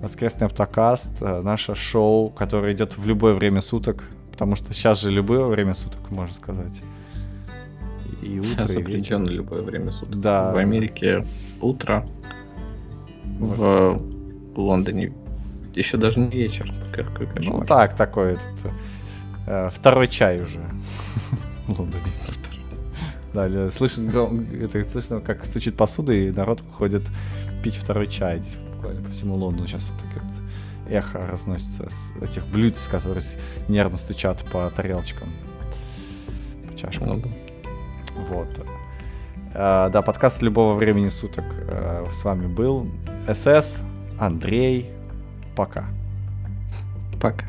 воскресный 0.00 0.46
автокаст, 0.46 1.20
э, 1.20 1.42
наше 1.42 1.74
шоу, 1.74 2.30
которое 2.30 2.72
идет 2.72 2.96
в 2.96 3.04
любое 3.06 3.34
время 3.34 3.60
суток, 3.60 4.04
потому 4.30 4.54
что 4.54 4.72
сейчас 4.72 5.02
же 5.02 5.10
любое 5.10 5.46
время 5.46 5.74
суток, 5.74 6.10
можно 6.10 6.32
сказать. 6.32 6.80
И 8.22 8.38
утро, 8.38 8.50
сейчас 8.50 8.76
и 8.76 8.82
вечер. 8.82 9.20
любое 9.20 9.62
время 9.62 9.90
суток. 9.90 10.20
Да. 10.20 10.52
В 10.52 10.58
Америке 10.58 11.26
утро, 11.60 12.06
в 13.40 13.98
Лондоне 14.54 15.12
еще 15.74 15.96
даже 15.96 16.20
не 16.20 16.30
вечер. 16.30 16.72
Какой 16.92 17.26
ну 17.40 17.64
так, 17.64 17.96
такой 17.96 18.34
этот, 18.34 18.72
э, 19.48 19.70
второй 19.74 20.06
чай 20.06 20.40
уже 20.40 20.60
в 21.66 21.80
Лондоне. 21.80 22.04
Да, 23.34 23.70
слышно, 23.70 24.10
это 24.60 24.84
слышно, 24.84 25.20
как 25.20 25.44
стучит 25.46 25.76
посуда, 25.76 26.12
и 26.12 26.30
народ 26.30 26.60
выходит 26.60 27.02
пить 27.62 27.76
второй 27.76 28.06
чай. 28.06 28.40
Здесь 28.40 28.56
буквально 28.74 29.02
по 29.02 29.10
всему 29.10 29.36
Лондону 29.36 29.66
сейчас 29.66 29.90
вот 29.90 30.00
такое 30.00 30.22
вот 30.22 30.90
эхо 30.90 31.26
разносится 31.26 31.88
с 31.88 32.12
этих 32.22 32.46
блюд, 32.48 32.76
с 32.76 32.88
которых 32.88 33.24
нервно 33.68 33.96
стучат 33.96 34.44
по 34.52 34.70
тарелочкам, 34.70 35.28
по 36.68 36.76
чашкам. 36.76 37.06
Много. 37.06 37.28
Вот. 38.28 38.66
А, 39.54 39.88
да, 39.88 40.02
подкаст 40.02 40.42
любого 40.42 40.74
времени 40.74 41.08
суток 41.08 41.44
а, 41.68 42.06
с 42.12 42.24
вами 42.24 42.46
был. 42.46 42.88
СС, 43.32 43.80
Андрей. 44.18 44.90
Пока. 45.56 45.86
Пока. 47.20 47.46